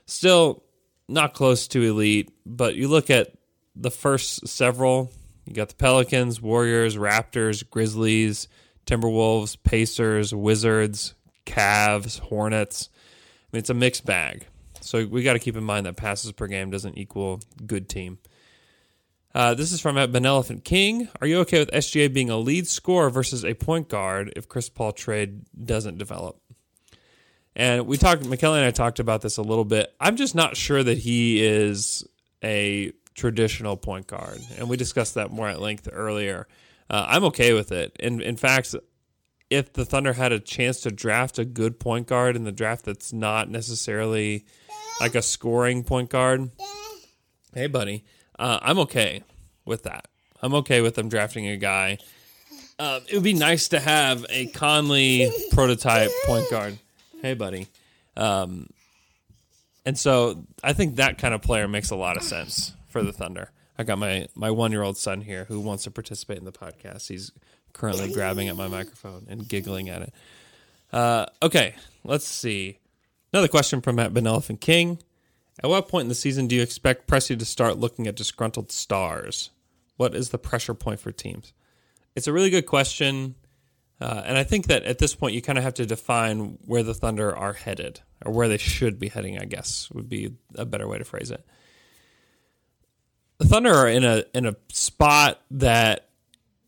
still 0.06 0.64
not 1.08 1.34
close 1.34 1.68
to 1.70 1.82
elite. 1.82 2.32
But 2.46 2.76
you 2.76 2.88
look 2.88 3.10
at 3.10 3.34
the 3.76 3.92
first 3.92 4.48
several 4.48 5.12
you 5.46 5.54
got 5.54 5.70
the 5.70 5.76
Pelicans, 5.76 6.42
Warriors, 6.42 6.96
Raptors, 6.96 7.70
Grizzlies, 7.70 8.48
Timberwolves, 8.86 9.58
Pacers, 9.62 10.34
Wizards, 10.34 11.16
Cavs, 11.46 12.20
Hornets. 12.20 12.90
I 12.94 13.48
mean, 13.52 13.60
it's 13.60 13.70
a 13.70 13.74
mixed 13.74 14.06
bag. 14.06 14.48
So 14.82 15.06
we 15.06 15.24
got 15.24 15.34
to 15.34 15.40
keep 15.40 15.56
in 15.56 15.64
mind 15.64 15.86
that 15.86 15.96
passes 15.96 16.32
per 16.32 16.48
game 16.48 16.70
doesn't 16.70 16.98
equal 16.98 17.42
good 17.66 17.90
team. 17.90 18.20
Uh, 19.36 19.56
this 19.56 19.72
is 19.72 19.82
from 19.82 19.96
Ben 20.12 20.26
Elephant 20.26 20.64
King. 20.64 21.10
Are 21.20 21.26
you 21.26 21.40
okay 21.40 21.60
with 21.60 21.72
SGA 21.72 22.14
being 22.14 22.30
a 22.30 22.38
lead 22.38 22.68
scorer 22.68 23.10
versus 23.10 23.44
a 23.44 23.56
point 23.56 23.90
guard 23.90 24.32
if 24.36 24.48
Chris 24.48 24.70
Paul 24.70 24.92
trade 24.92 25.42
doesn't 25.66 25.98
develop? 25.98 26.40
And 27.56 27.88
we 27.88 27.98
talked, 27.98 28.24
McKelly 28.24 28.58
and 28.58 28.66
I 28.66 28.72
talked 28.72 29.00
about 29.00 29.22
this 29.22 29.38
a 29.38 29.42
little 29.42 29.66
bit. 29.66 29.94
I'm 30.00 30.18
just 30.18 30.36
not 30.36 30.56
sure 30.56 30.84
that 30.84 31.00
he 31.00 31.44
is 31.44 32.04
a 32.44 32.92
traditional 33.16 33.78
point 33.78 34.08
guard, 34.08 34.40
and 34.58 34.70
we 34.70 34.78
discussed 34.78 35.16
that 35.16 35.32
more 35.32 35.48
at 35.48 35.62
length 35.62 35.88
earlier. 35.92 36.48
Uh, 36.90 37.06
I'm 37.08 37.24
okay 37.26 37.54
with 37.54 37.72
it. 37.72 37.96
And 38.00 38.22
in 38.22 38.38
fact, 38.38 38.76
if 39.50 39.74
the 39.74 39.86
Thunder 39.86 40.14
had 40.14 40.32
a 40.32 40.40
chance 40.40 40.82
to 40.82 40.92
draft 40.92 41.40
a 41.40 41.46
good 41.46 41.80
point 41.80 42.08
guard 42.08 42.36
in 42.36 42.44
the 42.44 42.52
draft 42.52 42.86
that's 42.86 43.14
not 43.14 43.50
necessarily 43.50 44.46
like 45.00 45.16
a 45.16 45.22
scoring 45.22 45.84
point 45.84 46.10
guard, 46.10 46.52
hey, 47.54 47.68
buddy, 47.68 48.04
uh, 48.44 48.60
I'm 48.62 48.80
okay 48.80 49.24
with 49.64 49.84
that. 49.84 50.10
I'm 50.42 50.54
okay 50.56 50.82
with 50.82 50.96
them 50.96 51.08
drafting 51.08 51.48
a 51.48 51.56
guy. 51.56 51.98
Uh, 52.78 53.00
it 53.08 53.14
would 53.14 53.24
be 53.24 53.34
nice 53.34 53.70
to 53.70 53.80
have 53.80 54.26
a 54.30 54.48
Conley 54.48 55.32
prototype 55.52 56.12
point 56.26 56.50
guard. 56.52 56.78
Hey, 57.22 57.36
buddy. 57.36 57.68
Um, 58.18 58.70
and 59.86 59.98
so 59.98 60.44
I 60.62 60.74
think 60.74 60.98
that 60.98 61.18
kind 61.18 61.34
of 61.34 61.42
player 61.42 61.70
makes 61.70 61.90
a 61.92 61.96
lot 61.96 62.18
of 62.18 62.24
sense 62.24 62.74
for 62.90 63.02
the 63.02 63.14
Thunder. 63.14 63.50
I 63.78 63.84
got 63.84 63.98
my 63.98 64.28
my 64.36 64.52
one 64.52 64.74
year 64.74 64.84
old 64.84 64.98
son 64.98 65.22
here 65.22 65.46
who 65.46 65.62
wants 65.62 65.86
to 65.86 65.92
participate 65.92 66.38
in 66.38 66.46
the 66.46 66.52
podcast. 66.52 67.08
He's 67.08 67.32
currently 67.72 68.12
grabbing 68.12 68.50
at 68.50 68.58
my 68.58 68.68
microphone 68.68 69.26
and 69.30 69.48
giggling 69.48 69.88
at 69.88 70.02
it. 70.02 70.14
Uh, 70.92 71.28
okay, 71.42 71.76
let's 72.04 72.28
see. 72.28 72.80
Another 73.32 73.48
question 73.48 73.80
from 73.80 73.96
Matt 73.96 74.14
Benelephant 74.14 74.60
King. 74.60 75.00
At 75.62 75.70
what 75.70 75.88
point 75.88 76.04
in 76.04 76.10
the 76.10 76.16
season 76.16 76.48
do 76.48 76.56
you 76.56 76.62
expect 76.62 77.08
Presti 77.08 77.38
to 77.38 77.46
start 77.46 77.78
looking 77.78 78.08
at 78.08 78.16
disgruntled 78.16 78.72
stars? 78.72 79.52
What 79.98 80.16
is 80.16 80.30
the 80.30 80.38
pressure 80.38 80.74
point 80.74 81.00
for 81.00 81.12
teams? 81.12 81.54
It's 82.16 82.28
a 82.28 82.34
really 82.34 82.50
good 82.50 82.66
question. 82.66 83.36
Uh, 84.02 84.24
and 84.26 84.38
I 84.38 84.44
think 84.44 84.68
that 84.68 84.84
at 84.84 84.98
this 84.98 85.16
point, 85.16 85.36
you 85.36 85.42
kind 85.42 85.58
of 85.58 85.64
have 85.64 85.76
to 85.76 85.86
define 85.86 86.58
where 86.66 86.84
the 86.84 86.94
Thunder 86.94 87.36
are 87.36 87.54
headed, 87.54 88.02
or 88.26 88.34
where 88.34 88.48
they 88.48 88.58
should 88.58 89.00
be 89.00 89.08
heading. 89.08 89.38
I 89.38 89.46
guess 89.46 89.90
would 89.92 90.10
be 90.10 90.34
a 90.56 90.66
better 90.66 90.88
way 90.88 90.98
to 90.98 91.06
phrase 91.06 91.32
it. 91.32 91.46
The 93.38 93.46
Thunder 93.46 93.74
are 93.74 93.88
in 93.88 94.04
a 94.04 94.26
in 94.34 94.46
a 94.46 94.56
spot 94.70 95.42
that 95.52 96.10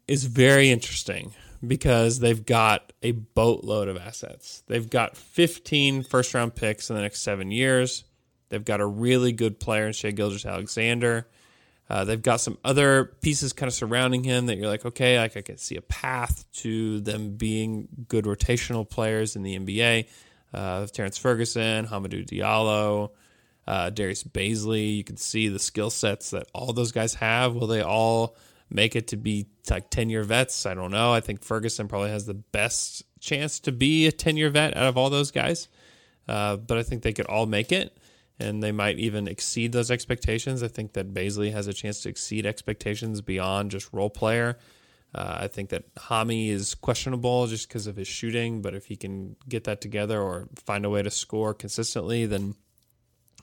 is 0.07 0.25
very 0.25 0.69
interesting 0.69 1.33
because 1.65 2.19
they've 2.19 2.45
got 2.45 2.93
a 3.01 3.11
boatload 3.11 3.87
of 3.87 3.97
assets. 3.97 4.63
They've 4.67 4.89
got 4.89 5.17
15 5.17 6.03
first 6.03 6.33
round 6.33 6.55
picks 6.55 6.89
in 6.89 6.95
the 6.95 7.01
next 7.01 7.21
seven 7.21 7.51
years. 7.51 8.03
They've 8.55 8.63
got 8.63 8.79
a 8.79 8.85
really 8.85 9.33
good 9.33 9.59
player 9.59 9.85
in 9.85 9.91
Shai 9.91 10.11
Gilgeous-Alexander. 10.11 11.27
Uh, 11.89 12.05
they've 12.05 12.21
got 12.21 12.37
some 12.37 12.57
other 12.63 13.03
pieces 13.19 13.51
kind 13.51 13.67
of 13.67 13.73
surrounding 13.73 14.23
him 14.23 14.45
that 14.45 14.55
you're 14.55 14.69
like, 14.69 14.85
okay, 14.85 15.19
like 15.19 15.35
I 15.35 15.41
can 15.41 15.57
see 15.57 15.75
a 15.75 15.81
path 15.81 16.45
to 16.61 17.01
them 17.01 17.35
being 17.35 17.89
good 18.07 18.23
rotational 18.23 18.89
players 18.89 19.35
in 19.35 19.43
the 19.43 19.59
NBA. 19.59 20.07
Uh, 20.53 20.87
Terrence 20.87 21.17
Ferguson, 21.17 21.85
Hamidou 21.85 22.25
Diallo, 22.25 23.11
uh, 23.67 23.89
Darius 23.89 24.23
Bazley. 24.23 24.95
You 24.95 25.03
can 25.03 25.17
see 25.17 25.49
the 25.49 25.59
skill 25.59 25.89
sets 25.89 26.29
that 26.29 26.47
all 26.53 26.71
those 26.71 26.93
guys 26.93 27.15
have. 27.15 27.55
Will 27.55 27.67
they 27.67 27.81
all 27.81 28.37
make 28.69 28.95
it 28.95 29.09
to 29.09 29.17
be 29.17 29.47
like 29.69 29.89
10 29.89 30.09
year 30.09 30.23
vets? 30.23 30.65
I 30.65 30.75
don't 30.75 30.91
know. 30.91 31.11
I 31.11 31.19
think 31.19 31.43
Ferguson 31.43 31.89
probably 31.89 32.11
has 32.11 32.25
the 32.25 32.35
best 32.35 33.03
chance 33.19 33.59
to 33.59 33.73
be 33.73 34.07
a 34.07 34.13
10 34.13 34.37
year 34.37 34.49
vet 34.49 34.77
out 34.77 34.87
of 34.87 34.97
all 34.97 35.09
those 35.09 35.31
guys. 35.31 35.67
Uh, 36.25 36.55
but 36.55 36.77
I 36.77 36.83
think 36.83 37.03
they 37.03 37.11
could 37.11 37.25
all 37.25 37.47
make 37.47 37.73
it 37.73 37.95
and 38.39 38.61
they 38.61 38.71
might 38.71 38.99
even 38.99 39.27
exceed 39.27 39.71
those 39.71 39.91
expectations. 39.91 40.61
I 40.61 40.67
think 40.67 40.93
that 40.93 41.13
Bazley 41.13 41.51
has 41.51 41.67
a 41.67 41.73
chance 41.73 42.01
to 42.01 42.09
exceed 42.09 42.45
expectations 42.45 43.21
beyond 43.21 43.71
just 43.71 43.91
role 43.93 44.09
player. 44.09 44.57
Uh, 45.13 45.37
I 45.41 45.47
think 45.47 45.69
that 45.69 45.93
Hami 45.95 46.49
is 46.49 46.75
questionable 46.75 47.47
just 47.47 47.69
because 47.69 47.87
of 47.87 47.95
his 47.95 48.07
shooting, 48.07 48.61
but 48.61 48.73
if 48.73 48.87
he 48.87 48.97
can 48.97 49.37
get 49.47 49.63
that 49.63 49.79
together 49.79 50.21
or 50.21 50.49
find 50.65 50.85
a 50.85 50.89
way 50.89 51.01
to 51.01 51.09
score 51.09 51.53
consistently, 51.53 52.25
then 52.25 52.55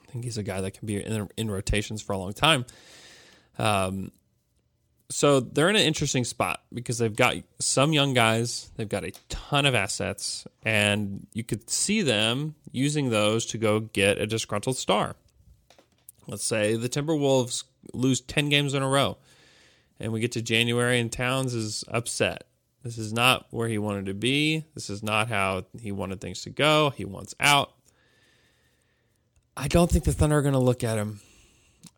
I 0.06 0.12
think 0.12 0.24
he's 0.24 0.36
a 0.36 0.42
guy 0.42 0.60
that 0.60 0.72
can 0.72 0.86
be 0.86 1.02
in, 1.02 1.28
in 1.38 1.50
rotations 1.50 2.02
for 2.02 2.12
a 2.12 2.18
long 2.18 2.34
time. 2.34 2.66
Um, 3.58 4.12
so 5.12 5.40
they're 5.40 5.68
in 5.68 5.76
an 5.76 5.82
interesting 5.82 6.24
spot 6.24 6.62
because 6.72 6.96
they've 6.98 7.14
got 7.14 7.36
some 7.58 7.92
young 7.92 8.14
guys, 8.14 8.70
they've 8.76 8.88
got 8.88 9.04
a 9.04 9.12
ton 9.28 9.66
of 9.66 9.74
assets, 9.74 10.46
and 10.62 11.26
you 11.34 11.44
could 11.44 11.68
see 11.68 12.00
them 12.00 12.54
using 12.70 13.10
those 13.10 13.44
to 13.46 13.58
go 13.58 13.80
get 13.80 14.16
a 14.18 14.26
disgruntled 14.26 14.76
star. 14.76 15.14
Let's 16.26 16.44
say 16.44 16.76
the 16.76 16.88
Timberwolves 16.88 17.64
lose 17.92 18.20
10 18.22 18.48
games 18.48 18.72
in 18.72 18.82
a 18.82 18.88
row, 18.88 19.18
and 20.00 20.12
we 20.12 20.20
get 20.20 20.32
to 20.32 20.42
January 20.42 20.98
and 20.98 21.12
Towns 21.12 21.52
is 21.52 21.84
upset. 21.88 22.44
This 22.82 22.96
is 22.96 23.12
not 23.12 23.46
where 23.50 23.68
he 23.68 23.78
wanted 23.78 24.06
to 24.06 24.14
be. 24.14 24.64
This 24.74 24.88
is 24.88 25.02
not 25.02 25.28
how 25.28 25.64
he 25.78 25.92
wanted 25.92 26.20
things 26.20 26.42
to 26.42 26.50
go. 26.50 26.90
He 26.90 27.04
wants 27.04 27.34
out. 27.38 27.72
I 29.56 29.68
don't 29.68 29.90
think 29.90 30.04
the 30.04 30.12
Thunder 30.12 30.38
are 30.38 30.42
going 30.42 30.54
to 30.54 30.58
look 30.58 30.82
at 30.82 30.96
him. 30.96 31.20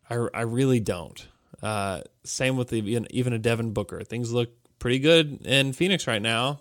I, 0.09 0.15
I 0.33 0.41
really 0.41 0.81
don't. 0.81 1.25
Uh, 1.65 2.01
same 2.23 2.57
with 2.57 2.69
the, 2.69 2.77
even 3.09 3.33
a 3.33 3.39
Devin 3.39 3.71
Booker. 3.71 4.03
Things 4.03 4.31
look 4.31 4.51
pretty 4.77 4.99
good 4.99 5.47
in 5.47 5.73
Phoenix 5.73 6.05
right 6.05 6.21
now. 6.21 6.59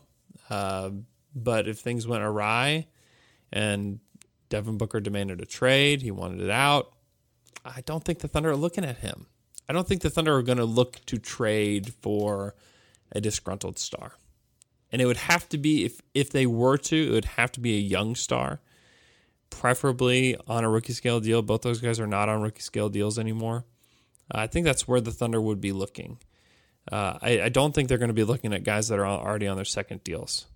Uh, 0.48 0.92
but 1.34 1.68
if 1.68 1.78
things 1.78 2.06
went 2.06 2.22
awry 2.22 2.86
and 3.52 4.00
Devin 4.48 4.78
Booker 4.78 5.00
demanded 5.00 5.42
a 5.42 5.44
trade, 5.44 6.00
he 6.00 6.10
wanted 6.10 6.40
it 6.40 6.48
out, 6.48 6.94
I 7.66 7.82
don't 7.82 8.02
think 8.02 8.20
the 8.20 8.28
Thunder 8.28 8.52
are 8.52 8.56
looking 8.56 8.82
at 8.82 8.96
him. 8.96 9.26
I 9.68 9.74
don't 9.74 9.86
think 9.86 10.00
the 10.00 10.08
Thunder 10.08 10.34
are 10.34 10.42
going 10.42 10.56
to 10.56 10.64
look 10.64 11.04
to 11.04 11.18
trade 11.18 11.92
for 12.00 12.54
a 13.12 13.20
disgruntled 13.20 13.78
star. 13.78 14.12
And 14.90 15.02
it 15.02 15.06
would 15.06 15.18
have 15.18 15.50
to 15.50 15.58
be, 15.58 15.84
if, 15.84 16.00
if 16.14 16.30
they 16.30 16.46
were 16.46 16.78
to, 16.78 17.08
it 17.08 17.10
would 17.10 17.24
have 17.26 17.52
to 17.52 17.60
be 17.60 17.76
a 17.76 17.80
young 17.80 18.14
star, 18.14 18.60
preferably 19.50 20.34
on 20.48 20.64
a 20.64 20.70
rookie 20.70 20.94
scale 20.94 21.20
deal. 21.20 21.42
Both 21.42 21.60
those 21.60 21.82
guys 21.82 22.00
are 22.00 22.06
not 22.06 22.30
on 22.30 22.40
rookie 22.40 22.62
scale 22.62 22.88
deals 22.88 23.18
anymore. 23.18 23.66
Uh, 24.32 24.38
I 24.38 24.46
think 24.46 24.64
that's 24.64 24.86
where 24.88 25.00
the 25.00 25.12
Thunder 25.12 25.40
would 25.40 25.60
be 25.60 25.72
looking. 25.72 26.18
Uh, 26.90 27.18
I, 27.20 27.42
I, 27.42 27.48
don't 27.48 27.74
think 27.74 27.88
they're 27.88 27.98
going 27.98 28.08
to 28.08 28.14
be 28.14 28.24
looking 28.24 28.52
at 28.52 28.62
guys 28.62 28.88
that 28.88 28.98
are 28.98 29.06
already 29.06 29.46
on 29.46 29.56
their 29.56 29.64
second 29.64 30.04
deals, 30.04 30.46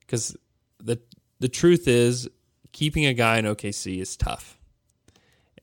because 0.00 0.36
the 0.78 1.00
the 1.40 1.48
truth 1.48 1.88
is, 1.88 2.28
keeping 2.70 3.04
a 3.04 3.14
guy 3.14 3.38
in 3.38 3.46
OKC 3.46 4.00
is 4.00 4.16
tough, 4.16 4.56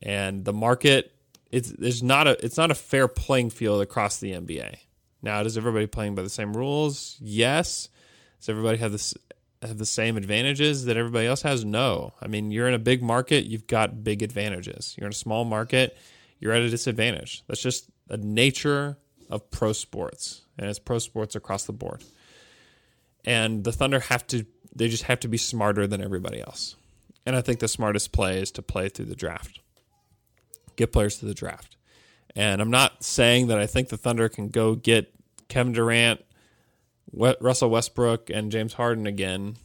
and 0.02 0.44
the 0.44 0.52
market 0.52 1.14
it's 1.50 2.02
not 2.02 2.26
a 2.28 2.44
it's 2.44 2.56
not 2.56 2.70
a 2.70 2.74
fair 2.74 3.08
playing 3.08 3.50
field 3.50 3.82
across 3.82 4.18
the 4.18 4.32
NBA. 4.32 4.76
Now, 5.22 5.42
does 5.42 5.58
everybody 5.58 5.86
playing 5.86 6.14
by 6.14 6.22
the 6.22 6.30
same 6.30 6.56
rules? 6.56 7.16
Yes. 7.20 7.88
Does 8.38 8.48
everybody 8.48 8.78
have 8.78 8.92
this 8.92 9.14
have 9.62 9.76
the 9.76 9.86
same 9.86 10.16
advantages 10.16 10.84
that 10.86 10.96
everybody 10.96 11.26
else 11.26 11.42
has? 11.42 11.64
No. 11.64 12.14
I 12.22 12.28
mean, 12.28 12.50
you're 12.50 12.68
in 12.68 12.74
a 12.74 12.78
big 12.78 13.02
market, 13.02 13.44
you've 13.44 13.66
got 13.66 14.04
big 14.04 14.22
advantages. 14.22 14.94
You're 14.96 15.06
in 15.06 15.12
a 15.12 15.16
small 15.16 15.44
market, 15.44 15.98
you're 16.40 16.52
at 16.52 16.62
a 16.62 16.70
disadvantage. 16.70 17.44
That's 17.46 17.62
just 17.62 17.88
the 18.08 18.16
nature 18.16 18.98
of 19.28 19.50
pro 19.50 19.72
sports, 19.72 20.42
and 20.58 20.68
it's 20.68 20.78
pro 20.78 20.98
sports 20.98 21.36
across 21.36 21.64
the 21.64 21.72
board. 21.72 22.02
And 23.24 23.62
the 23.62 23.72
Thunder 23.72 24.00
have 24.00 24.26
to, 24.28 24.44
they 24.74 24.88
just 24.88 25.04
have 25.04 25.20
to 25.20 25.28
be 25.28 25.36
smarter 25.36 25.86
than 25.86 26.02
everybody 26.02 26.40
else. 26.40 26.74
And 27.26 27.36
I 27.36 27.42
think 27.42 27.60
the 27.60 27.68
smartest 27.68 28.12
play 28.12 28.40
is 28.40 28.50
to 28.52 28.62
play 28.62 28.88
through 28.88 29.04
the 29.04 29.14
draft, 29.14 29.60
get 30.76 30.90
players 30.90 31.18
to 31.18 31.26
the 31.26 31.34
draft. 31.34 31.76
And 32.34 32.62
I'm 32.62 32.70
not 32.70 33.04
saying 33.04 33.48
that 33.48 33.58
I 33.58 33.66
think 33.66 33.88
the 33.88 33.96
Thunder 33.96 34.28
can 34.28 34.48
go 34.48 34.74
get 34.74 35.12
Kevin 35.48 35.72
Durant, 35.72 36.24
Russell 37.12 37.70
Westbrook, 37.70 38.30
and 38.30 38.50
James 38.50 38.72
Harden 38.72 39.06
again 39.06 39.56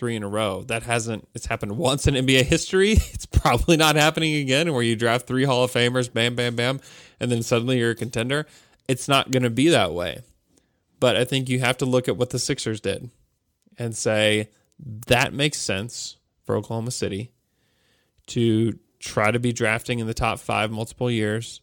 three 0.00 0.16
in 0.16 0.22
a 0.22 0.28
row. 0.28 0.62
That 0.62 0.82
hasn't, 0.82 1.28
it's 1.34 1.46
happened 1.46 1.76
once 1.76 2.06
in 2.08 2.14
NBA 2.14 2.44
history. 2.44 2.92
It's 3.12 3.26
probably 3.26 3.76
not 3.76 3.96
happening 3.96 4.34
again 4.34 4.72
where 4.72 4.82
you 4.82 4.96
draft 4.96 5.26
three 5.26 5.44
Hall 5.44 5.62
of 5.62 5.70
Famers, 5.70 6.12
bam, 6.12 6.34
bam, 6.34 6.56
bam, 6.56 6.80
and 7.20 7.30
then 7.30 7.42
suddenly 7.42 7.78
you're 7.78 7.90
a 7.90 7.94
contender. 7.94 8.46
It's 8.88 9.08
not 9.08 9.30
going 9.30 9.42
to 9.42 9.50
be 9.50 9.68
that 9.68 9.92
way. 9.92 10.22
But 10.98 11.16
I 11.16 11.24
think 11.24 11.48
you 11.48 11.60
have 11.60 11.76
to 11.78 11.86
look 11.86 12.08
at 12.08 12.16
what 12.16 12.30
the 12.30 12.38
Sixers 12.38 12.80
did 12.80 13.10
and 13.78 13.94
say 13.94 14.48
that 15.06 15.34
makes 15.34 15.58
sense 15.58 16.16
for 16.44 16.56
Oklahoma 16.56 16.90
City 16.90 17.30
to 18.28 18.78
try 18.98 19.30
to 19.30 19.38
be 19.38 19.52
drafting 19.52 19.98
in 19.98 20.06
the 20.06 20.14
top 20.14 20.38
five 20.38 20.70
multiple 20.70 21.10
years. 21.10 21.60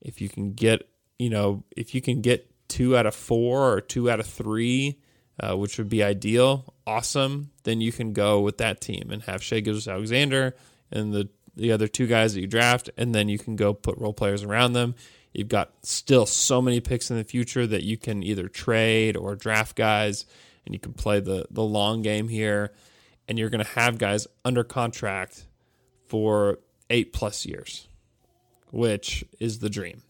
If 0.00 0.22
you 0.22 0.30
can 0.30 0.52
get, 0.52 0.88
you 1.18 1.28
know, 1.28 1.64
if 1.76 1.94
you 1.94 2.00
can 2.00 2.22
get 2.22 2.50
two 2.68 2.96
out 2.96 3.06
of 3.06 3.14
four 3.14 3.72
or 3.72 3.80
two 3.82 4.10
out 4.10 4.20
of 4.20 4.26
three 4.26 4.98
uh, 5.40 5.56
which 5.56 5.78
would 5.78 5.88
be 5.88 6.02
ideal, 6.02 6.74
awesome, 6.86 7.50
then 7.64 7.80
you 7.80 7.92
can 7.92 8.12
go 8.12 8.40
with 8.40 8.58
that 8.58 8.80
team 8.80 9.10
and 9.10 9.22
have 9.22 9.42
Shai 9.42 9.60
Gilgeous-Alexander 9.60 10.54
and 10.90 11.12
the 11.12 11.28
the 11.54 11.72
other 11.72 11.88
two 11.88 12.06
guys 12.06 12.34
that 12.34 12.40
you 12.40 12.46
draft, 12.46 12.88
and 12.96 13.12
then 13.12 13.28
you 13.28 13.36
can 13.36 13.56
go 13.56 13.74
put 13.74 13.98
role 13.98 14.12
players 14.12 14.44
around 14.44 14.74
them. 14.74 14.94
You've 15.32 15.48
got 15.48 15.72
still 15.82 16.24
so 16.24 16.62
many 16.62 16.78
picks 16.78 17.10
in 17.10 17.16
the 17.16 17.24
future 17.24 17.66
that 17.66 17.82
you 17.82 17.96
can 17.96 18.22
either 18.22 18.48
trade 18.48 19.16
or 19.16 19.34
draft 19.34 19.74
guys, 19.74 20.24
and 20.64 20.72
you 20.72 20.78
can 20.78 20.92
play 20.92 21.18
the 21.20 21.46
the 21.50 21.64
long 21.64 22.02
game 22.02 22.28
here. 22.28 22.72
And 23.26 23.38
you're 23.38 23.50
going 23.50 23.62
to 23.62 23.70
have 23.72 23.98
guys 23.98 24.26
under 24.44 24.64
contract 24.64 25.44
for 26.06 26.60
eight 26.88 27.12
plus 27.12 27.44
years, 27.44 27.88
which 28.70 29.22
is 29.38 29.58
the 29.58 29.68
dream. 29.68 30.02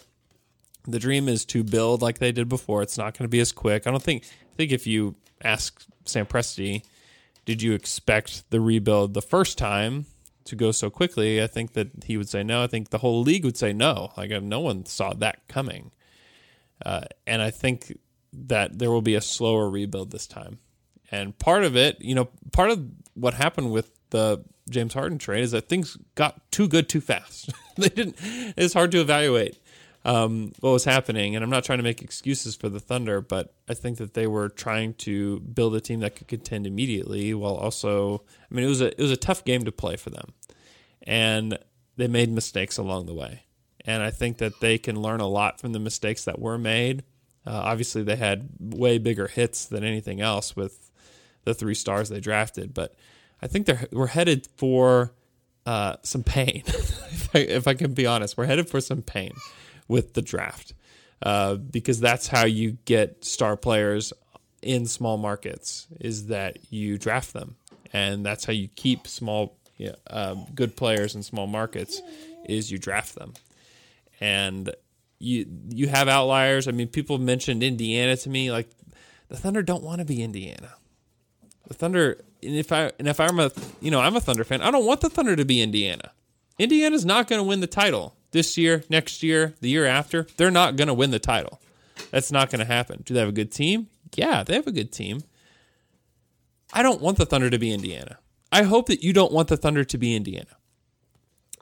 The 0.87 1.01
dream 1.01 1.29
is 1.29 1.45
to 1.47 1.65
build 1.65 2.01
like 2.01 2.19
they 2.19 2.31
did 2.31 2.49
before. 2.49 2.83
It's 2.83 2.97
not 2.97 3.19
going 3.19 3.25
to 3.25 3.29
be 3.29 3.41
as 3.41 3.53
quick. 3.53 3.87
I 3.87 3.91
don't 3.91 4.03
think. 4.03 4.25
Think 4.59 4.73
if 4.73 4.89
you 4.89 5.15
ask 5.45 5.85
Sam 6.05 6.27
Presti, 6.27 6.83
did 7.45 7.63
you 7.63 7.75
expect 7.75 8.51
the 8.51 8.61
rebuild 8.61 9.15
the 9.15 9.23
first 9.23 9.57
time 9.57 10.07
to 10.47 10.57
go 10.57 10.73
so 10.73 10.91
quickly? 10.91 11.41
I 11.41 11.47
think 11.47 11.75
that 11.75 11.91
he 12.07 12.17
would 12.17 12.29
say 12.29 12.43
no. 12.43 12.65
I 12.65 12.67
think 12.67 12.91
the 12.91 12.99
whole 12.99 13.23
league 13.23 13.45
would 13.45 13.57
say 13.57 13.73
no. 13.73 14.13
Like 14.17 14.31
no 14.43 14.59
one 14.59 14.85
saw 14.85 15.15
that 15.15 15.47
coming. 15.47 15.93
Uh, 16.85 17.03
and 17.25 17.41
I 17.41 17.51
think 17.51 17.97
that 18.33 18.81
there 18.81 18.91
will 18.91 19.01
be 19.01 19.15
a 19.15 19.21
slower 19.21 19.71
rebuild 19.71 20.11
this 20.11 20.27
time. 20.27 20.59
And 21.13 21.39
part 21.39 21.63
of 21.63 21.77
it, 21.77 21.97
you 22.01 22.17
know, 22.17 22.29
part 22.51 22.71
of 22.71 22.85
what 23.15 23.35
happened 23.35 23.71
with 23.71 23.93
the 24.11 24.43
James 24.69 24.93
Harden 24.93 25.19
trade 25.19 25.45
is 25.45 25.53
that 25.53 25.69
things 25.69 25.97
got 26.17 26.51
too 26.51 26.67
good 26.67 26.89
too 26.89 27.01
fast. 27.01 27.51
they 27.77 27.91
didn't. 27.91 28.17
It's 28.57 28.75
hard 28.75 28.91
to 28.91 29.01
evaluate 29.01 29.57
um, 30.05 30.53
what 30.61 30.71
was 30.71 30.85
happening. 30.85 31.35
And 31.35 31.45
I'm 31.45 31.51
not 31.51 31.65
trying 31.65 31.79
to 31.79 31.83
make 31.83 32.03
excuses 32.03 32.55
for 32.55 32.69
the 32.69 32.81
Thunder, 32.81 33.21
but 33.21 33.55
I 33.69 33.75
think 33.75 33.99
that 33.99 34.15
they 34.15 34.27
were 34.27 34.49
trying 34.49 34.95
to 34.95 35.41
build 35.41 35.75
a 35.75 35.81
team 35.81 36.01
that 36.01 36.17
could 36.17 36.29
contend 36.29 36.67
immediately 36.67 37.35
while 37.35 37.55
also, 37.55 38.23
I 38.51 38.55
mean, 38.55 38.65
it 38.65 38.69
was 38.69 38.81
a 38.81 38.89
it 38.89 39.03
was 39.03 39.11
a 39.11 39.17
tough 39.17 39.45
game 39.45 39.65
to 39.65 39.73
play 39.73 39.97
for 39.97 40.11
them, 40.11 40.33
and 41.03 41.59
they 41.97 42.09
made 42.09 42.31
mistakes 42.31 42.79
along 42.79 43.07
the 43.07 43.15
way. 43.15 43.45
And 43.85 44.03
I 44.03 44.11
think 44.11 44.39
that 44.39 44.61
they 44.61 44.77
can 44.79 45.01
learn 45.01 45.21
a 45.21 45.29
lot 45.29 45.61
from 45.61 45.73
the 45.73 45.79
mistakes 45.79 46.25
that 46.25 46.39
were 46.39 46.59
made. 46.59 47.05
Uh, 47.47 47.53
obviously, 47.53 48.03
they 48.03 48.17
had 48.17 48.51
way 48.61 48.99
bigger 48.99 49.27
hits 49.27 49.65
than 49.65 49.83
anything 49.83 50.21
else 50.21 50.55
with 50.55 50.91
the 51.45 51.55
three 51.55 51.75
stars 51.75 52.09
they 52.09 52.21
drafted, 52.21 52.75
but 52.75 52.95
I 53.41 53.47
think 53.47 53.67
they're 53.67 53.89
we're 53.91 54.09
headed 54.09 54.49
for 54.57 55.15
uh, 55.65 55.97
some 56.03 56.23
pain. 56.23 56.63
if, 56.67 57.35
I, 57.35 57.39
if 57.41 57.69
I 57.69 57.75
can 57.75 57.95
be 57.95 58.07
honest, 58.07 58.37
we're 58.37 58.47
headed 58.47 58.69
for 58.69 58.81
some 58.81 59.03
pain 59.03 59.33
with 59.89 60.15
the 60.15 60.23
draft 60.23 60.75
uh, 61.23 61.57
because 61.57 62.01
that's 62.01 62.29
how 62.29 62.45
you 62.45 62.79
get 62.85 63.25
star 63.25 63.57
players 63.57 64.13
in 64.63 64.87
small 64.87 65.17
markets 65.17 65.87
is 66.01 66.27
that 66.27 66.59
you 66.71 66.99
draft 66.99 67.33
them, 67.33 67.57
and 67.93 68.25
that's 68.25 68.45
how 68.45 68.53
you 68.53 68.69
keep 68.77 69.07
small, 69.07 69.57
yeah, 69.77 69.95
um, 70.11 70.47
good 70.55 70.77
players 70.77 71.15
in 71.15 71.23
small 71.23 71.47
markets. 71.47 72.01
Is 72.49 72.71
you 72.71 72.79
draft 72.79 73.15
them, 73.15 73.35
and 74.21 74.75
you 75.19 75.47
you 75.69 75.89
have 75.89 76.09
outliers. 76.09 76.67
I 76.69 76.73
mean, 76.73 76.89
people 76.89 77.19
mentioned 77.19 77.63
Indiana 77.63 78.17
to 78.17 78.29
me. 78.29 78.51
Like 78.51 78.71
the 79.29 79.37
Thunder 79.37 79.63
don't 79.63 79.83
want 79.83 80.01
to 80.01 80.05
be 80.05 80.23
Indiana. 80.23 80.75
The 81.67 81.75
Thunder, 81.75 82.19
and 82.43 82.55
if 82.55 82.73
I 82.73 82.93
and 82.99 83.07
if 83.07 83.21
I'm 83.21 83.39
a 83.39 83.51
you 83.81 83.91
know 83.91 84.01
I'm 84.01 84.17
a 84.17 84.21
Thunder 84.21 84.45
fan, 84.45 84.63
I 84.63 84.71
don't 84.71 84.87
want 84.87 85.01
the 85.01 85.11
Thunder 85.11 85.37
to 85.37 85.45
be 85.45 85.61
Indiana. 85.61 86.13
Indiana's 86.59 87.05
not 87.05 87.29
going 87.29 87.39
to 87.39 87.45
win 87.45 87.61
the 87.61 87.69
title 87.69 88.17
this 88.31 88.59
year, 88.59 88.85
next 88.89 89.23
year, 89.23 89.55
the 89.61 89.69
year 89.69 89.87
after. 89.87 90.27
They're 90.37 90.51
not 90.51 90.77
going 90.77 90.89
to 90.89 90.95
win 90.95 91.11
the 91.11 91.19
title. 91.19 91.61
That's 92.11 92.33
not 92.33 92.51
going 92.51 92.61
to 92.61 92.65
happen. 92.65 93.03
Do 93.05 93.15
they 93.15 93.21
have 93.21 93.29
a 93.29 93.33
good 93.33 93.53
team? 93.53 93.89
Yeah, 94.15 94.43
they 94.43 94.55
have 94.55 94.67
a 94.67 94.73
good 94.73 94.93
team. 94.93 95.23
I 96.73 96.83
don't 96.83 97.01
want 97.01 97.19
the 97.19 97.27
Thunder 97.27 97.51
to 97.51 97.59
be 97.59 97.73
Indiana. 97.73 98.19
I 98.53 98.63
hope 98.63 98.87
that 98.87 99.03
you 99.03 99.13
don't 99.13 99.33
want 99.33 99.49
the 99.49 99.57
Thunder 99.57 99.85
to 99.85 99.99
be 99.99 100.15
Indiana. 100.15 100.57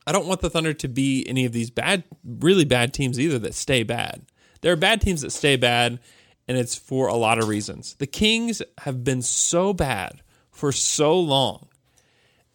I 0.06 0.12
don't 0.12 0.26
want 0.26 0.40
the 0.40 0.50
Thunder 0.50 0.72
to 0.72 0.88
be 0.88 1.26
any 1.28 1.44
of 1.44 1.52
these 1.52 1.70
bad, 1.70 2.04
really 2.24 2.64
bad 2.64 2.94
teams 2.94 3.18
either 3.18 3.38
that 3.40 3.54
stay 3.54 3.82
bad. 3.82 4.22
There 4.60 4.72
are 4.72 4.76
bad 4.76 5.00
teams 5.00 5.22
that 5.22 5.30
stay 5.30 5.56
bad, 5.56 5.98
and 6.46 6.56
it's 6.56 6.76
for 6.76 7.08
a 7.08 7.16
lot 7.16 7.38
of 7.38 7.48
reasons. 7.48 7.94
The 7.94 8.06
Kings 8.06 8.62
have 8.78 9.02
been 9.02 9.22
so 9.22 9.72
bad 9.72 10.22
for 10.50 10.70
so 10.70 11.18
long, 11.18 11.68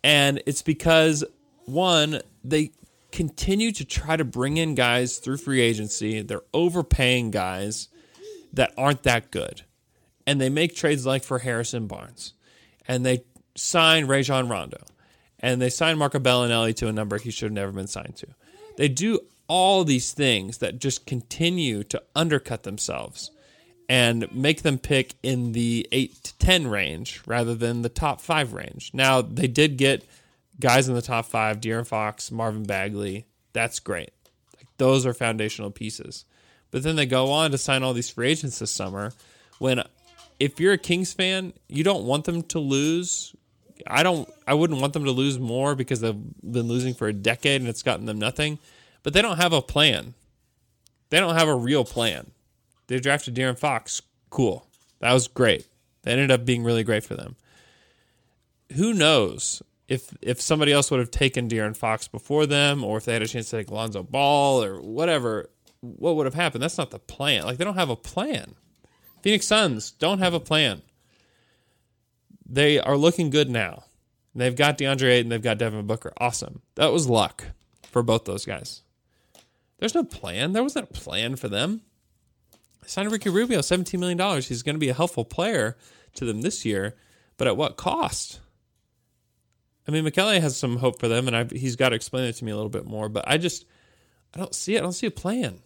and 0.04 0.42
it's 0.46 0.62
because, 0.62 1.24
one, 1.66 2.22
they 2.44 2.72
continue 3.12 3.72
to 3.72 3.86
try 3.86 4.16
to 4.16 4.24
bring 4.24 4.58
in 4.58 4.76
guys 4.76 5.18
through 5.18 5.38
free 5.38 5.62
agency. 5.62 6.22
They're 6.22 6.44
overpaying 6.54 7.32
guys 7.32 7.90
that 8.54 8.74
aren't 8.78 9.04
that 9.04 9.32
good. 9.32 9.64
And 10.26 10.40
they 10.40 10.50
make 10.50 10.76
trades 10.76 11.06
like 11.06 11.24
for 11.24 11.40
Harrison 11.40 11.88
Barnes. 11.88 12.34
And 12.88 13.06
they 13.06 13.24
sign 13.56 14.06
Rajon 14.08 14.50
Rondo. 14.50 14.84
And 15.40 15.62
they 15.62 15.70
sign 15.70 15.98
Marco 15.98 16.20
Bellinelli 16.20 16.76
to 16.76 16.88
a 16.88 16.94
number 16.94 17.18
he 17.18 17.32
should 17.32 17.48
have 17.48 17.54
never 17.54 17.72
been 17.72 17.88
signed 17.88 18.16
to. 18.18 18.28
They 18.78 18.88
do 18.88 19.20
all 19.48 19.84
these 19.84 20.14
things 20.14 20.60
that 20.60 20.80
just 20.80 21.06
continue 21.06 21.84
to 21.84 22.02
undercut 22.16 22.64
themselves 22.64 23.32
and 23.90 24.34
make 24.34 24.62
them 24.62 24.78
pick 24.78 25.16
in 25.22 25.52
the 25.52 25.86
8 25.92 26.24
to 26.24 26.38
10 26.38 26.68
range 26.68 27.22
rather 27.26 27.54
than 27.54 27.82
the 27.82 27.90
top 27.90 28.22
5 28.22 28.54
range. 28.54 28.92
Now, 28.94 29.22
they 29.22 29.48
did 29.48 29.76
get 29.76 30.06
guys 30.62 30.88
in 30.88 30.96
the 30.96 31.02
top 31.02 31.26
5, 31.26 31.60
De'Aaron 31.60 31.86
Fox, 31.86 32.32
Marvin 32.32 32.64
Bagley. 32.64 33.26
That's 33.54 33.80
great. 33.80 34.12
Like, 34.56 34.68
those 34.78 35.06
are 35.06 35.14
foundational 35.14 35.72
pieces. 35.72 36.26
But 36.72 36.84
then 36.84 36.96
they 36.96 37.06
go 37.06 37.32
on 37.32 37.52
to 37.52 37.58
sign 37.58 37.84
all 37.84 37.94
these 37.94 38.10
free 38.10 38.30
agents 38.30 38.60
this 38.60 38.72
summer 38.72 39.12
when 39.60 39.84
if 40.40 40.60
you're 40.60 40.74
a 40.74 40.78
Kings 40.78 41.14
fan, 41.14 41.54
you 41.68 41.84
don't 41.84 42.06
want 42.06 42.24
them 42.24 42.42
to 42.44 42.60
lose. 42.60 43.36
I 43.86 44.04
don't 44.04 44.28
I 44.48 44.54
wouldn't 44.54 44.80
want 44.80 44.94
them 44.94 45.06
to 45.06 45.12
lose 45.12 45.38
more 45.38 45.76
because 45.76 46.00
they've 46.00 46.16
been 46.16 46.68
losing 46.68 46.94
for 46.94 47.08
a 47.08 47.14
decade 47.14 47.62
and 47.62 47.70
it's 47.70 47.84
gotten 47.84 48.06
them 48.06 48.20
nothing. 48.20 48.58
But 49.04 49.14
they 49.14 49.22
don't 49.22 49.38
have 49.38 49.54
a 49.54 49.62
plan. 49.62 50.14
They 51.10 51.20
don't 51.20 51.36
have 51.36 51.50
a 51.50 51.56
real 51.56 51.84
plan. 51.84 52.32
They 52.88 53.00
drafted 53.00 53.36
De'Aaron 53.36 53.58
Fox. 53.58 54.02
Cool. 54.30 54.66
That 55.00 55.14
was 55.14 55.28
great. 55.28 55.68
That 56.04 56.14
ended 56.14 56.32
up 56.32 56.46
being 56.46 56.64
really 56.64 56.84
great 56.84 57.04
for 57.04 57.16
them. 57.16 57.36
Who 58.76 58.94
knows 58.94 59.62
if 59.92 60.16
if 60.22 60.40
somebody 60.40 60.72
else 60.72 60.90
would 60.90 61.02
have 61.02 61.12
taken 61.12 61.50
De'Aaron 61.50 61.76
Fox 61.76 62.08
before 62.08 62.46
them, 62.46 62.82
or 62.82 62.98
if 62.98 63.04
they 63.04 63.12
had 63.12 63.22
a 63.22 63.28
chance 63.28 63.50
to 63.50 63.58
take 63.58 63.70
Lonzo 63.70 64.04
Ball 64.04 64.64
or 64.64 64.82
whatever, 64.82 65.50
what 65.82 66.16
would 66.16 66.26
have 66.26 66.34
happened? 66.34 66.64
That's 66.64 66.78
not 66.78 66.92
the 66.92 67.00
plan. 67.00 67.44
Like 67.44 67.58
they 67.58 67.66
don't 67.66 67.76
have 67.76 67.90
a 67.90 67.98
plan. 67.98 68.56
Phoenix 69.22 69.46
Suns 69.46 69.92
don't 69.92 70.20
have 70.20 70.34
a 70.34 70.40
plan. 70.40 70.82
They 72.46 72.80
are 72.80 72.96
looking 72.96 73.30
good 73.30 73.50
now. 73.50 73.84
They've 74.34 74.56
got 74.56 74.78
DeAndre 74.78 75.12
Ayton, 75.12 75.30
they've 75.30 75.42
got 75.42 75.58
Devin 75.58 75.86
Booker. 75.88 76.14
Awesome. 76.18 76.62
That 76.76 76.94
was 76.94 77.10
luck 77.10 77.48
for 77.84 78.02
both 78.02 78.24
those 78.24 78.46
guys. 78.46 78.84
There's 79.80 79.96
no 79.96 80.06
plan. 80.06 80.54
There 80.54 80.64
wasn't 80.64 80.90
a 80.90 80.94
plan 80.94 81.36
for 81.36 81.50
them. 81.50 81.82
Signed 82.86 83.12
Ricky 83.12 83.30
Rubio, 83.30 83.60
$17 83.60 84.00
million. 84.00 84.42
He's 84.42 84.64
going 84.64 84.76
to 84.76 84.80
be 84.80 84.90
a 84.90 84.94
helpful 84.94 85.26
player 85.26 85.76
to 86.16 86.26
them 86.26 86.42
this 86.42 86.66
year, 86.66 86.96
but 87.38 87.48
at 87.48 87.58
what 87.58 87.78
cost? 87.78 88.41
I 89.92 89.94
mean, 89.94 90.06
Michele 90.06 90.40
has 90.40 90.56
some 90.56 90.78
hope 90.78 91.02
for 91.02 91.10
them, 91.10 91.28
and 91.28 91.36
I've, 91.36 91.52
he's 91.52 91.76
got 91.76 91.90
to 91.90 91.96
explain 91.96 92.24
it 92.24 92.34
to 92.34 92.46
me 92.46 92.52
a 92.52 92.56
little 92.56 92.70
bit 92.70 92.86
more, 92.86 93.10
but 93.10 93.26
I 93.28 93.38
just, 93.38 93.66
I 94.34 94.40
don't 94.40 94.56
see 94.56 94.76
it. 94.76 94.80
I 94.80 94.82
don't 94.84 94.94
see 94.94 95.08
a 95.08 95.12
plan. 95.12 95.60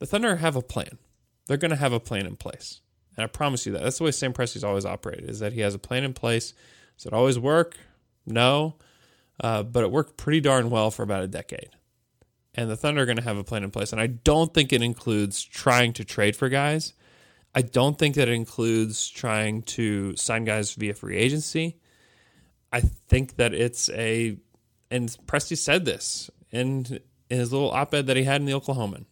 The 0.00 0.06
Thunder 0.06 0.36
have 0.36 0.54
a 0.54 0.60
plan. 0.60 0.98
They're 1.46 1.56
going 1.56 1.70
to 1.70 1.76
have 1.76 1.94
a 1.94 1.98
plan 1.98 2.26
in 2.26 2.36
place. 2.36 2.82
And 3.16 3.24
I 3.24 3.26
promise 3.26 3.64
you 3.64 3.72
that. 3.72 3.82
That's 3.82 3.96
the 3.96 4.04
way 4.04 4.10
Sam 4.10 4.34
Presti's 4.34 4.64
always 4.64 4.84
operated, 4.84 5.30
is 5.30 5.38
that 5.38 5.54
he 5.54 5.60
has 5.60 5.74
a 5.74 5.78
plan 5.78 6.04
in 6.04 6.12
place. 6.12 6.52
Does 6.98 7.06
it 7.06 7.14
always 7.14 7.38
work? 7.38 7.78
No. 8.26 8.76
Uh, 9.42 9.62
but 9.62 9.82
it 9.82 9.90
worked 9.90 10.18
pretty 10.18 10.40
darn 10.40 10.68
well 10.68 10.90
for 10.90 11.02
about 11.02 11.22
a 11.22 11.28
decade. 11.28 11.70
And 12.54 12.68
the 12.68 12.76
Thunder 12.76 13.00
are 13.00 13.06
going 13.06 13.16
to 13.16 13.24
have 13.24 13.38
a 13.38 13.44
plan 13.44 13.64
in 13.64 13.70
place. 13.70 13.92
And 13.92 14.00
I 14.00 14.08
don't 14.08 14.52
think 14.52 14.74
it 14.74 14.82
includes 14.82 15.42
trying 15.42 15.94
to 15.94 16.04
trade 16.04 16.36
for 16.36 16.50
guys. 16.50 16.92
I 17.54 17.62
don't 17.62 17.98
think 17.98 18.16
that 18.16 18.28
it 18.28 18.34
includes 18.34 19.08
trying 19.08 19.62
to 19.62 20.14
sign 20.16 20.44
guys 20.44 20.74
via 20.74 20.92
free 20.92 21.16
agency. 21.16 21.79
I 22.72 22.80
think 22.80 23.36
that 23.36 23.54
it's 23.54 23.88
a, 23.90 24.36
and 24.90 25.08
Presti 25.26 25.56
said 25.56 25.84
this 25.84 26.30
in, 26.50 27.00
in 27.28 27.38
his 27.38 27.52
little 27.52 27.70
op 27.70 27.94
ed 27.94 28.06
that 28.06 28.16
he 28.16 28.24
had 28.24 28.40
in 28.40 28.46
the 28.46 28.52
Oklahoman. 28.52 29.06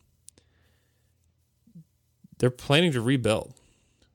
They're 2.38 2.50
planning 2.50 2.92
to 2.92 3.00
rebuild. 3.00 3.54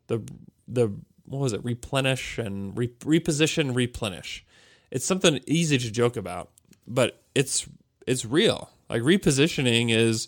The 0.08 0.24
the 0.66 0.94
what 1.26 1.40
was 1.40 1.54
it? 1.54 1.64
Replenish 1.64 2.38
and 2.38 2.78
re, 2.78 2.88
reposition 2.88 3.76
replenish. 3.76 4.46
It's 4.92 5.06
something 5.06 5.42
easy 5.46 5.78
to 5.78 5.92
joke 5.92 6.16
about 6.16 6.50
but 6.88 7.22
it's 7.36 7.68
it's 8.06 8.26
real. 8.26 8.70
Like 8.90 9.02
repositioning 9.02 9.92
is 9.92 10.28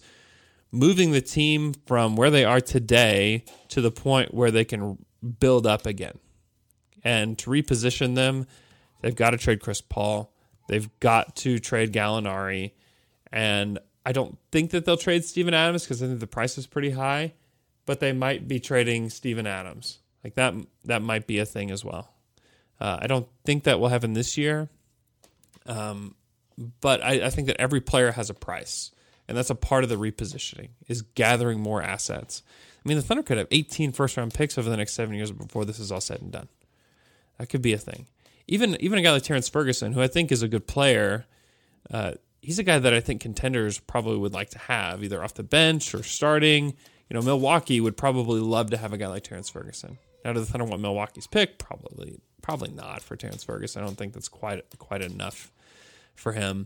moving 0.72 1.12
the 1.12 1.22
team 1.22 1.74
from 1.86 2.16
where 2.16 2.30
they 2.30 2.46
are 2.46 2.62
today 2.62 3.44
to 3.70 3.82
the 3.82 3.92
point 3.92 4.34
where 4.34 4.52
they 4.52 4.66
can 4.66 4.98
build 5.40 5.68
up 5.68 5.86
again. 5.86 6.18
And 7.04 7.38
to 7.40 7.50
reposition 7.50 8.16
them 8.16 8.48
they've 9.02 9.16
got 9.16 9.32
to 9.32 9.38
trade 9.38 9.60
chris 9.60 9.82
paul 9.82 10.34
they've 10.68 10.90
got 11.00 11.36
to 11.36 11.60
trade 11.60 11.94
gallinari 11.94 12.72
and 13.32 13.80
i 14.06 14.12
don't 14.12 14.38
think 14.52 14.72
that 14.72 14.86
they'll 14.86 14.98
trade 14.98 15.24
steven 15.24 15.54
adams 15.54 15.84
because 15.84 16.02
i 16.02 16.08
think 16.08 16.20
the 16.20 16.28
price 16.28 16.58
is 16.58 16.68
pretty 16.68 16.92
high 16.92 17.34
but 17.86 18.00
they 18.00 18.14
might 18.14 18.48
be 18.48 18.60
trading 18.60 19.10
Steven 19.10 19.48
Adams. 19.48 20.00
Like 20.24 20.36
that, 20.36 20.54
that 20.86 21.02
might 21.02 21.28
be 21.28 21.40
a 21.40 21.46
thing 21.46 21.72
as 21.72 21.86
well. 21.86 22.12
Uh, 22.80 23.00
I 23.02 23.08
don't 23.08 23.28
think 23.46 23.64
that 23.64 23.80
will 23.80 23.88
happen 23.88 24.14
this 24.14 24.38
year, 24.38 24.70
um, 25.66 26.16
but 26.82 27.02
I, 27.02 27.26
I, 27.26 27.30
think 27.30 27.48
that 27.48 27.56
every 27.58 27.80
player 27.80 28.12
has 28.12 28.30
a 28.30 28.34
price, 28.34 28.92
and 29.30 29.38
that's 29.38 29.50
a 29.50 29.56
part 29.56 29.86
of 29.86 29.90
the 29.90 29.96
repositioning 29.96 30.70
is 30.90 31.02
gathering 31.02 31.62
more 31.62 31.82
assets. 31.82 32.44
I 32.84 32.90
mean, 32.90 32.98
the 32.98 33.04
Thunder 33.04 33.24
could 33.24 33.38
have 33.38 33.48
18 33.50 33.94
first 33.94 34.18
round 34.18 34.34
picks 34.34 34.58
over 34.58 34.70
the 34.70 34.76
next 34.76 34.94
seven 34.94 35.16
years 35.16 35.32
before 35.32 35.64
this 35.64 35.80
is 35.80 35.90
all 35.90 36.02
said 36.02 36.22
and 36.22 36.34
done. 36.34 36.50
That 37.38 37.48
could 37.48 37.62
be 37.62 37.72
a 37.72 37.78
thing. 37.78 38.08
Even 38.48 38.78
even 38.80 39.00
a 39.00 39.02
guy 39.02 39.12
like 39.12 39.24
Terrence 39.24 39.50
Ferguson, 39.50 39.94
who 39.94 40.02
I 40.02 40.08
think 40.08 40.32
is 40.32 40.44
a 40.44 40.48
good 40.48 40.68
player, 40.68 41.26
uh, 41.92 42.14
he's 42.42 42.60
a 42.60 42.64
guy 42.64 42.78
that 42.80 42.94
I 42.94 43.00
think 43.00 43.22
contenders 43.22 43.80
probably 43.80 44.18
would 44.18 44.34
like 44.34 44.52
to 44.52 44.60
have, 44.60 45.04
either 45.04 45.24
off 45.24 45.34
the 45.34 45.44
bench 45.44 45.96
or 45.96 46.04
starting 46.04 46.76
you 47.10 47.14
know, 47.16 47.22
Milwaukee 47.22 47.80
would 47.80 47.98
probably 47.98 48.40
love 48.40 48.72
to 48.72 48.78
have 48.78 48.94
a 48.94 48.98
guy 48.98 49.08
like 49.08 49.24
Terrence 49.24 49.50
Ferguson. 49.50 49.98
Now, 50.24 50.34
do 50.34 50.40
the 50.40 50.46
Thunder 50.46 50.66
want 50.66 50.82
Milwaukee's 50.82 51.28
pick? 51.28 51.60
Probably, 51.60 52.20
probably 52.42 52.72
not 52.72 53.04
for 53.04 53.16
Terrence 53.16 53.44
Ferguson. 53.44 53.84
I 53.84 53.86
don't 53.86 53.96
think 53.96 54.14
that's 54.14 54.28
quite 54.28 54.64
quite 54.80 55.02
enough 55.02 55.52
for 56.16 56.32
him. 56.32 56.66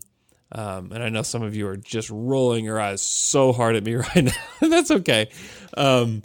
Um, 0.51 0.91
and 0.91 1.03
I 1.03 1.09
know 1.09 1.21
some 1.21 1.43
of 1.43 1.55
you 1.55 1.67
are 1.67 1.77
just 1.77 2.09
rolling 2.09 2.65
your 2.65 2.79
eyes 2.79 3.01
so 3.01 3.51
hard 3.51 3.75
at 3.75 3.83
me 3.83 3.95
right 4.15 4.23
now. 4.23 4.31
that's 4.61 4.91
okay. 4.91 5.29
Um, 5.75 6.23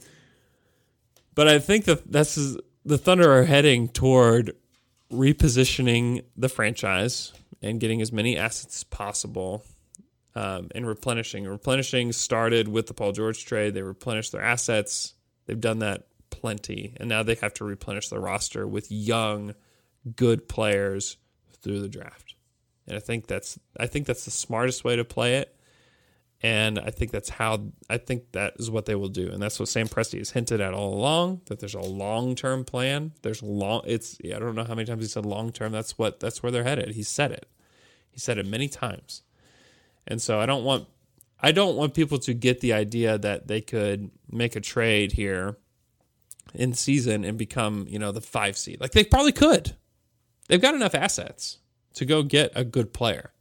but 1.35 1.49
I 1.49 1.59
think 1.59 1.87
that 1.87 2.11
this 2.11 2.39
is 2.39 2.57
the 2.85 2.99
Thunder 2.99 3.31
are 3.33 3.45
heading 3.45 3.89
toward 3.89 4.55
repositioning 5.15 6.25
the 6.37 6.49
franchise 6.49 7.33
and 7.63 7.81
getting 7.81 8.03
as 8.03 8.13
many 8.13 8.37
assets 8.37 8.77
as 8.77 8.85
possible 8.85 9.65
um, 10.35 10.69
and 10.75 10.87
replenishing. 10.87 11.45
Replenishing 11.45 12.13
started 12.13 12.69
with 12.69 12.87
the 12.87 12.95
Paul 12.95 13.13
George 13.13 13.45
trade. 13.45 13.75
They 13.75 13.83
replenished 13.83 14.33
their 14.33 14.43
assets. 14.43 15.15
They've 15.47 15.61
done 15.61 15.79
that 15.81 16.07
plenty, 16.31 16.95
and 16.99 17.09
now 17.09 17.23
they 17.23 17.37
have 17.37 17.55
to 17.55 17.65
replenish 17.65 18.09
their 18.09 18.21
roster 18.21 18.67
with 18.67 18.91
young, 18.91 19.55
good 20.17 20.49
players 20.49 21.17
through 21.63 21.81
the 21.81 21.89
draft. 21.89 22.35
And 22.87 22.97
I 22.97 23.01
think 23.01 23.27
that's 23.27 23.59
I 23.79 23.87
think 23.87 24.07
that's 24.07 24.25
the 24.25 24.31
smartest 24.31 24.85
way 24.85 24.97
to 24.97 25.05
play 25.05 25.37
it. 25.37 25.57
And 26.45 26.79
I 26.79 26.91
think 26.91 27.11
that's 27.11 27.31
how 27.31 27.69
I 27.89 27.97
think 27.97 28.33
that 28.33 28.57
is 28.59 28.71
what 28.71 28.85
they 28.85 28.95
will 28.95 29.09
do, 29.09 29.31
and 29.31 29.43
that's 29.43 29.59
what 29.59 29.71
Sam 29.71 29.89
Presti 29.89 30.19
has 30.19 30.29
hinted 30.29 30.61
at 30.61 30.75
all 30.75 30.93
along. 30.93 31.41
That 31.47 31.59
there's 31.59 31.73
a 31.73 31.81
long 31.81 32.35
term 32.35 32.67
plan. 32.67 33.13
There's 33.23 33.43
long. 33.43 33.81
It's 33.87 34.19
I 34.23 34.39
don't 34.39 34.55
know 34.55 34.65
how 34.65 34.75
many 34.75 34.85
times 34.85 35.03
he 35.03 35.09
said 35.09 35.25
long 35.25 35.53
term. 35.53 35.73
That's 35.73 35.97
what 35.97 36.21
that's 36.21 36.43
where 36.43 36.53
they're 36.53 36.63
headed. 36.63 36.91
He 36.91 37.03
said 37.03 37.33
it. 37.33 37.49
He 38.11 38.21
said 38.21 38.37
it 38.37 38.47
many 38.47 38.69
times. 38.69 39.23
And 40.07 40.21
so 40.21 40.39
I 40.39 40.45
don't 40.45 40.65
want 40.65 40.87
I 41.41 41.51
don't 41.51 41.77
want 41.77 41.95
people 41.95 42.19
to 42.19 42.35
get 42.35 42.61
the 42.61 42.75
idea 42.75 43.17
that 43.17 43.49
they 43.49 43.63
could 43.63 44.11
make 44.31 44.55
a 44.55 44.61
trade 44.61 45.13
here 45.13 45.57
in 46.53 46.75
season 46.75 47.25
and 47.25 47.39
become, 47.39 47.87
you 47.89 47.99
know, 47.99 48.13
the 48.13 48.21
five 48.21 48.59
seed. 48.59 48.83
Like 48.83 48.93
they 48.93 49.05
probably 49.05 49.33
could. 49.33 49.77
They've 50.49 50.61
got 50.61 50.75
enough 50.75 50.95
assets 50.95 51.57
to 51.95 52.05
go 52.05 52.23
get 52.23 52.53
a 52.55 52.65
good 52.65 52.93
player. 52.93 53.33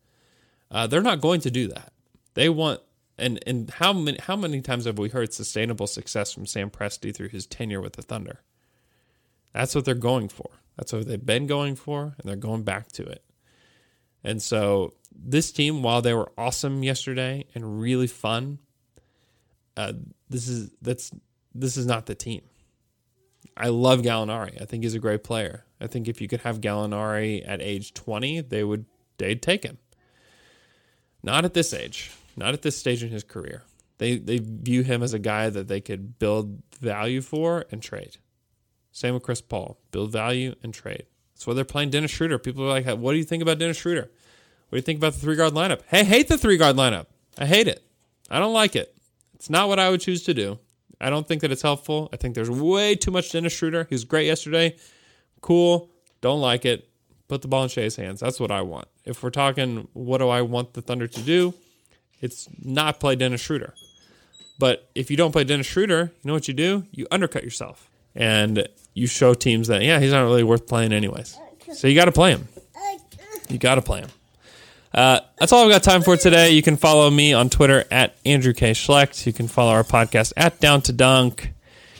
Uh, 0.72 0.88
they're 0.88 1.02
not 1.02 1.20
going 1.20 1.42
to 1.42 1.52
do 1.52 1.68
that. 1.68 1.92
They 2.34 2.48
want 2.48 2.80
and 3.18 3.40
and 3.46 3.70
how 3.70 3.94
many 3.94 4.18
how 4.20 4.36
many 4.36 4.62
times 4.62 4.86
have 4.86 4.98
we 4.98 5.10
heard 5.10 5.34
sustainable 5.34 5.88
success 5.88 6.32
from 6.32 6.46
Sam 6.46 6.70
Presti 6.70 7.14
through 7.14 7.30
his 7.30 7.46
tenure 7.46 7.82
with 7.82 7.94
the 7.94 8.02
Thunder? 8.02 8.42
That's 9.54 9.76
what 9.76 9.86
they're 9.86 9.96
going 9.96 10.30
for. 10.30 10.50
That's 10.78 10.92
what 10.92 11.08
they've 11.08 11.24
been 11.24 11.46
going 11.46 11.76
for, 11.76 12.16
and 12.18 12.28
they're 12.28 12.36
going 12.36 12.64
back 12.64 12.92
to 12.94 13.04
it. 13.04 13.24
And 14.24 14.42
so 14.42 14.94
this 15.16 15.52
team, 15.52 15.84
while 15.84 16.02
they 16.02 16.14
were 16.14 16.32
awesome 16.38 16.82
yesterday 16.82 17.46
and 17.54 17.80
really 17.80 18.08
fun, 18.08 18.60
uh, 19.78 19.94
this 20.30 20.48
is 20.48 20.72
that's 20.82 21.12
this 21.54 21.78
is 21.78 21.86
not 21.86 22.08
the 22.08 22.16
team. 22.16 22.42
I 23.56 23.68
love 23.68 24.02
Gallinari. 24.02 24.60
I 24.60 24.66
think 24.66 24.84
he's 24.84 24.96
a 24.96 25.00
great 25.00 25.24
player. 25.24 25.66
I 25.80 25.86
think 25.86 26.08
if 26.08 26.22
you 26.22 26.28
could 26.28 26.42
have 26.42 26.62
Gallinari 26.62 27.48
at 27.48 27.62
age 27.62 27.94
20, 27.94 28.42
they 28.42 28.64
would 28.64 28.86
they'd 29.18 29.42
take 29.42 29.64
him. 29.64 29.78
Not 31.22 31.46
at 31.46 31.54
this 31.54 31.74
age. 31.74 32.12
Not 32.36 32.54
at 32.54 32.62
this 32.62 32.78
stage 32.78 33.04
in 33.04 33.10
his 33.10 33.24
career. 33.24 33.64
They 33.98 34.18
they 34.18 34.40
view 34.40 34.84
him 34.84 35.04
as 35.04 35.14
a 35.14 35.20
guy 35.20 35.50
that 35.50 35.68
they 35.68 35.82
could 35.82 36.20
build 36.20 36.62
value 36.80 37.22
for 37.22 37.66
and 37.72 37.82
trade. 37.82 38.18
Same 38.92 39.14
with 39.14 39.24
Chris 39.24 39.42
Paul. 39.42 39.80
Build 39.92 40.12
value 40.12 40.56
and 40.64 40.74
trade. 40.74 41.06
That's 41.34 41.48
why 41.48 41.54
they're 41.54 41.66
playing 41.66 41.90
Dennis 41.90 42.12
Schroeder. 42.12 42.38
People 42.38 42.64
are 42.64 42.70
like, 42.70 42.86
"What 42.86 43.12
do 43.12 43.18
you 43.18 43.24
think 43.24 43.42
about 43.42 43.60
Dennis 43.60 43.78
Schroeder? 43.78 44.12
What 44.70 44.72
do 44.72 44.78
you 44.78 44.82
think 44.82 44.98
about 44.98 45.14
the 45.14 45.20
three 45.20 45.36
guard 45.36 45.54
lineup?" 45.54 45.82
Hey, 45.88 46.04
hate 46.04 46.28
the 46.28 46.38
three 46.38 46.58
guard 46.58 46.76
lineup. 46.76 47.06
I 47.38 47.46
hate 47.46 47.68
it. 47.68 47.84
I 48.30 48.40
don't 48.40 48.54
like 48.54 48.76
it. 48.76 48.96
It's 49.36 49.50
not 49.50 49.68
what 49.68 49.80
I 49.80 49.90
would 49.90 50.02
choose 50.02 50.24
to 50.24 50.34
do. 50.34 50.60
I 51.02 51.10
don't 51.10 51.28
think 51.28 51.42
that 51.42 51.52
it's 51.52 51.62
helpful. 51.62 52.10
I 52.14 52.18
think 52.18 52.34
there's 52.34 52.50
way 52.50 52.96
too 52.96 53.12
much 53.12 53.32
Dennis 53.32 53.54
Schroeder. 53.54 53.86
He 53.90 53.96
was 53.96 54.06
great 54.06 54.26
yesterday. 54.26 54.76
Cool. 55.42 55.90
Don't 56.22 56.40
like 56.40 56.66
it. 56.66 56.88
Put 57.28 57.42
the 57.42 57.48
ball 57.48 57.64
in 57.64 57.70
Shai's 57.70 57.96
hands. 57.96 58.22
That's 58.22 58.40
what 58.40 58.52
I 58.52 58.62
want. 58.62 58.88
If 59.04 59.22
we're 59.22 59.30
talking, 59.30 59.88
what 59.94 60.20
do 60.20 60.30
I 60.30 60.42
want 60.42 60.74
the 60.74 60.82
Thunder 60.82 61.08
to 61.08 61.22
do? 61.22 61.54
It's 62.24 62.48
not 62.64 63.02
play 63.02 63.18
Dennis 63.18 63.42
Schroeder. 63.42 63.74
But 64.58 64.90
if 64.96 65.12
you 65.12 65.18
don't 65.18 65.34
play 65.34 65.44
Dennis 65.44 65.68
Schroeder, 65.68 66.14
you 66.14 66.28
know 66.28 66.34
what 66.34 66.48
you 66.48 66.54
do? 66.54 66.86
You 66.92 67.06
undercut 67.12 67.44
yourself. 67.44 67.90
And 68.16 68.66
you 68.94 69.08
show 69.08 69.34
teams 69.34 69.68
that, 69.68 69.82
yeah, 69.82 70.00
he's 70.00 70.14
not 70.14 70.22
really 70.22 70.44
worth 70.44 70.66
playing 70.66 70.94
anyways. 70.94 71.38
So 71.74 71.90
you 71.90 71.96
got 71.96 72.06
to 72.06 72.14
play 72.14 72.32
him. 72.32 72.48
You 73.50 73.58
got 73.58 73.76
to 73.76 73.82
play 73.82 74.00
him. 74.00 74.10
Uh, 74.94 75.20
that's 75.38 75.52
all 75.52 75.66
I've 75.66 75.72
got 75.72 75.84
time 75.84 76.02
for 76.02 76.16
today. 76.16 76.52
You 76.52 76.62
can 76.62 76.78
follow 76.78 77.10
me 77.10 77.34
on 77.34 77.50
Twitter 77.50 77.84
at 77.92 78.16
Andrew 78.26 78.54
K. 78.54 78.72
Schlecht. 78.72 79.26
You 79.26 79.34
can 79.34 79.50
follow 79.50 79.72
our 79.72 79.84
podcast 79.84 80.32
at 80.38 80.62
Down 80.62 80.82
to 80.84 80.94
Dunk. 80.94 81.52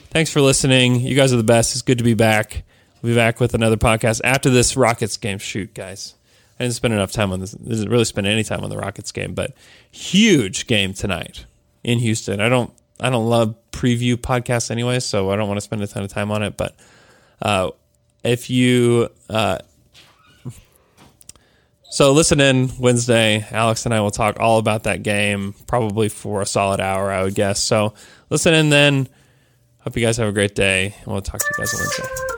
Thanks 0.08 0.30
for 0.30 0.40
listening. 0.40 1.00
You 1.00 1.16
guys 1.16 1.34
are 1.34 1.36
the 1.36 1.42
best. 1.42 1.74
It's 1.74 1.82
good 1.82 1.98
to 1.98 2.04
be 2.04 2.14
back. 2.14 2.62
We'll 3.02 3.12
be 3.12 3.16
back 3.16 3.40
with 3.40 3.52
another 3.52 3.76
podcast 3.76 4.22
after 4.24 4.48
this 4.48 4.74
Rockets 4.74 5.18
game. 5.18 5.36
Shoot, 5.36 5.74
guys. 5.74 6.14
I 6.58 6.64
didn't 6.64 6.74
spend 6.74 6.94
enough 6.94 7.12
time 7.12 7.32
on 7.32 7.40
this. 7.40 7.52
Didn't 7.52 7.88
really 7.88 8.04
spend 8.04 8.26
any 8.26 8.44
time 8.44 8.62
on 8.62 8.70
the 8.70 8.76
Rockets 8.76 9.12
game, 9.12 9.34
but 9.34 9.52
huge 9.90 10.66
game 10.66 10.94
tonight 10.94 11.46
in 11.82 11.98
Houston. 11.98 12.40
I 12.40 12.48
don't 12.48 12.72
I 13.00 13.10
don't 13.10 13.28
love 13.28 13.56
preview 13.72 14.14
podcasts 14.14 14.70
anyway, 14.70 15.00
so 15.00 15.30
I 15.30 15.36
don't 15.36 15.48
want 15.48 15.58
to 15.58 15.62
spend 15.62 15.82
a 15.82 15.86
ton 15.86 16.04
of 16.04 16.12
time 16.12 16.30
on 16.30 16.42
it. 16.42 16.56
But 16.56 16.76
uh, 17.42 17.70
if 18.22 18.50
you 18.50 19.08
uh, 19.28 19.58
so 21.94 22.10
listen 22.10 22.40
in 22.40 22.72
Wednesday. 22.80 23.46
Alex 23.52 23.84
and 23.84 23.94
I 23.94 24.00
will 24.00 24.10
talk 24.10 24.40
all 24.40 24.58
about 24.58 24.82
that 24.82 25.04
game, 25.04 25.54
probably 25.68 26.08
for 26.08 26.42
a 26.42 26.46
solid 26.46 26.80
hour, 26.80 27.12
I 27.12 27.22
would 27.22 27.36
guess. 27.36 27.62
So 27.62 27.94
listen 28.30 28.52
in 28.52 28.70
then. 28.70 29.08
Hope 29.78 29.96
you 29.96 30.04
guys 30.04 30.16
have 30.16 30.28
a 30.28 30.32
great 30.32 30.56
day, 30.56 30.94
and 30.98 31.12
we'll 31.12 31.22
talk 31.22 31.38
to 31.38 31.46
you 31.46 31.62
guys 31.62 31.72
on 31.72 31.80
Wednesday. 31.80 32.33